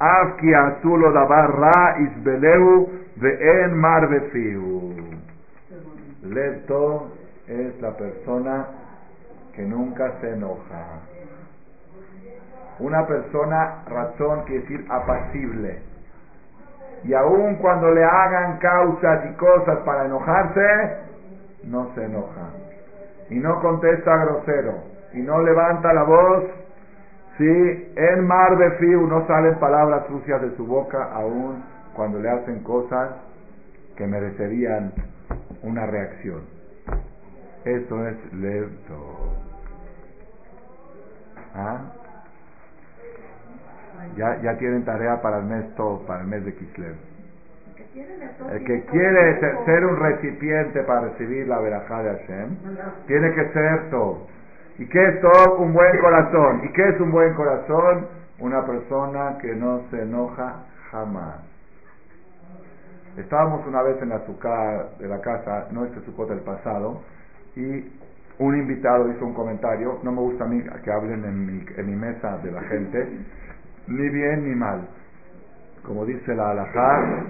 Av 0.00 0.36
ki 0.40 0.52
asulo 0.52 1.12
davar 1.12 1.54
ra, 1.54 1.96
Isbeleu, 2.02 2.88
Ve'en 3.16 3.74
mar 3.78 4.08
befiu. 4.08 4.92
Lev 6.24 6.66
Tov 6.66 7.12
es 7.46 7.80
la 7.80 7.92
persona 7.96 8.66
que 9.54 9.62
nunca 9.62 10.10
se 10.20 10.30
enoja. 10.30 10.84
Una 12.80 13.06
persona, 13.06 13.84
razón 13.88 14.42
quiere 14.46 14.62
decir 14.62 14.84
apacible. 14.88 15.78
Y 17.04 17.14
aun 17.14 17.56
cuando 17.56 17.90
le 17.92 18.02
hagan 18.02 18.58
causas 18.58 19.26
y 19.30 19.34
cosas 19.36 19.78
para 19.84 20.06
enojarse, 20.06 21.13
no 21.66 21.94
se 21.94 22.04
enoja. 22.04 22.50
Y 23.30 23.36
no 23.36 23.60
contesta 23.60 24.16
grosero. 24.24 24.84
Y 25.12 25.22
no 25.22 25.42
levanta 25.42 25.92
la 25.92 26.02
voz. 26.02 26.44
Si 27.38 27.92
en 27.96 28.26
mar 28.26 28.56
de 28.58 28.70
fiu 28.72 29.06
no 29.06 29.26
salen 29.26 29.58
palabras 29.58 30.06
sucias 30.08 30.40
de 30.42 30.56
su 30.56 30.66
boca, 30.66 31.10
aun 31.12 31.64
cuando 31.94 32.18
le 32.20 32.30
hacen 32.30 32.62
cosas 32.62 33.10
que 33.96 34.06
merecerían 34.06 34.92
una 35.62 35.86
reacción. 35.86 36.42
Eso 37.64 38.06
es 38.06 38.32
lento. 38.34 39.36
¿Ah? 41.54 41.80
Ya, 44.16 44.40
ya 44.42 44.58
tienen 44.58 44.84
tarea 44.84 45.22
para 45.22 45.38
el 45.38 45.44
mes 45.44 45.74
todo, 45.76 46.00
para 46.06 46.20
el 46.22 46.26
mes 46.26 46.44
de 46.44 46.54
Kislev. 46.54 47.13
El 47.94 48.64
que 48.64 48.84
quiere 48.86 49.40
ser 49.64 49.86
un 49.86 49.96
recipiente 49.96 50.82
para 50.82 51.02
recibir 51.02 51.46
la 51.46 51.60
verajá 51.60 52.02
de 52.02 52.10
Hashem, 52.10 52.56
tiene 53.06 53.32
que 53.34 53.52
ser 53.52 53.90
todo. 53.90 54.26
¿Y 54.78 54.86
qué 54.86 55.08
es 55.08 55.20
todo? 55.20 55.58
Un 55.58 55.72
buen 55.72 55.98
corazón. 55.98 56.62
¿Y 56.64 56.72
qué 56.72 56.88
es 56.88 57.00
un 57.00 57.12
buen 57.12 57.34
corazón? 57.34 58.08
Una 58.40 58.66
persona 58.66 59.38
que 59.40 59.54
no 59.54 59.82
se 59.90 60.02
enoja 60.02 60.64
jamás. 60.90 61.36
Estábamos 63.16 63.64
una 63.68 63.82
vez 63.82 64.02
en 64.02 64.08
la 64.08 64.16
azúcar 64.16 64.88
de 64.98 65.06
la 65.06 65.20
casa, 65.20 65.68
no 65.70 65.84
este 65.84 66.00
sucot 66.00 66.28
del 66.28 66.40
pasado, 66.40 67.00
y 67.54 67.92
un 68.40 68.56
invitado 68.56 69.08
hizo 69.08 69.24
un 69.24 69.34
comentario, 69.34 70.00
no 70.02 70.10
me 70.10 70.20
gusta 70.20 70.42
a 70.42 70.48
mí 70.48 70.60
que 70.82 70.90
hablen 70.90 71.24
en 71.24 71.46
mi, 71.46 71.64
en 71.76 71.86
mi 71.86 71.94
mesa 71.94 72.38
de 72.38 72.50
la 72.50 72.62
gente, 72.62 73.08
ni 73.86 74.08
bien 74.08 74.48
ni 74.48 74.56
mal. 74.56 74.80
Como 75.86 76.04
dice 76.06 76.34
la 76.34 76.50
alajá, 76.50 77.24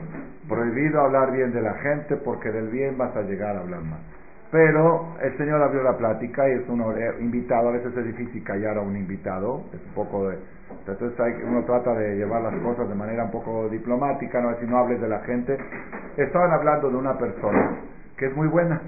prohibido 0.49 1.01
hablar 1.01 1.33
bien 1.33 1.53
de 1.53 1.61
la 1.61 1.75
gente 1.75 2.17
porque 2.17 2.51
del 2.51 2.69
bien 2.69 2.97
vas 2.97 3.15
a 3.17 3.23
llegar 3.23 3.57
a 3.57 3.61
hablar 3.61 3.81
mal. 3.83 4.01
Pero 4.51 5.17
el 5.21 5.37
Señor 5.37 5.61
abrió 5.63 5.83
la 5.83 5.97
plática 5.97 6.49
y 6.49 6.53
es 6.53 6.69
un 6.69 6.81
invitado, 7.21 7.71
a 7.71 7.73
veces 7.73 7.97
es 7.97 8.05
difícil 8.05 8.45
callar 8.45 8.79
a 8.79 8.83
un 8.83 8.97
invitado, 8.97 9.65
es 9.73 9.85
un 9.85 9.95
poco 9.95 10.29
de... 10.29 10.39
Entonces 10.87 11.19
hay, 11.19 11.33
uno 11.45 11.65
trata 11.65 11.95
de 11.95 12.17
llevar 12.17 12.43
las 12.43 12.55
cosas 12.63 12.89
de 12.89 12.95
manera 12.95 13.25
un 13.25 13.33
poco 13.33 13.69
diplomática, 13.69 14.41
no 14.41 14.55
si 14.61 14.67
no 14.67 14.79
hables 14.79 15.01
de 15.01 15.09
la 15.09 15.19
gente. 15.21 15.59
Estaban 16.17 16.53
hablando 16.53 16.89
de 16.89 16.97
una 16.97 17.19
persona 17.19 17.81
que 18.17 18.27
es 18.27 18.37
muy 18.37 18.47
buena, 18.47 18.81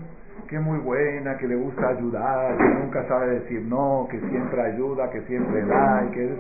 que 0.49 0.61
muy 0.61 0.79
buena, 0.79 1.37
que 1.37 1.49
le 1.49 1.57
gusta 1.57 1.89
ayudar, 1.89 2.57
que 2.57 2.65
nunca 2.65 3.05
sabe 3.09 3.41
decir 3.41 3.63
no, 3.63 4.07
que 4.09 4.21
siempre 4.21 4.63
ayuda, 4.63 5.11
que 5.11 5.23
siempre 5.23 5.65
da, 5.65 6.05
y 6.07 6.11
que, 6.13 6.37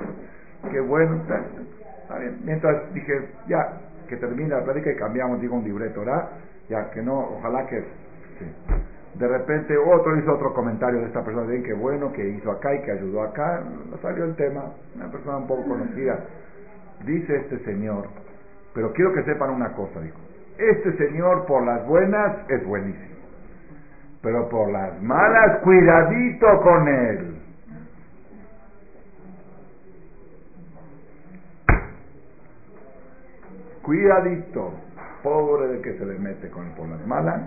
que 0.70 0.80
bueno, 0.80 1.22
está, 2.06 2.18
bien. 2.18 2.38
Mientras 2.44 2.94
dije, 2.94 3.28
ya, 3.48 3.80
que 4.08 4.16
termine 4.16 4.50
la 4.50 4.64
plática 4.64 4.90
y 4.90 4.96
cambiamos, 4.96 5.40
digo 5.40 5.56
un 5.56 5.64
libreto, 5.64 6.00
¿verdad? 6.00 6.28
Ya, 6.68 6.90
que 6.90 7.02
no, 7.02 7.18
ojalá 7.38 7.66
que... 7.66 7.84
De 9.14 9.28
repente 9.28 9.74
otro 9.78 10.18
hizo 10.18 10.34
otro 10.34 10.52
comentario 10.52 11.00
de 11.00 11.06
esta 11.06 11.24
persona, 11.24 11.46
bien, 11.46 11.62
que 11.62 11.72
bueno, 11.72 12.12
que 12.12 12.28
hizo 12.28 12.50
acá 12.50 12.74
y 12.74 12.82
que 12.82 12.92
ayudó 12.92 13.22
acá, 13.22 13.62
no 13.90 13.96
salió 13.98 14.24
el 14.24 14.36
tema, 14.36 14.72
una 14.94 15.10
persona 15.10 15.38
un 15.38 15.46
poco 15.46 15.66
conocida. 15.66 16.18
Dice 17.06 17.36
este 17.36 17.58
señor, 17.64 18.08
pero 18.74 18.92
quiero 18.92 19.14
que 19.14 19.22
sepan 19.22 19.50
una 19.50 19.72
cosa, 19.72 20.00
dijo, 20.00 20.18
este 20.58 20.98
señor 20.98 21.46
por 21.46 21.64
las 21.64 21.86
buenas 21.86 22.50
es 22.50 22.64
buenísimo 22.66 23.16
pero 24.26 24.48
por 24.48 24.72
las 24.72 25.00
malas, 25.00 25.60
cuidadito 25.60 26.46
con 26.60 26.88
él. 26.88 27.36
Cuidadito, 33.86 34.72
pobre 35.22 35.68
de 35.68 35.80
que 35.80 35.96
se 35.96 36.04
le 36.04 36.18
mete 36.18 36.50
con 36.50 36.66
él 36.66 36.72
por 36.76 36.88
las 36.88 37.06
malas. 37.06 37.40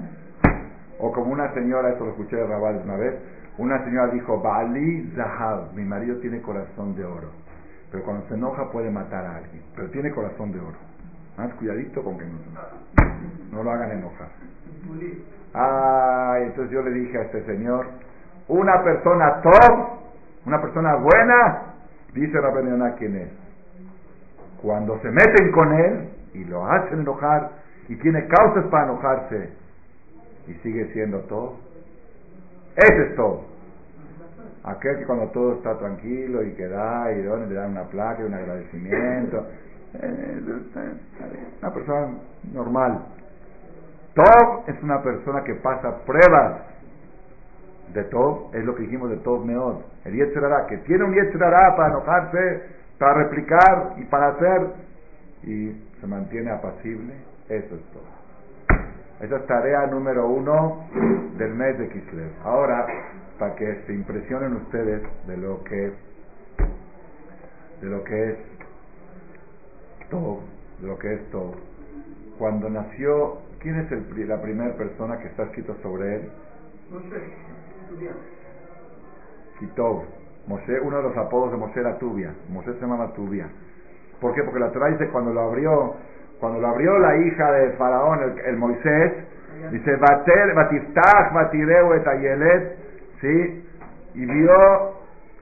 O 0.97 1.11
como 1.11 1.33
una 1.33 1.53
señora, 1.53 1.89
esto 1.89 2.05
lo 2.05 2.11
escuché 2.11 2.37
de 2.37 2.47
Rabal 2.47 2.79
una 2.85 2.95
vez, 2.95 3.13
una 3.57 3.83
señora 3.83 4.07
dijo, 4.13 4.39
Bali 4.39 5.11
Zahab, 5.17 5.73
mi 5.73 5.83
marido 5.83 6.15
tiene 6.19 6.41
corazón 6.41 6.95
de 6.95 7.03
oro, 7.03 7.27
pero 7.91 8.05
cuando 8.05 8.25
se 8.29 8.35
enoja 8.35 8.71
puede 8.71 8.89
matar 8.89 9.25
a 9.25 9.35
alguien, 9.35 9.61
pero 9.75 9.89
tiene 9.89 10.11
corazón 10.11 10.53
de 10.53 10.61
oro. 10.61 10.77
Más 11.37 11.53
cuidadito 11.55 12.01
con 12.01 12.17
que 12.17 12.23
no, 12.23 12.37
no 13.51 13.63
lo 13.63 13.71
hagan 13.71 13.91
enojar. 13.91 14.29
Ay, 15.53 16.43
entonces 16.43 16.71
yo 16.71 16.81
le 16.83 16.91
dije 16.91 17.17
a 17.17 17.23
este 17.23 17.43
señor, 17.47 17.85
una 18.47 18.81
persona 18.81 19.41
top, 19.41 19.89
una 20.45 20.61
persona 20.61 20.95
buena, 20.95 21.63
dice 22.13 22.31
Yonah 22.31 22.95
quién 22.95 23.17
es. 23.17 23.29
Cuando 24.61 24.97
se 25.01 25.09
meten 25.11 25.51
con 25.51 25.73
él 25.73 26.18
y 26.33 26.43
lo 26.45 26.65
hacen 26.65 27.01
enojar 27.01 27.51
y 27.87 27.95
tiene 27.95 28.27
causas 28.27 28.65
para 28.65 28.85
enojarse 28.85 29.49
y 30.47 30.53
sigue 30.63 30.91
siendo 30.93 31.19
todo, 31.21 31.57
ese 32.75 33.09
es 33.09 33.15
todo. 33.15 33.45
Aquel 34.63 34.99
que 34.99 35.05
cuando 35.05 35.27
todo 35.27 35.53
está 35.53 35.77
tranquilo 35.77 36.43
y 36.43 36.51
que 36.51 36.67
da 36.67 37.11
y 37.11 37.21
le 37.21 37.53
dan 37.53 37.71
una 37.71 37.85
placa 37.85 38.21
y 38.21 38.25
un 38.25 38.33
agradecimiento, 38.33 39.45
eh, 40.01 40.41
una 41.61 41.73
persona 41.73 42.07
normal. 42.53 43.05
Tov 44.13 44.63
es 44.67 44.81
una 44.83 45.01
persona 45.01 45.43
que 45.43 45.55
pasa 45.55 45.97
pruebas 46.05 46.61
de 47.93 48.03
Tov, 48.05 48.53
es 48.53 48.63
lo 48.65 48.75
que 48.75 48.83
dijimos 48.83 49.09
de 49.09 49.17
Tov 49.17 49.45
Meod. 49.45 49.81
El 50.05 50.13
Yetzerará, 50.13 50.67
que 50.67 50.77
tiene 50.79 51.03
un 51.05 51.13
Yetzerará 51.13 51.75
para 51.75 51.89
enojarse, 51.89 52.61
para 52.97 53.13
replicar 53.23 53.93
y 53.97 54.03
para 54.05 54.27
hacer, 54.29 54.61
y 55.43 55.88
se 55.99 56.07
mantiene 56.07 56.51
apacible, 56.51 57.13
eso 57.49 57.75
es 57.75 57.81
todo. 57.91 58.19
Esa 59.21 59.37
es 59.37 59.47
tarea 59.47 59.87
número 59.87 60.27
uno 60.27 60.85
del 61.37 61.53
mes 61.53 61.77
de 61.77 61.89
Kislev. 61.89 62.31
Ahora, 62.43 62.87
para 63.37 63.55
que 63.55 63.83
se 63.85 63.93
impresionen 63.93 64.53
ustedes 64.53 65.01
de 65.27 65.37
lo 65.37 65.63
que 65.63 65.93
de 67.81 67.87
lo 67.87 68.03
que 68.03 68.31
es 68.31 68.37
Tov, 70.09 70.41
de 70.81 70.87
lo 70.87 70.97
que 70.99 71.13
es 71.13 71.29
Tov. 71.31 71.55
Cuando 72.37 72.69
nació 72.69 73.39
¿Quién 73.59 73.77
es 73.77 73.91
el, 73.91 74.27
la 74.27 74.41
primera 74.41 74.73
persona 74.75 75.19
que 75.19 75.27
está 75.27 75.43
escrito 75.43 75.75
sobre 75.81 76.15
él? 76.15 76.29
Moshe, 76.89 77.21
Kitov. 79.59 80.03
Moshe, 80.47 80.79
uno 80.79 80.97
de 80.97 81.03
los 81.03 81.17
apodos 81.17 81.51
de 81.51 81.57
Moshe 81.57 81.79
era 81.79 81.97
Tubia. 81.97 82.33
Moshe 82.49 82.73
se 82.73 82.79
llamaba 82.79 83.13
Tubia. 83.13 83.49
¿Por 84.19 84.33
qué? 84.33 84.43
Porque 84.43 84.59
la 84.59 84.71
Torah 84.71 84.89
dice 84.89 85.07
cuando 85.09 85.33
lo 85.33 85.41
abrió, 85.41 85.95
cuando 86.39 86.59
lo 86.59 86.67
abrió 86.67 86.97
la 86.99 87.17
hija 87.17 87.51
de 87.51 87.71
Faraón, 87.71 88.35
el, 88.45 88.57
Moisés, 88.57 89.13
dice 89.71 89.95
Batiftach, 89.95 91.33
Batireu 91.33 91.93
et 91.93 92.77
¿sí? 93.21 93.65
Y 94.15 94.25
vio 94.25 94.99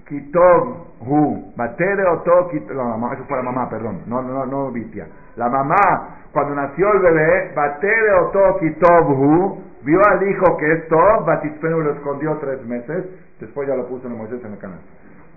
Kitov, 0.07 0.88
Hu, 1.01 1.53
Batere 1.55 2.05
Oto, 2.05 2.49
eso 2.51 3.23
fue 3.28 3.38
la 3.38 3.43
mamá, 3.43 3.69
perdón, 3.69 4.01
no, 4.07 4.21
no, 4.21 4.45
no, 4.45 4.71
Vitia. 4.71 5.07
La 5.36 5.49
mamá, 5.49 6.21
cuando 6.32 6.55
nació 6.55 6.93
el 6.93 6.99
bebé, 6.99 7.51
Batere 7.55 8.13
Otoki 8.13 8.71
Tobhu, 8.71 9.61
vio 9.84 9.99
al 10.07 10.28
hijo 10.30 10.57
que 10.57 10.71
es 10.71 10.88
Tob, 10.88 11.25
Batispenu 11.25 11.82
lo 11.82 11.91
escondió 11.93 12.38
tres 12.38 12.63
meses, 12.65 13.05
después 13.39 13.67
ya 13.67 13.75
lo 13.75 13.88
puso 13.88 14.07
en 14.07 14.17
Moisés 14.17 14.43
en 14.43 14.53
el 14.53 14.59
canal. 14.59 14.80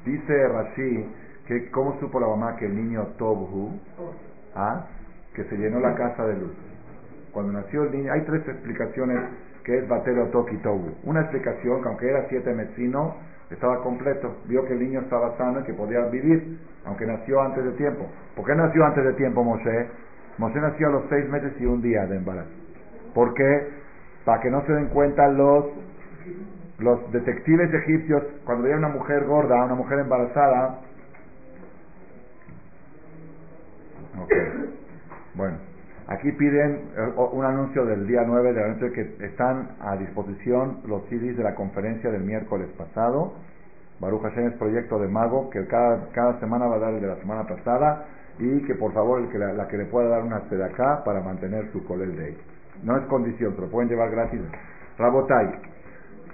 Dice 0.04 0.48
Rashi 0.48 1.06
que 1.58 1.68
cómo 1.72 1.98
supo 1.98 2.20
la 2.20 2.28
mamá 2.28 2.54
que 2.56 2.66
el 2.66 2.76
niño 2.76 3.08
Tobhu, 3.18 3.72
¿ah? 4.54 4.86
que 5.34 5.42
se 5.44 5.56
llenó 5.56 5.80
la 5.80 5.96
casa 5.96 6.24
de 6.24 6.36
luz. 6.36 6.52
Cuando 7.32 7.52
nació 7.52 7.82
el 7.82 7.90
niño, 7.90 8.12
hay 8.12 8.20
tres 8.20 8.46
explicaciones 8.46 9.18
que 9.64 9.78
es 9.78 9.88
Batero 9.88 10.28
Toki 10.28 10.56
Tobu. 10.58 10.94
Una 11.02 11.22
explicación 11.22 11.82
que 11.82 11.88
aunque 11.88 12.08
era 12.08 12.26
siete 12.28 12.54
mesino, 12.54 13.16
estaba 13.50 13.82
completo. 13.82 14.36
Vio 14.46 14.64
que 14.64 14.74
el 14.74 14.78
niño 14.78 15.00
estaba 15.00 15.36
sano 15.36 15.60
y 15.60 15.64
que 15.64 15.74
podía 15.74 16.06
vivir, 16.06 16.60
aunque 16.84 17.04
nació 17.04 17.40
antes 17.40 17.64
de 17.64 17.72
tiempo. 17.72 18.06
¿Por 18.36 18.46
qué 18.46 18.54
nació 18.54 18.84
antes 18.84 19.04
de 19.04 19.12
tiempo 19.14 19.42
Moshe? 19.42 19.88
Moshe 20.38 20.60
nació 20.60 20.86
a 20.86 20.90
los 20.90 21.02
seis 21.08 21.28
meses 21.28 21.52
y 21.58 21.66
un 21.66 21.82
día 21.82 22.06
de 22.06 22.16
embarazo. 22.16 22.50
¿Por 23.12 23.34
qué? 23.34 23.68
Para 24.24 24.40
que 24.40 24.50
no 24.50 24.64
se 24.66 24.72
den 24.72 24.86
cuenta 24.86 25.26
los, 25.26 25.64
los 26.78 27.10
detectives 27.10 27.74
egipcios, 27.74 28.22
cuando 28.44 28.64
veían 28.64 28.78
una 28.78 28.88
mujer 28.88 29.24
gorda, 29.24 29.64
una 29.64 29.74
mujer 29.74 29.98
embarazada. 29.98 30.82
Ok. 34.18 34.32
Bueno. 35.34 35.70
Aquí 36.10 36.32
piden 36.32 36.90
eh, 36.96 37.12
un 37.32 37.44
anuncio 37.44 37.86
del 37.86 38.04
día 38.08 38.22
9 38.26 38.52
de 38.52 38.60
la 38.60 38.68
noche 38.74 38.90
que 38.90 39.24
están 39.26 39.76
a 39.80 39.96
disposición 39.96 40.80
los 40.86 41.04
CDs 41.04 41.36
de 41.36 41.44
la 41.44 41.54
conferencia 41.54 42.10
del 42.10 42.24
miércoles 42.24 42.68
pasado. 42.76 43.34
Baruch 44.00 44.22
Hashem 44.22 44.48
es 44.48 44.54
proyecto 44.54 44.98
de 44.98 45.06
mago 45.06 45.50
que 45.50 45.64
cada, 45.68 46.08
cada 46.10 46.40
semana 46.40 46.66
va 46.66 46.76
a 46.76 46.78
dar 46.80 46.94
el 46.94 47.00
de 47.00 47.06
la 47.06 47.16
semana 47.16 47.46
pasada 47.46 48.06
y 48.40 48.60
que 48.66 48.74
por 48.74 48.92
favor 48.92 49.20
el 49.20 49.28
que 49.28 49.38
la, 49.38 49.68
que 49.68 49.76
le 49.76 49.84
pueda 49.84 50.08
dar 50.08 50.24
una 50.24 50.40
de 50.40 50.64
acá 50.64 51.04
para 51.04 51.20
mantener 51.20 51.70
su 51.70 51.84
colel 51.84 52.16
de 52.16 52.24
ahí. 52.24 52.38
No 52.82 52.96
es 52.96 53.04
condición, 53.04 53.54
se 53.54 53.60
lo 53.60 53.70
pueden 53.70 53.88
llevar 53.88 54.10
gratis. 54.10 54.40
Rabotai, 54.98 55.60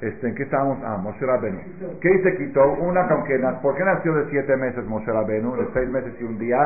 este, 0.00 0.28
¿en 0.28 0.34
qué 0.36 0.44
estábamos? 0.44 0.78
Ah, 0.84 0.96
Moshe 0.96 1.24
Rabenu. 1.24 1.58
¿Qué 2.00 2.08
dice 2.08 2.36
Quito? 2.36 2.62
Una, 2.80 3.02
aunque, 3.08 3.38
¿por 3.62 3.74
qué 3.76 3.84
nació 3.84 4.14
de 4.14 4.30
siete 4.30 4.56
meses 4.56 4.84
Moshe 4.86 5.10
Rabenu? 5.10 5.56
De 5.56 5.66
seis 5.74 5.88
meses 5.90 6.14
y 6.20 6.24
un 6.24 6.38
día. 6.38 6.56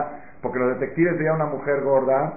Porque 0.42 0.58
los 0.58 0.78
detectives 0.78 1.18
veían 1.18 1.36
una 1.36 1.46
mujer 1.46 1.82
gorda 1.82 2.34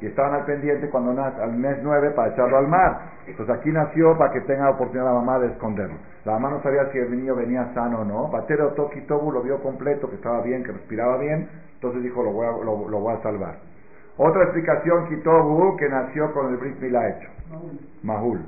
y 0.00 0.06
estaban 0.06 0.34
al 0.34 0.44
pendiente 0.44 0.90
cuando 0.90 1.12
nace, 1.12 1.40
al 1.40 1.52
mes 1.52 1.78
9 1.82 2.10
para 2.10 2.32
echarlo 2.32 2.56
al 2.58 2.66
mar. 2.66 3.12
Entonces 3.26 3.54
aquí 3.54 3.70
nació 3.70 4.16
para 4.18 4.32
que 4.32 4.40
tenga 4.40 4.70
oportunidad 4.70 5.04
la 5.04 5.12
mamá 5.12 5.38
de 5.38 5.48
esconderlo. 5.48 5.96
La 6.24 6.32
mamá 6.32 6.50
no 6.50 6.62
sabía 6.62 6.90
si 6.90 6.98
el 6.98 7.10
niño 7.10 7.36
venía 7.36 7.72
sano 7.74 8.00
o 8.00 8.04
no. 8.04 8.28
Batero 8.28 8.72
Toki 8.72 9.02
Tobu 9.02 9.30
lo 9.30 9.42
vio 9.42 9.62
completo, 9.62 10.08
que 10.08 10.16
estaba 10.16 10.40
bien, 10.42 10.64
que 10.64 10.72
respiraba 10.72 11.18
bien, 11.18 11.48
entonces 11.74 12.02
dijo 12.02 12.22
lo 12.22 12.30
voy 12.30 12.46
a, 12.46 12.50
lo, 12.50 12.76
voy 12.76 13.14
a 13.14 13.22
salvar. 13.22 13.56
Otra 14.16 14.44
explicación, 14.44 15.08
Kitobu, 15.08 15.76
que 15.76 15.88
nació 15.88 16.32
con 16.32 16.50
el 16.50 16.58
Brit 16.58 16.78
Milá 16.80 17.08
hecho. 17.08 17.28
Mahul. 18.02 18.40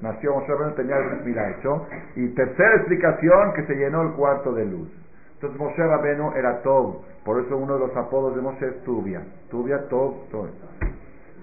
Nació 0.00 0.32
Moshe 0.34 0.52
tenía 0.76 0.96
el 0.96 1.08
Brit 1.08 1.24
Milá 1.26 1.50
hecho. 1.50 1.86
Y 2.16 2.28
tercera 2.28 2.76
explicación, 2.76 3.52
que 3.54 3.66
se 3.66 3.74
llenó 3.74 4.02
el 4.02 4.12
cuarto 4.12 4.52
de 4.52 4.64
luz. 4.64 4.88
Entonces 5.34 5.58
Moshe 5.58 5.86
Rabenu 5.86 6.32
era 6.34 6.62
Tob. 6.62 7.02
Por 7.28 7.44
eso 7.44 7.58
uno 7.58 7.74
de 7.74 7.80
los 7.80 7.94
apodos 7.94 8.34
de 8.34 8.40
Moshe 8.40 8.66
es 8.66 8.82
Tubia. 8.84 9.20
Tubia, 9.50 9.86
Tob, 9.90 10.30
Tob. 10.30 10.48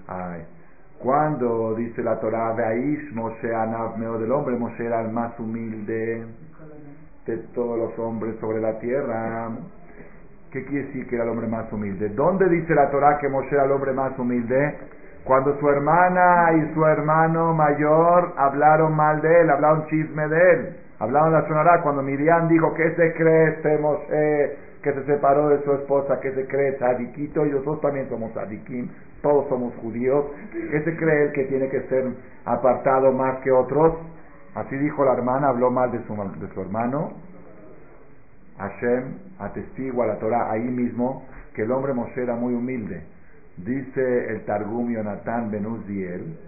Ay. 0.08 0.42
Cuando 0.98 1.76
dice 1.76 2.02
la 2.02 2.18
Torah, 2.18 2.54
Veaish 2.54 3.12
Moshe 3.14 3.54
Anavmeo 3.54 4.18
del 4.18 4.32
hombre, 4.32 4.56
Moshe 4.56 4.84
era 4.84 5.00
el 5.02 5.12
más 5.12 5.38
humilde 5.38 6.26
de 7.24 7.36
todos 7.54 7.78
los 7.78 7.96
hombres 8.00 8.34
sobre 8.40 8.60
la 8.60 8.80
tierra. 8.80 9.48
¿Qué 10.50 10.64
quiere 10.64 10.86
decir 10.86 11.06
que 11.06 11.14
era 11.14 11.22
el 11.22 11.30
hombre 11.30 11.46
más 11.46 11.72
humilde? 11.72 12.08
¿Dónde 12.08 12.48
dice 12.48 12.74
la 12.74 12.90
Torah 12.90 13.18
que 13.18 13.28
Moshe 13.28 13.54
era 13.54 13.66
el 13.66 13.70
hombre 13.70 13.92
más 13.92 14.18
humilde? 14.18 14.78
Cuando 15.22 15.56
su 15.60 15.68
hermana 15.68 16.50
y 16.56 16.74
su 16.74 16.84
hermano 16.84 17.54
mayor 17.54 18.34
hablaron 18.36 18.92
mal 18.96 19.20
de 19.20 19.40
él, 19.40 19.50
hablaron 19.50 19.86
chisme 19.86 20.26
de 20.26 20.50
él, 20.50 20.76
hablaron 20.98 21.32
la 21.32 21.46
sonará. 21.46 21.80
Cuando 21.82 22.02
Miriam 22.02 22.48
dijo, 22.48 22.74
¿qué 22.74 22.92
se 22.96 23.14
cree 23.14 23.50
este 23.50 23.78
Moshe 23.78 24.65
que 24.92 25.00
se 25.00 25.06
separó 25.06 25.48
de 25.48 25.62
su 25.64 25.72
esposa? 25.72 26.20
¿Qué 26.20 26.32
se 26.32 26.46
cree? 26.46 26.78
Sadiquito, 26.78 27.44
y 27.44 27.50
nosotros 27.50 27.80
también 27.80 28.08
somos 28.08 28.32
sadiquín 28.32 28.90
todos 29.26 29.48
somos 29.48 29.74
judíos, 29.76 30.24
¿qué 30.52 30.82
se 30.84 30.96
cree 30.96 31.32
que 31.32 31.44
tiene 31.44 31.68
que 31.68 31.82
ser 31.88 32.12
apartado 32.44 33.12
más 33.12 33.38
que 33.42 33.50
otros? 33.50 33.94
Así 34.54 34.76
dijo 34.76 35.04
la 35.04 35.14
hermana, 35.14 35.48
habló 35.48 35.70
mal 35.70 35.90
de 35.90 35.98
su, 36.04 36.14
de 36.14 36.54
su 36.54 36.60
hermano. 36.60 37.12
Hashem 38.58 39.18
atestigua 39.40 40.06
la 40.06 40.18
Torah 40.18 40.50
ahí 40.52 40.62
mismo 40.62 41.26
que 41.54 41.62
el 41.62 41.72
hombre 41.72 41.92
Moshe 41.92 42.22
era 42.22 42.36
muy 42.36 42.54
humilde. 42.54 43.02
Dice 43.56 44.30
el 44.30 44.44
Targum 44.44 44.92
Yonatan 44.92 45.50
Ben 45.50 45.66
Uziel, 45.66 46.38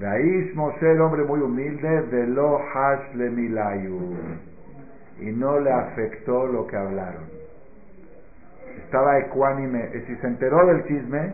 Aish 0.00 0.54
Moshe, 0.54 0.90
el 0.90 1.00
hombre 1.00 1.22
muy 1.22 1.40
humilde, 1.40 2.02
de 2.02 2.26
lo 2.26 2.58
hash 2.58 3.14
le 3.14 3.30
milayu. 3.30 4.16
Y 5.20 5.26
no 5.30 5.60
le 5.60 5.72
afectó 5.72 6.46
lo 6.46 6.66
que 6.66 6.76
hablaron. 6.76 7.37
Estaba 8.84 9.18
ecuánime. 9.18 9.90
Y 9.94 10.00
si 10.06 10.16
se 10.16 10.26
enteró 10.26 10.66
del 10.66 10.84
chisme, 10.84 11.32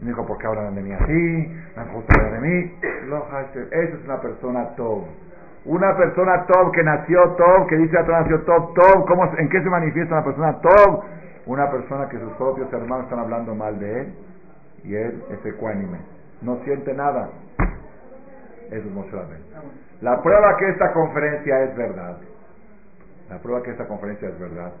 me 0.00 0.08
dijo, 0.08 0.26
¿por 0.26 0.38
qué 0.38 0.46
hablan 0.46 0.74
de 0.74 0.82
mí 0.82 0.92
así? 0.92 1.56
No 1.76 1.92
gusta 1.94 2.14
hablar 2.16 2.40
de 2.40 2.48
mí. 2.48 2.72
Esa 3.70 3.94
es 3.94 4.04
una 4.04 4.20
persona 4.20 4.68
top. 4.76 5.04
Una 5.66 5.96
persona 5.96 6.44
top 6.46 6.72
que 6.72 6.82
nació 6.82 7.30
top, 7.36 7.68
que 7.68 7.76
dice 7.76 7.98
a 7.98 8.02
nació 8.02 8.42
top, 8.42 8.74
top. 8.74 9.06
¿Cómo, 9.06 9.24
¿En 9.38 9.48
qué 9.48 9.62
se 9.62 9.70
manifiesta 9.70 10.14
una 10.14 10.24
persona 10.24 10.60
top? 10.60 11.04
Una 11.46 11.70
persona 11.70 12.08
que 12.08 12.18
sus 12.18 12.32
propios 12.34 12.72
hermanos 12.72 13.04
están 13.04 13.20
hablando 13.20 13.54
mal 13.54 13.78
de 13.78 14.00
él 14.00 14.14
y 14.84 14.94
él 14.94 15.22
es 15.30 15.46
ecuánime. 15.46 15.98
No 16.42 16.58
siente 16.64 16.92
nada. 16.92 17.30
Eso 18.70 18.88
es 18.88 18.94
Moshe 18.94 19.16
La 20.00 20.22
prueba 20.22 20.56
que 20.58 20.68
esta 20.68 20.92
conferencia 20.92 21.64
es 21.64 21.76
verdad. 21.76 22.16
La 23.30 23.38
prueba 23.38 23.62
que 23.62 23.70
esta 23.70 23.86
conferencia 23.86 24.28
es 24.28 24.38
verdad. 24.38 24.72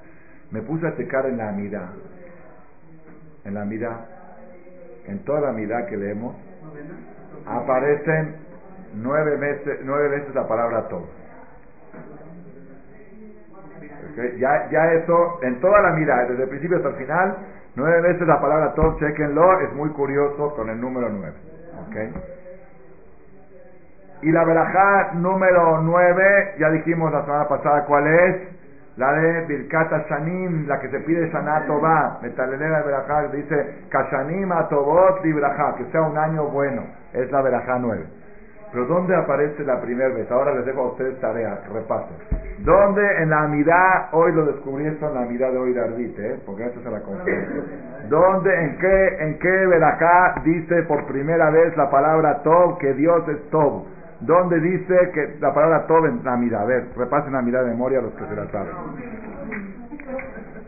Me 0.50 0.62
puse 0.62 0.86
a 0.86 0.96
checar 0.96 1.26
en 1.26 1.38
la 1.38 1.48
amida. 1.48 1.92
En 3.44 3.54
la 3.54 3.62
amida 3.62 4.06
en 5.06 5.18
toda 5.24 5.40
la 5.40 5.52
mirada 5.52 5.86
que 5.86 5.96
leemos, 5.96 6.34
aparecen 7.46 8.36
nueve 8.94 9.36
veces, 9.36 9.80
nueve 9.84 10.08
veces 10.08 10.34
la 10.34 10.48
palabra 10.48 10.88
todo. 10.88 11.06
Ya, 14.38 14.70
ya 14.70 14.92
eso, 14.92 15.40
en 15.42 15.60
toda 15.60 15.80
la 15.82 15.90
mirada, 15.92 16.26
desde 16.26 16.44
el 16.44 16.48
principio 16.48 16.76
hasta 16.76 16.90
el 16.90 16.96
final, 16.96 17.36
nueve 17.74 18.00
veces 18.00 18.26
la 18.26 18.40
palabra 18.40 18.72
todo, 18.74 18.96
chequenlo, 18.98 19.60
es 19.60 19.72
muy 19.74 19.90
curioso 19.90 20.54
con 20.54 20.70
el 20.70 20.80
número 20.80 21.08
nueve. 21.10 21.36
Y 24.22 24.32
la 24.32 24.44
verajá 24.44 25.12
número 25.14 25.82
nueve, 25.82 26.54
ya 26.58 26.70
dijimos 26.70 27.12
la 27.12 27.24
semana 27.24 27.48
pasada 27.48 27.84
cuál 27.84 28.06
es, 28.06 28.53
la 28.96 29.12
de 29.12 29.46
Birkata 29.46 30.04
Shanim, 30.08 30.68
la 30.68 30.78
que 30.78 30.88
se 30.88 31.00
pide 31.00 31.28
Shana 31.30 31.66
Tová, 31.66 32.18
Metalelera 32.22 32.78
de 32.78 32.84
Berajá, 32.84 33.28
dice 33.28 33.86
Kashanim 33.88 34.52
Atobot 34.52 35.24
Libraja, 35.24 35.74
que 35.76 35.84
sea 35.86 36.02
un 36.02 36.16
año 36.16 36.44
bueno, 36.44 36.84
es 37.12 37.30
la 37.32 37.42
Berajá 37.42 37.78
9. 37.80 38.04
Pero 38.72 38.86
¿dónde 38.86 39.14
aparece 39.14 39.64
la 39.64 39.80
primera 39.80 40.12
vez? 40.12 40.30
Ahora 40.30 40.54
les 40.54 40.66
dejo 40.66 40.80
a 40.80 40.86
ustedes 40.88 41.20
tarea, 41.20 41.60
repaso. 41.72 42.08
¿Dónde 42.58 43.22
en 43.22 43.30
la 43.30 43.42
Amidad, 43.44 44.08
hoy 44.12 44.32
lo 44.32 44.46
descubrí 44.46 44.86
esto 44.86 45.08
en 45.08 45.14
la 45.14 45.22
Amidad 45.22 45.52
de 45.52 45.58
hoy 45.58 45.72
de 45.72 45.80
Ardite, 45.80 46.32
¿eh? 46.32 46.40
porque 46.44 46.66
esto 46.66 46.80
es 46.80 46.86
la 46.86 47.00
conferencia. 47.00 47.62
¿Dónde, 48.08 48.52
en 48.52 48.78
qué, 48.78 49.16
en 49.20 49.38
qué 49.38 49.66
Berajá 49.66 50.40
dice 50.44 50.82
por 50.84 51.06
primera 51.06 51.50
vez 51.50 51.76
la 51.76 51.90
palabra 51.90 52.42
Tov, 52.42 52.78
que 52.78 52.94
Dios 52.94 53.28
es 53.28 53.48
Tov? 53.50 53.93
¿Dónde 54.20 54.60
dice 54.60 55.10
que 55.12 55.36
la 55.40 55.52
palabra 55.52 55.86
todo 55.86 56.06
en 56.06 56.24
la 56.24 56.36
mirada? 56.36 56.64
A 56.64 56.66
ver, 56.66 56.84
repasen 56.96 57.32
la 57.32 57.42
mirada 57.42 57.64
de 57.64 57.70
memoria 57.70 57.98
a 57.98 58.02
los 58.02 58.14
que 58.14 58.24
se 58.26 58.36
la 58.36 58.46
saben. 58.46 58.72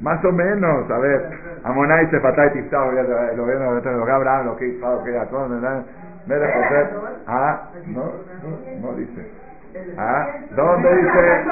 Más 0.00 0.24
o 0.24 0.32
menos, 0.32 0.90
a 0.90 0.98
ver. 0.98 1.30
Amonai 1.64 2.08
se 2.10 2.20
patay 2.20 2.52
tiftao, 2.52 2.92
lo 2.92 2.96
ven, 2.96 3.36
lo 3.36 3.46
ven, 3.46 3.98
lo 3.98 4.14
Abraham, 4.14 4.46
lo 4.46 4.56
que 4.56 4.68
hizo, 4.68 5.04
que 5.04 5.12
todo, 5.30 5.48
Mere 6.26 6.52
José. 6.52 6.88
Ah, 7.26 7.70
no, 7.86 8.12
no, 8.82 8.92
dice. 8.94 9.30
Ah, 9.96 10.26
¿dónde 10.56 10.96
dice? 10.96 11.44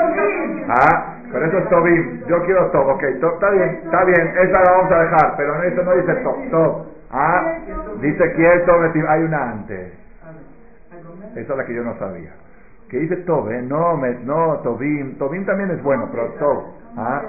Ah, 0.68 1.16
con 1.30 1.44
eso 1.44 1.58
es 1.58 1.68
Tobim. 1.68 2.24
Yo 2.26 2.42
quiero 2.44 2.70
Tob, 2.70 2.88
ok, 2.88 3.02
está 3.02 3.50
bien, 3.50 3.80
está 3.84 4.04
bien, 4.04 4.32
esa 4.36 4.62
la 4.62 4.70
vamos 4.72 4.92
a 4.92 5.02
dejar, 5.02 5.34
pero 5.36 5.62
eso 5.62 5.82
no 5.82 5.94
dice 5.94 6.14
Tob, 6.16 6.50
Tob. 6.50 6.86
Ah, 7.10 7.58
dice 8.00 8.32
quieto, 8.32 8.72
hay 9.08 9.22
una 9.22 9.50
antes. 9.50 10.03
Esa 11.36 11.52
es 11.52 11.58
la 11.58 11.64
que 11.66 11.74
yo 11.74 11.82
no 11.82 11.98
sabía. 11.98 12.32
Que 12.88 12.98
dice 12.98 13.16
Tob, 13.18 13.50
¿eh? 13.50 13.62
No, 13.62 13.96
me, 13.96 14.14
no, 14.20 14.60
Tobim. 14.62 15.18
Tobim 15.18 15.44
también 15.46 15.70
es 15.70 15.82
bueno, 15.82 16.08
pero 16.10 16.28
Tob. 16.34 16.64
¿ah? 16.96 17.22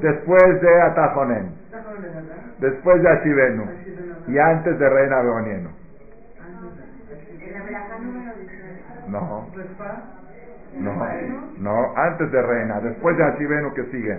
Después 0.00 0.60
de 0.60 0.82
Atajonen. 0.82 1.52
Después 2.58 3.02
de 3.02 3.08
Ashivenu. 3.08 3.64
Y 4.26 4.38
antes 4.38 4.78
de 4.78 4.88
Reina 4.88 5.22
Beonieno. 5.22 5.70
No. 9.08 9.46
No, 10.78 10.92
no, 11.58 11.96
antes 11.96 12.30
de 12.30 12.42
Reina, 12.42 12.80
después 12.80 13.16
de 13.16 13.24
Ashivenu 13.24 13.72
que 13.74 13.84
sigue. 13.86 14.18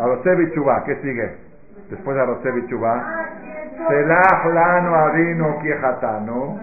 Arosevi 0.00 0.52
Chubá, 0.54 0.84
¿qué 0.84 0.96
sigue? 0.96 1.36
Después 1.90 2.16
de 2.16 2.66
Chubá. 2.68 3.26
Selah 3.88 4.46
lano 4.52 4.94
avino 4.94 5.58
kiejatano. 5.60 6.60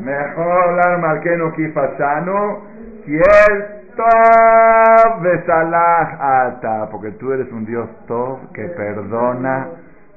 Mejor 0.00 0.72
lano 0.74 0.98
marqueno 0.98 1.52
kifasano. 1.52 2.62
Kiel 3.04 3.66
tov 3.96 5.22
besalah 5.22 6.44
alta. 6.44 6.88
Porque 6.90 7.12
tú 7.12 7.32
eres 7.32 7.50
un 7.52 7.64
Dios 7.64 7.88
tov 8.06 8.52
que 8.52 8.64
perdona 8.68 9.68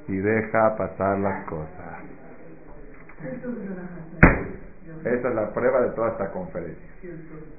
y 0.08 0.18
deja 0.18 0.76
pasar 0.76 1.18
las 1.20 1.46
cosas. 1.46 1.86
Esa 5.04 5.30
es 5.30 5.36
la 5.36 5.50
prueba 5.54 5.82
de 5.82 5.89
toda 5.89 6.10
esta 6.10 6.32
conferencia. 6.32 6.89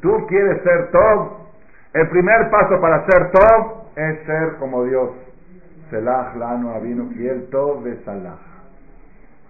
Tú 0.00 0.26
quieres 0.26 0.62
ser 0.62 0.90
Tov. 0.90 1.46
El 1.92 2.08
primer 2.08 2.50
paso 2.50 2.80
para 2.80 3.06
ser 3.06 3.30
Tov 3.30 3.86
es 3.96 4.26
ser 4.26 4.56
como 4.58 4.84
Dios. 4.84 5.10
Selah, 5.90 6.34
Lano, 6.36 6.74
Avino, 6.74 7.08
Kiel, 7.10 7.48
Tov, 7.50 7.84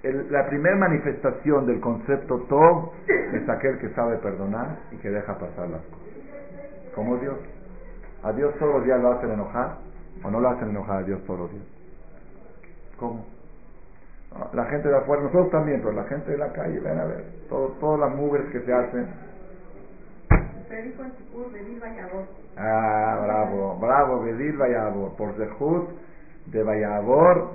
la 0.03 0.47
primera 0.47 0.77
manifestación 0.77 1.67
del 1.67 1.81
concepto 1.81 2.41
Tov 2.49 2.93
es 3.09 3.49
aquel 3.49 3.79
que 3.79 3.89
sabe 3.91 4.19
perdonar 4.19 4.77
y 4.93 4.97
que 4.97 5.11
deja 5.11 5.35
pasar 5.35 5.69
las 5.69 5.83
cosas. 5.83 6.95
Como 6.95 7.17
Dios. 7.17 7.37
¿A 8.23 8.33
Dios 8.33 8.55
todos 8.59 8.77
los 8.77 8.85
días 8.85 9.01
lo 9.01 9.13
hacen 9.13 9.33
enojar? 9.33 9.79
¿O 10.23 10.31
no 10.31 10.41
lo 10.41 10.49
hacen 10.51 10.71
enojar 10.71 10.99
a 10.99 11.03
Dios 11.03 11.23
todos 11.25 11.41
los 11.41 11.51
días? 11.53 11.65
¿Cómo? 12.99 13.25
La 14.53 14.65
gente 14.67 14.89
de 14.89 14.97
afuera, 14.97 15.23
nosotros 15.23 15.51
también, 15.51 15.81
pero 15.81 15.93
la 15.93 16.05
gente 16.05 16.31
de 16.31 16.39
la 16.39 16.53
calle, 16.53 16.79
ven 16.81 16.99
a 16.99 17.05
ver, 17.05 17.25
todo, 17.49 17.69
todas 17.81 18.01
las 18.01 18.15
mugres 18.15 18.45
que 18.51 18.61
se 18.61 18.73
hacen. 18.73 19.09
Ah, 22.57 23.21
bravo, 23.25 23.79
bravo, 23.81 24.23
Bedil 24.23 24.57
Vayabor. 24.57 25.17
Por 25.17 25.35
Zehut 25.35 25.89
de 26.47 26.63
Vayabor. 26.63 27.51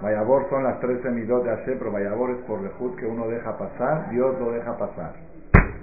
Vayabor 0.00 0.48
son 0.50 0.64
las 0.64 0.80
tres 0.80 1.00
semidot 1.02 1.44
de 1.44 1.50
Hashem, 1.50 1.78
pero 1.78 1.92
Vayabor 1.92 2.30
es 2.30 2.38
por 2.46 2.60
Zehut 2.60 2.96
que 2.96 3.06
uno 3.06 3.28
deja 3.28 3.56
pasar, 3.56 4.10
Dios 4.10 4.38
lo 4.38 4.52
deja 4.52 4.76
pasar. 4.76 5.14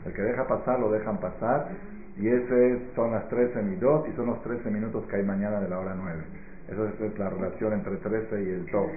El 0.05 0.13
que 0.13 0.21
deja 0.21 0.47
pasar, 0.47 0.79
lo 0.79 0.91
dejan 0.91 1.17
pasar. 1.19 1.67
Y 2.17 2.27
ese 2.27 2.93
son 2.95 3.11
las 3.11 3.27
tres 3.29 3.51
semidot 3.53 4.07
y 4.07 4.11
son 4.13 4.27
los 4.27 4.41
13 4.43 4.69
minutos 4.69 5.05
que 5.07 5.15
hay 5.15 5.23
mañana 5.23 5.59
de 5.59 5.69
la 5.69 5.79
hora 5.79 5.95
9. 5.95 6.23
Esa 6.67 7.05
es 7.05 7.19
la 7.19 7.29
relación 7.29 7.73
entre 7.73 7.97
13 7.97 8.43
y 8.43 8.49
el 8.49 8.65
top. 8.71 8.87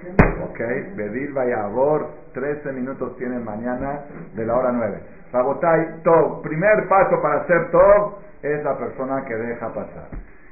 ¿Ok? 0.45 0.59
Bedil 0.97 1.33
Vayabor, 1.33 2.09
13 2.35 2.73
minutos 2.73 3.17
tiene 3.17 3.39
mañana 3.39 4.05
de 4.35 4.45
la 4.45 4.57
hora 4.57 4.73
9. 4.73 5.01
Rabotai, 5.33 6.03
top. 6.03 6.43
Primer 6.43 6.89
paso 6.89 7.21
para 7.23 7.41
hacer 7.41 7.71
top 7.71 8.19
es 8.43 8.63
la 8.63 8.77
persona 8.79 9.25
que 9.25 9.35
deja 9.35 9.73
pasar. 9.73 10.09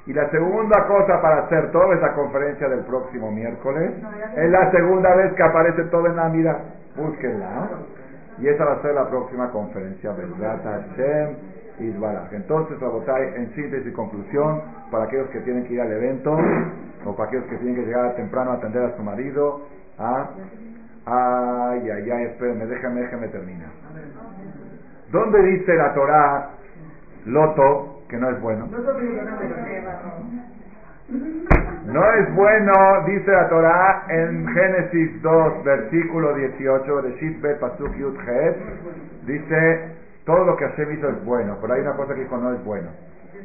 Y 0.06 0.12
la 0.12 0.28
segunda 0.30 0.84
cosa 0.86 1.20
para 1.22 1.44
hacer 1.44 1.70
todo 1.70 1.92
es 1.92 2.00
la 2.00 2.12
conferencia 2.14 2.68
del 2.68 2.80
próximo 2.80 3.30
miércoles. 3.30 3.92
Es 4.36 4.50
la 4.50 4.70
segunda 4.72 5.14
vez 5.14 5.32
que 5.34 5.42
aparece 5.42 5.84
todo 5.84 6.06
en 6.06 6.16
la 6.16 6.28
mira. 6.28 6.58
Búsquenla. 6.96 7.68
Y 8.38 8.48
esa 8.48 8.64
va 8.64 8.72
a 8.72 8.82
ser 8.82 8.94
la 8.94 9.08
próxima 9.08 9.50
conferencia. 9.50 10.12
Belzat 10.12 10.64
Hashem 10.64 11.36
Entonces, 12.32 12.80
Rabotai, 12.80 13.34
en 13.36 13.54
síntesis 13.54 13.86
y 13.86 13.92
conclusión, 13.92 14.62
para 14.90 15.04
aquellos 15.04 15.28
que 15.28 15.40
tienen 15.40 15.64
que 15.66 15.74
ir 15.74 15.80
al 15.80 15.92
evento, 15.92 16.36
o 17.04 17.14
para 17.14 17.28
aquellos 17.28 17.46
que 17.46 17.56
tienen 17.58 17.76
que 17.76 17.86
llegar 17.86 18.14
temprano 18.16 18.52
a 18.52 18.54
atender 18.54 18.82
a 18.82 18.96
su 18.96 19.02
marido. 19.02 19.62
¿ah? 19.98 20.30
Ay, 21.06 21.90
ay, 21.90 22.10
ay, 22.10 22.24
espérenme, 22.24 22.66
déjame, 22.66 23.02
déjame 23.02 23.28
terminar. 23.28 23.70
¿Dónde 25.12 25.42
dice 25.42 25.74
la 25.74 25.94
Torah 25.94 26.50
loto 27.26 28.01
que 28.12 28.18
no 28.18 28.28
es 28.28 28.40
bueno? 28.42 28.68
No 31.86 32.12
es 32.12 32.34
bueno, 32.34 33.04
dice 33.06 33.30
la 33.32 33.48
Torah 33.48 34.04
en 34.08 34.46
Génesis 34.46 35.22
2, 35.22 35.64
versículo 35.64 36.34
18 36.34 37.02
de 37.02 37.12
Shitbet 37.12 37.58
Pasuk 37.58 37.94
Yud 37.96 38.18
dice, 39.26 39.94
todo 40.26 40.44
lo 40.44 40.56
que 40.56 40.66
Hashem 40.66 40.92
hizo 40.92 41.08
es 41.08 41.24
bueno, 41.24 41.56
pero 41.60 41.72
hay 41.72 41.80
una 41.80 41.94
cosa 41.94 42.14
que 42.14 42.20
dijo 42.20 42.36
no 42.36 42.52
es 42.52 42.62
bueno. 42.64 42.88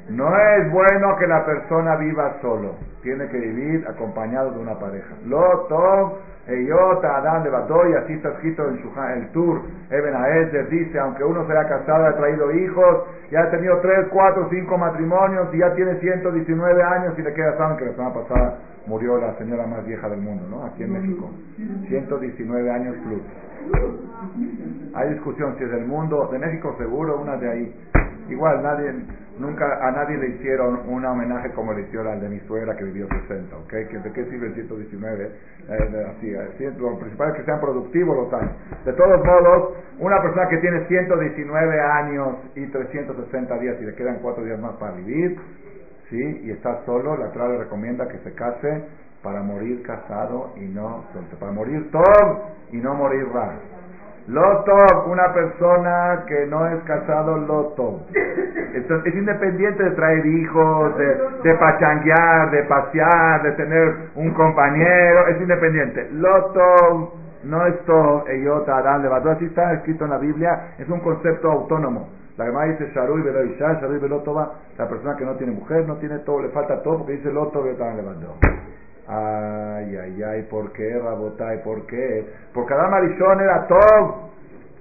No 0.10 0.30
es 0.38 0.72
bueno 0.72 1.18
que 1.18 1.28
la 1.28 1.45
persona 1.45 1.95
viva 1.97 2.38
solo. 2.41 2.76
Tiene 3.01 3.28
que 3.28 3.38
vivir 3.38 3.86
acompañado 3.88 4.51
de 4.51 4.60
una 4.60 4.80
pareja. 4.80 5.16
Loto, 5.26 6.20
Eyota, 6.47 7.18
Adán 7.18 7.43
de 7.43 7.49
y 7.49 7.93
así 7.93 8.14
está 8.14 8.30
escrito 8.30 8.64
en 8.70 9.22
el 9.22 9.30
Tour. 9.32 9.62
Eben 9.91 10.16
Aezer 10.16 10.70
dice, 10.70 10.97
aunque 10.97 11.24
uno 11.26 11.45
se 11.45 11.51
haya 11.51 11.68
casado, 11.68 12.05
ha 12.05 12.16
traído 12.16 12.51
hijos, 12.53 13.03
ya 13.32 13.41
ha 13.43 13.51
tenido 13.51 13.80
3, 13.82 14.08
4, 14.10 14.47
5 14.49 14.78
matrimonios 14.78 15.53
y 15.53 15.58
ya 15.58 15.74
tiene 15.76 15.95
119 15.99 16.84
años 16.84 17.14
y 17.18 17.22
le 17.22 17.34
queda, 17.34 17.58
saben 17.58 17.78
que 17.78 17.86
la 17.86 17.91
semana 17.91 18.14
pasada 18.14 18.58
murió 18.86 19.18
la 19.18 19.36
señora 19.36 19.68
más 19.68 19.86
vieja 19.86 20.08
del 20.08 20.22
mundo, 20.22 20.45
¿no? 20.49 20.66
Aquí 20.66 20.84
en 20.84 20.93
México. 20.93 21.30
119 21.89 22.72
años 22.72 22.95
plus. 23.03 23.22
Hay 24.93 25.10
discusión 25.10 25.55
si 25.58 25.66
es 25.66 25.72
del 25.72 25.86
mundo, 25.86 26.30
de 26.32 26.39
México 26.39 26.74
seguro, 26.78 27.20
una 27.20 27.36
de 27.36 27.49
ahí. 27.49 27.76
Igual, 28.30 28.64
nadie, 28.64 28.93
nunca 29.39 29.65
a 29.85 29.91
nadie 29.91 30.17
le 30.17 30.29
hicieron 30.29 30.81
un 30.88 31.05
homenaje 31.05 31.51
como 31.51 31.73
le 31.73 31.81
hicieron 31.81 32.07
al 32.07 32.21
de 32.21 32.29
mi 32.29 32.39
suegra 32.41 32.75
que 32.75 32.83
vivió 32.83 33.07
60, 33.07 33.55
¿ok? 33.55 33.73
¿De 33.73 34.11
qué 34.11 34.25
sirve 34.25 34.47
el 34.47 34.53
119? 34.55 35.31
Eh, 35.69 36.05
así, 36.15 36.63
eh, 36.63 36.73
lo 36.77 36.97
principal 36.99 37.29
es 37.29 37.35
que 37.35 37.43
sean 37.43 37.59
productivos 37.59 38.15
los 38.15 38.33
años. 38.33 38.51
De 38.85 38.93
todos 38.93 39.23
modos, 39.23 39.73
una 39.99 40.21
persona 40.21 40.47
que 40.49 40.57
tiene 40.57 40.85
119 40.88 41.81
años 41.81 42.35
y 42.55 42.65
360 42.67 43.57
días 43.59 43.77
y 43.81 43.85
le 43.85 43.95
quedan 43.95 44.19
4 44.21 44.43
días 44.43 44.59
más 44.59 44.73
para 44.77 44.93
vivir, 44.93 45.39
¿sí? 46.09 46.41
Y 46.43 46.51
está 46.51 46.83
solo, 46.85 47.17
la 47.17 47.31
Torah 47.31 47.49
le 47.49 47.57
recomienda 47.59 48.07
que 48.07 48.17
se 48.19 48.33
case 48.33 48.83
para 49.21 49.41
morir 49.41 49.81
casado 49.83 50.53
y 50.55 50.65
no 50.65 51.03
para 51.39 51.51
morir 51.51 51.91
todo 51.91 52.47
y 52.71 52.77
no 52.77 52.93
morir 52.93 53.27
raro. 53.33 53.76
Loto, 54.28 55.05
una 55.05 55.34
persona 55.34 56.25
que 56.28 56.45
no 56.47 56.67
es 56.67 56.84
casado, 56.84 57.38
loto. 57.38 58.01
Es, 58.13 59.15
independiente 59.15 59.84
de 59.84 59.91
traer 59.91 60.25
hijos, 60.25 60.97
de, 60.97 61.17
de 61.43 61.55
pachanguear, 61.55 62.51
de 62.51 62.63
pasear, 62.63 63.41
de 63.43 63.51
tener 63.53 63.95
un 64.15 64.34
compañero, 64.34 65.28
es 65.28 65.41
independiente. 65.41 66.09
Loto 66.11 67.13
no 67.43 67.65
es 67.67 67.80
todo, 67.86 68.28
eyota, 68.28 68.78
adán, 68.78 69.01
levador, 69.01 69.38
así 69.38 69.45
está 69.45 69.73
escrito 69.73 70.03
en 70.03 70.11
la 70.11 70.17
Biblia, 70.17 70.73
es 70.78 70.89
un 70.89 70.99
concepto 70.99 71.49
autónomo. 71.49 72.09
La 72.38 72.45
Gemara 72.45 72.67
dice 72.67 72.91
Sharu 72.93 73.19
y 73.19 73.21
Velo 73.21 73.45
Isha, 73.45 73.80
Sharu 73.80 73.95
y 73.95 74.78
la 74.78 74.89
persona 74.89 75.15
que 75.15 75.25
no 75.25 75.36
tiene 75.36 75.53
mujer, 75.53 75.88
no 75.88 75.95
tiene 75.95 76.19
todo, 76.19 76.41
le 76.41 76.49
falta 76.49 76.84
todo 76.84 76.99
porque 76.99 77.13
dice 77.13 77.32
Loto, 77.32 77.63
Velotan, 77.63 77.95
levador. 77.95 78.36
Ay, 79.08 79.95
ay, 79.95 80.24
ay, 80.24 80.41
¿por 80.49 80.74
qué, 80.74 80.99
Rabotai? 80.99 81.64
¿Por 81.64 81.86
qué? 81.86 82.26
Porque 82.53 82.74
Adam 82.74 82.93
Arishon 82.93 83.39
era 83.39 83.66
todo, 83.68 84.32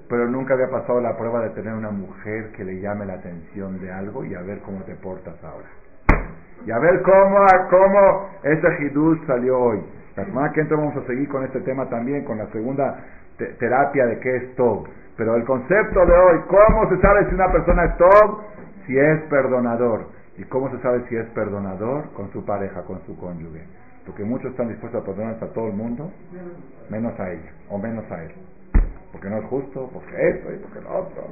pero 0.08 0.26
nunca 0.26 0.54
había 0.54 0.68
pasado 0.68 1.00
la 1.00 1.16
prueba 1.16 1.42
de 1.42 1.50
tener 1.50 1.72
una 1.72 1.90
mujer 1.90 2.50
que 2.52 2.64
le 2.64 2.80
llame 2.80 3.06
la 3.06 3.14
atención 3.14 3.80
de 3.80 3.92
algo 3.92 4.24
y 4.24 4.34
a 4.34 4.40
ver 4.42 4.58
cómo 4.60 4.82
te 4.82 4.96
portas 4.96 5.36
ahora. 5.44 5.68
Y 6.66 6.72
a 6.72 6.78
ver 6.80 7.02
cómo, 7.02 7.46
cómo 7.70 8.30
ese 8.42 8.66
Hidush 8.82 9.24
salió 9.26 9.60
hoy. 9.60 9.80
La 10.16 10.24
semana 10.24 10.50
que 10.52 10.60
entra 10.60 10.76
vamos 10.76 10.96
a 10.96 11.06
seguir 11.06 11.28
con 11.28 11.44
este 11.44 11.60
tema 11.60 11.88
también, 11.88 12.24
con 12.24 12.38
la 12.38 12.46
segunda 12.46 12.98
terapia 13.36 14.06
de 14.06 14.18
qué 14.18 14.36
es 14.36 14.56
todo. 14.56 14.84
Pero 15.16 15.36
el 15.36 15.44
concepto 15.44 16.04
de 16.04 16.12
hoy, 16.12 16.40
¿cómo 16.48 16.88
se 16.88 17.00
sabe 17.00 17.28
si 17.28 17.34
una 17.34 17.52
persona 17.52 17.84
es 17.84 17.96
todo? 17.96 18.44
Si 18.86 18.98
es 18.98 19.20
perdonador. 19.30 20.06
¿Y 20.36 20.44
cómo 20.44 20.68
se 20.70 20.80
sabe 20.80 21.04
si 21.08 21.16
es 21.16 21.26
perdonador? 21.28 22.12
Con 22.14 22.32
su 22.32 22.44
pareja, 22.44 22.82
con 22.82 23.00
su 23.06 23.16
cónyuge. 23.16 23.62
Porque 24.06 24.22
muchos 24.22 24.52
están 24.52 24.68
dispuestos 24.68 25.02
a 25.02 25.04
perdonar 25.04 25.36
a 25.40 25.46
todo 25.48 25.66
el 25.66 25.74
mundo, 25.74 26.10
menos 26.88 27.18
a 27.18 27.30
ella, 27.30 27.50
o 27.68 27.76
menos 27.76 28.10
a 28.10 28.22
él. 28.22 28.30
Porque 29.10 29.28
no 29.28 29.38
es 29.38 29.44
justo, 29.46 29.90
porque 29.92 30.28
esto 30.28 30.52
y 30.52 30.58
porque 30.58 30.80
lo 30.80 30.98
otro. 30.98 31.24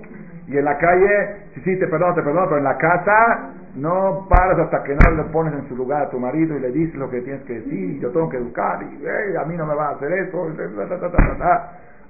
Y 0.48 0.56
en 0.56 0.64
la 0.64 0.76
calle, 0.78 1.36
sí, 1.54 1.60
sí, 1.64 1.78
te 1.78 1.86
perdono, 1.86 2.14
te 2.14 2.22
perdono, 2.22 2.46
pero 2.46 2.58
en 2.58 2.64
la 2.64 2.76
casa 2.78 3.50
no 3.76 4.26
paras 4.28 4.58
hasta 4.58 4.82
que 4.82 4.94
no 4.94 5.10
le 5.10 5.24
pones 5.30 5.54
en 5.54 5.68
su 5.68 5.76
lugar 5.76 6.02
a 6.02 6.10
tu 6.10 6.18
marido 6.18 6.56
y 6.56 6.60
le 6.60 6.72
dices 6.72 6.94
lo 6.96 7.10
que 7.10 7.20
tienes 7.20 7.42
que 7.44 7.60
decir, 7.60 8.00
yo 8.00 8.10
tengo 8.10 8.28
que 8.28 8.38
educar, 8.38 8.80
y 8.82 9.36
a 9.36 9.44
mí 9.44 9.56
no 9.56 9.66
me 9.66 9.74
va 9.74 9.88
a 9.88 9.92
hacer 9.92 10.12
eso. 10.12 10.48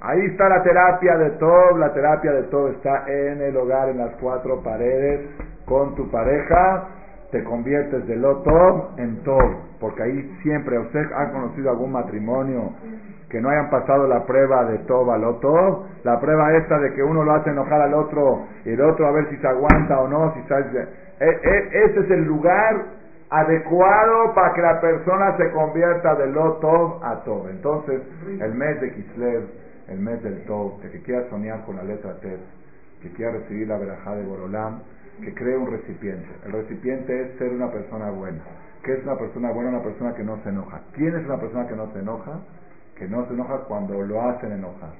Ahí 0.00 0.20
está 0.26 0.48
la 0.48 0.62
terapia 0.62 1.16
de 1.18 1.30
todo, 1.30 1.76
la 1.78 1.92
terapia 1.92 2.32
de 2.32 2.42
todo 2.44 2.68
está 2.68 3.04
en 3.08 3.42
el 3.42 3.56
hogar, 3.56 3.88
en 3.88 3.98
las 3.98 4.14
cuatro 4.16 4.62
paredes, 4.62 5.30
con 5.64 5.94
tu 5.94 6.10
pareja 6.10 6.88
te 7.34 7.42
conviertes 7.42 8.06
de 8.06 8.14
lo 8.14 8.36
todo 8.42 8.90
en 8.96 9.24
todo, 9.24 9.58
porque 9.80 10.04
ahí 10.04 10.38
siempre, 10.44 10.78
¿usted 10.78 11.04
ha 11.16 11.32
conocido 11.32 11.68
algún 11.68 11.90
matrimonio 11.90 12.74
que 13.28 13.40
no 13.40 13.50
hayan 13.50 13.70
pasado 13.70 14.06
la 14.06 14.24
prueba 14.24 14.66
de 14.66 14.78
todo 14.86 15.10
a 15.10 15.18
lo 15.18 15.34
todo? 15.40 15.84
La 16.04 16.20
prueba 16.20 16.56
esta 16.56 16.78
de 16.78 16.94
que 16.94 17.02
uno 17.02 17.24
lo 17.24 17.32
hace 17.34 17.50
enojar 17.50 17.80
al 17.80 17.92
otro 17.92 18.46
y 18.64 18.70
el 18.70 18.80
otro 18.80 19.08
a 19.08 19.10
ver 19.10 19.28
si 19.30 19.36
se 19.38 19.48
aguanta 19.48 19.98
o 19.98 20.06
no, 20.06 20.32
si 20.34 20.40
e, 20.54 21.26
e, 21.26 21.84
ese 21.86 22.00
es 22.04 22.10
el 22.12 22.24
lugar 22.24 22.84
adecuado 23.30 24.32
para 24.32 24.54
que 24.54 24.62
la 24.62 24.80
persona 24.80 25.36
se 25.36 25.50
convierta 25.50 26.14
de 26.14 26.28
lo 26.28 26.52
todo 26.58 27.00
a 27.02 27.24
todo. 27.24 27.48
Entonces, 27.50 28.00
el 28.28 28.54
mes 28.54 28.80
de 28.80 28.92
Kislev, 28.92 29.42
el 29.88 29.98
mes 29.98 30.22
del 30.22 30.44
todo, 30.44 30.78
que 30.80 31.02
quiera 31.02 31.28
soñar 31.30 31.64
con 31.64 31.74
la 31.74 31.82
letra 31.82 32.14
T, 32.20 32.28
que 33.02 33.10
quiera 33.10 33.32
recibir 33.32 33.66
la 33.66 33.76
verajá 33.76 34.14
de 34.14 34.22
Borolam, 34.22 34.82
que 35.22 35.34
cree 35.34 35.56
un 35.56 35.70
recipiente. 35.70 36.28
El 36.44 36.52
recipiente 36.52 37.22
es 37.22 37.38
ser 37.38 37.50
una 37.50 37.70
persona 37.70 38.10
buena. 38.10 38.42
¿Qué 38.82 38.92
es 38.92 39.02
una 39.04 39.16
persona 39.16 39.50
buena? 39.52 39.70
Una 39.70 39.82
persona 39.82 40.14
que 40.14 40.22
no 40.22 40.38
se 40.42 40.48
enoja. 40.50 40.80
¿Quién 40.92 41.14
es 41.16 41.24
una 41.24 41.38
persona 41.38 41.66
que 41.66 41.74
no 41.74 41.90
se 41.92 42.00
enoja? 42.00 42.40
Que 42.96 43.08
no 43.08 43.26
se 43.26 43.34
enoja 43.34 43.58
cuando 43.66 44.02
lo 44.02 44.20
hacen 44.22 44.52
enojar. 44.52 44.90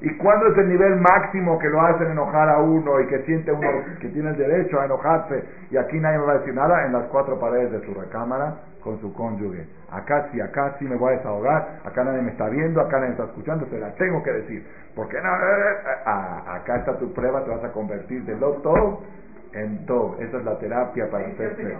¿Y 0.00 0.16
cuándo 0.18 0.48
es 0.48 0.58
el 0.58 0.68
nivel 0.68 0.96
máximo 0.96 1.58
que 1.58 1.68
lo 1.68 1.80
hacen 1.80 2.10
enojar 2.10 2.48
a 2.50 2.58
uno 2.58 3.00
y 3.00 3.06
que 3.06 3.22
siente 3.22 3.52
uno 3.52 3.68
que 4.00 4.08
tiene 4.08 4.30
el 4.30 4.36
derecho 4.36 4.78
a 4.78 4.84
enojarse 4.84 5.42
y 5.70 5.76
aquí 5.76 5.98
nadie 5.98 6.18
me 6.18 6.24
va 6.26 6.32
a 6.32 6.38
decir 6.38 6.54
nada? 6.54 6.84
En 6.84 6.92
las 6.92 7.04
cuatro 7.04 7.38
paredes 7.38 7.72
de 7.72 7.80
su 7.86 7.94
recámara 7.94 8.56
con 8.82 9.00
su 9.00 9.14
cónyuge. 9.14 9.66
Acá 9.90 10.28
sí, 10.30 10.40
acá 10.40 10.76
sí 10.78 10.84
me 10.84 10.96
voy 10.96 11.14
a 11.14 11.16
desahogar, 11.16 11.80
acá 11.84 12.04
nadie 12.04 12.20
me 12.20 12.32
está 12.32 12.50
viendo, 12.50 12.82
acá 12.82 12.98
nadie 12.98 13.08
me 13.08 13.12
está 13.12 13.24
escuchando, 13.24 13.66
se 13.70 13.78
la 13.78 13.94
tengo 13.94 14.22
que 14.22 14.32
decir. 14.32 14.66
Porque 14.94 15.16
no, 15.16 15.28
ah, 16.04 16.56
acá 16.56 16.76
está 16.76 16.98
tu 16.98 17.12
prueba, 17.14 17.42
te 17.44 17.50
vas 17.50 17.64
a 17.64 17.72
convertir 17.72 18.24
de 18.24 18.36
loto 18.36 19.02
en 19.54 19.86
todo. 19.86 20.16
Esa 20.20 20.38
es 20.38 20.44
la 20.44 20.58
terapia 20.58 21.10
para 21.10 21.26
hacerse 21.26 21.76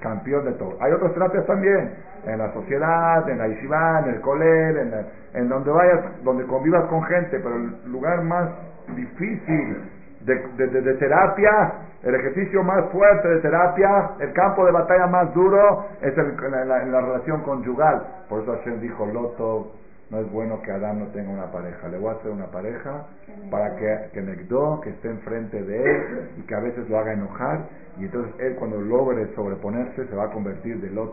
campeón 0.00 0.44
de 0.44 0.52
todo. 0.52 0.76
Hay 0.80 0.92
otras 0.92 1.12
terapias 1.12 1.46
también, 1.46 1.94
en 2.24 2.38
la 2.38 2.52
sociedad, 2.52 3.28
en 3.28 3.38
la 3.38 3.48
yeshiva, 3.48 4.00
en 4.04 4.14
el 4.14 4.20
colel, 4.20 4.76
en, 4.76 4.94
en 5.34 5.48
donde 5.48 5.70
vayas, 5.70 6.22
donde 6.22 6.44
convivas 6.44 6.84
con 6.86 7.02
gente, 7.04 7.38
pero 7.38 7.56
el 7.56 7.92
lugar 7.92 8.22
más 8.22 8.50
difícil 8.94 9.82
de, 10.20 10.66
de, 10.66 10.94
terapia, 10.94 11.72
el 12.02 12.14
ejercicio 12.14 12.62
más 12.62 12.84
fuerte 12.90 13.28
de 13.28 13.40
terapia, 13.40 14.10
el 14.20 14.32
campo 14.32 14.64
de 14.64 14.72
batalla 14.72 15.06
más 15.06 15.32
duro 15.34 15.86
es 16.00 16.16
en, 16.16 16.50
la, 16.50 16.64
la 16.64 17.00
relación 17.00 17.42
conyugal. 17.42 18.02
Por 18.28 18.42
eso 18.42 18.52
Hashem 18.52 18.80
dijo, 18.80 19.06
Loto, 19.06 19.72
no 20.10 20.20
es 20.20 20.32
bueno 20.32 20.62
que 20.62 20.72
Adán 20.72 21.00
no 21.00 21.06
tenga 21.08 21.30
una 21.30 21.52
pareja. 21.52 21.88
Le 21.88 21.98
voy 21.98 22.08
a 22.08 22.12
hacer 22.12 22.30
una 22.30 22.46
pareja 22.46 23.06
para 23.50 23.76
que, 23.76 24.10
que 24.12 24.22
Negdo, 24.22 24.80
que 24.80 24.90
esté 24.90 25.08
enfrente 25.08 25.62
de 25.62 25.76
él 25.76 26.30
y 26.38 26.42
que 26.42 26.54
a 26.54 26.60
veces 26.60 26.88
lo 26.88 26.98
haga 26.98 27.12
enojar. 27.12 27.66
Y 27.98 28.04
entonces 28.04 28.32
él 28.40 28.56
cuando 28.56 28.80
logre 28.80 29.26
sobreponerse 29.34 30.06
se 30.06 30.16
va 30.16 30.24
a 30.24 30.30
convertir 30.30 30.80
de 30.80 30.90
lo 30.90 31.12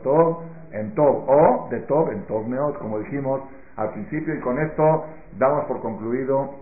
en 0.71 0.95
Tov 0.95 1.29
o 1.29 1.67
de 1.69 1.79
Tov 1.81 2.09
en 2.11 2.25
Meot, 2.49 2.77
como 2.79 2.99
dijimos 2.99 3.41
al 3.75 3.91
principio. 3.91 4.33
Y 4.33 4.39
con 4.39 4.59
esto 4.59 5.05
damos 5.37 5.65
por 5.65 5.81
concluido 5.81 6.55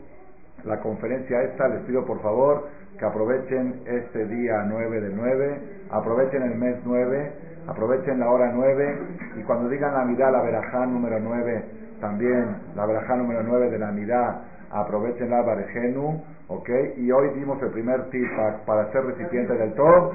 la 0.64 0.80
conferencia 0.80 1.44
esta. 1.44 1.68
Les 1.68 1.82
pido 1.82 2.04
por 2.06 2.20
favor 2.22 2.68
que 2.98 3.06
aprovechen 3.06 3.82
este 3.86 4.26
día 4.26 4.64
9 4.68 5.02
del 5.02 5.16
9, 5.16 5.62
aprovechen 5.92 6.44
el 6.44 6.56
mes 6.56 6.78
9, 6.84 7.32
aprovechen 7.68 8.20
la 8.20 8.30
hora 8.30 8.52
9 8.54 8.98
y 9.38 9.44
cuando 9.44 9.70
digan 9.70 9.94
la 9.94 10.06
mirada, 10.06 10.32
la 10.32 10.42
verajá 10.42 10.86
número 10.86 11.20
9, 11.20 11.83
también 12.04 12.58
la 12.76 12.86
verajá 12.86 13.16
número 13.16 13.42
9 13.44 13.70
de 13.70 13.80
la 13.80 13.92
mirada, 13.92 14.42
aprovechen 14.72 15.30
la 15.30 15.42
barejenu, 15.42 16.22
ok, 16.50 16.70
y 16.98 17.10
hoy 17.12 17.30
dimos 17.36 17.62
el 17.64 17.70
primer 17.70 18.10
tip 18.10 18.28
para, 18.66 18.92
ser 18.92 19.06
recipiente 19.06 19.54
del 19.54 19.74
todo, 19.74 20.12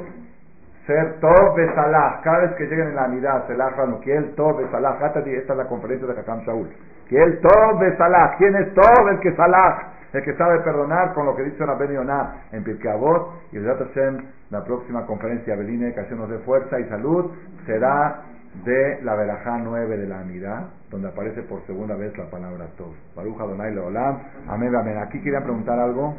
ser 0.86 1.18
todo 1.20 1.54
de 1.56 1.74
Salah, 1.74 2.20
cada 2.22 2.40
vez 2.40 2.52
que 2.56 2.64
lleguen 2.66 2.88
en 2.88 2.94
la 2.94 3.08
mirada, 3.08 3.46
Selah 3.46 3.72
el 4.04 4.34
todo 4.34 4.58
de 4.58 4.70
Salah, 4.70 4.98
esta 5.00 5.52
es 5.52 5.56
la 5.56 5.64
conferencia 5.64 6.06
de 6.06 6.20
Hakam 6.20 6.40
Shaul, 6.40 6.68
el 7.10 7.40
todo 7.40 7.78
de 7.78 7.96
¿quién 8.36 8.54
es 8.56 8.74
todo 8.74 9.08
el 9.08 9.20
que 9.20 9.34
Salah? 9.34 9.94
El 10.12 10.22
que 10.22 10.34
sabe 10.36 10.60
perdonar 10.60 11.12
con 11.12 11.26
lo 11.26 11.36
que 11.36 11.42
dice 11.42 11.66
Rabben 11.66 11.92
Yonah 11.92 12.48
en 12.52 12.64
Pirkei 12.64 12.90
Avot. 12.90 13.28
Y 13.52 13.58
el 13.58 13.66
Hashem, 13.66 14.24
la 14.48 14.64
próxima 14.64 15.04
conferencia 15.04 15.54
Beline, 15.54 15.92
que 15.92 16.14
nos 16.14 16.30
dé 16.30 16.38
fuerza 16.38 16.80
y 16.80 16.84
salud, 16.84 17.30
será 17.66 18.22
de 18.64 19.02
la 19.02 19.14
Berajá 19.14 19.58
9 19.58 19.96
de 19.96 20.06
la 20.06 20.20
Amidad, 20.20 20.68
donde 20.90 21.08
aparece 21.08 21.42
por 21.42 21.64
segunda 21.66 21.94
vez 21.94 22.16
la 22.16 22.30
palabra 22.30 22.66
Tov. 22.76 22.94
Baruja 23.14 23.44
Donai 23.44 23.74
Leolam. 23.74 24.18
Amén, 24.48 24.74
amén. 24.74 24.98
Aquí 24.98 25.20
querían 25.20 25.44
preguntar 25.44 25.78
algo. 25.78 26.14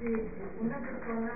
Sí, 0.00 0.12
una 0.60 0.78
persona 0.78 1.26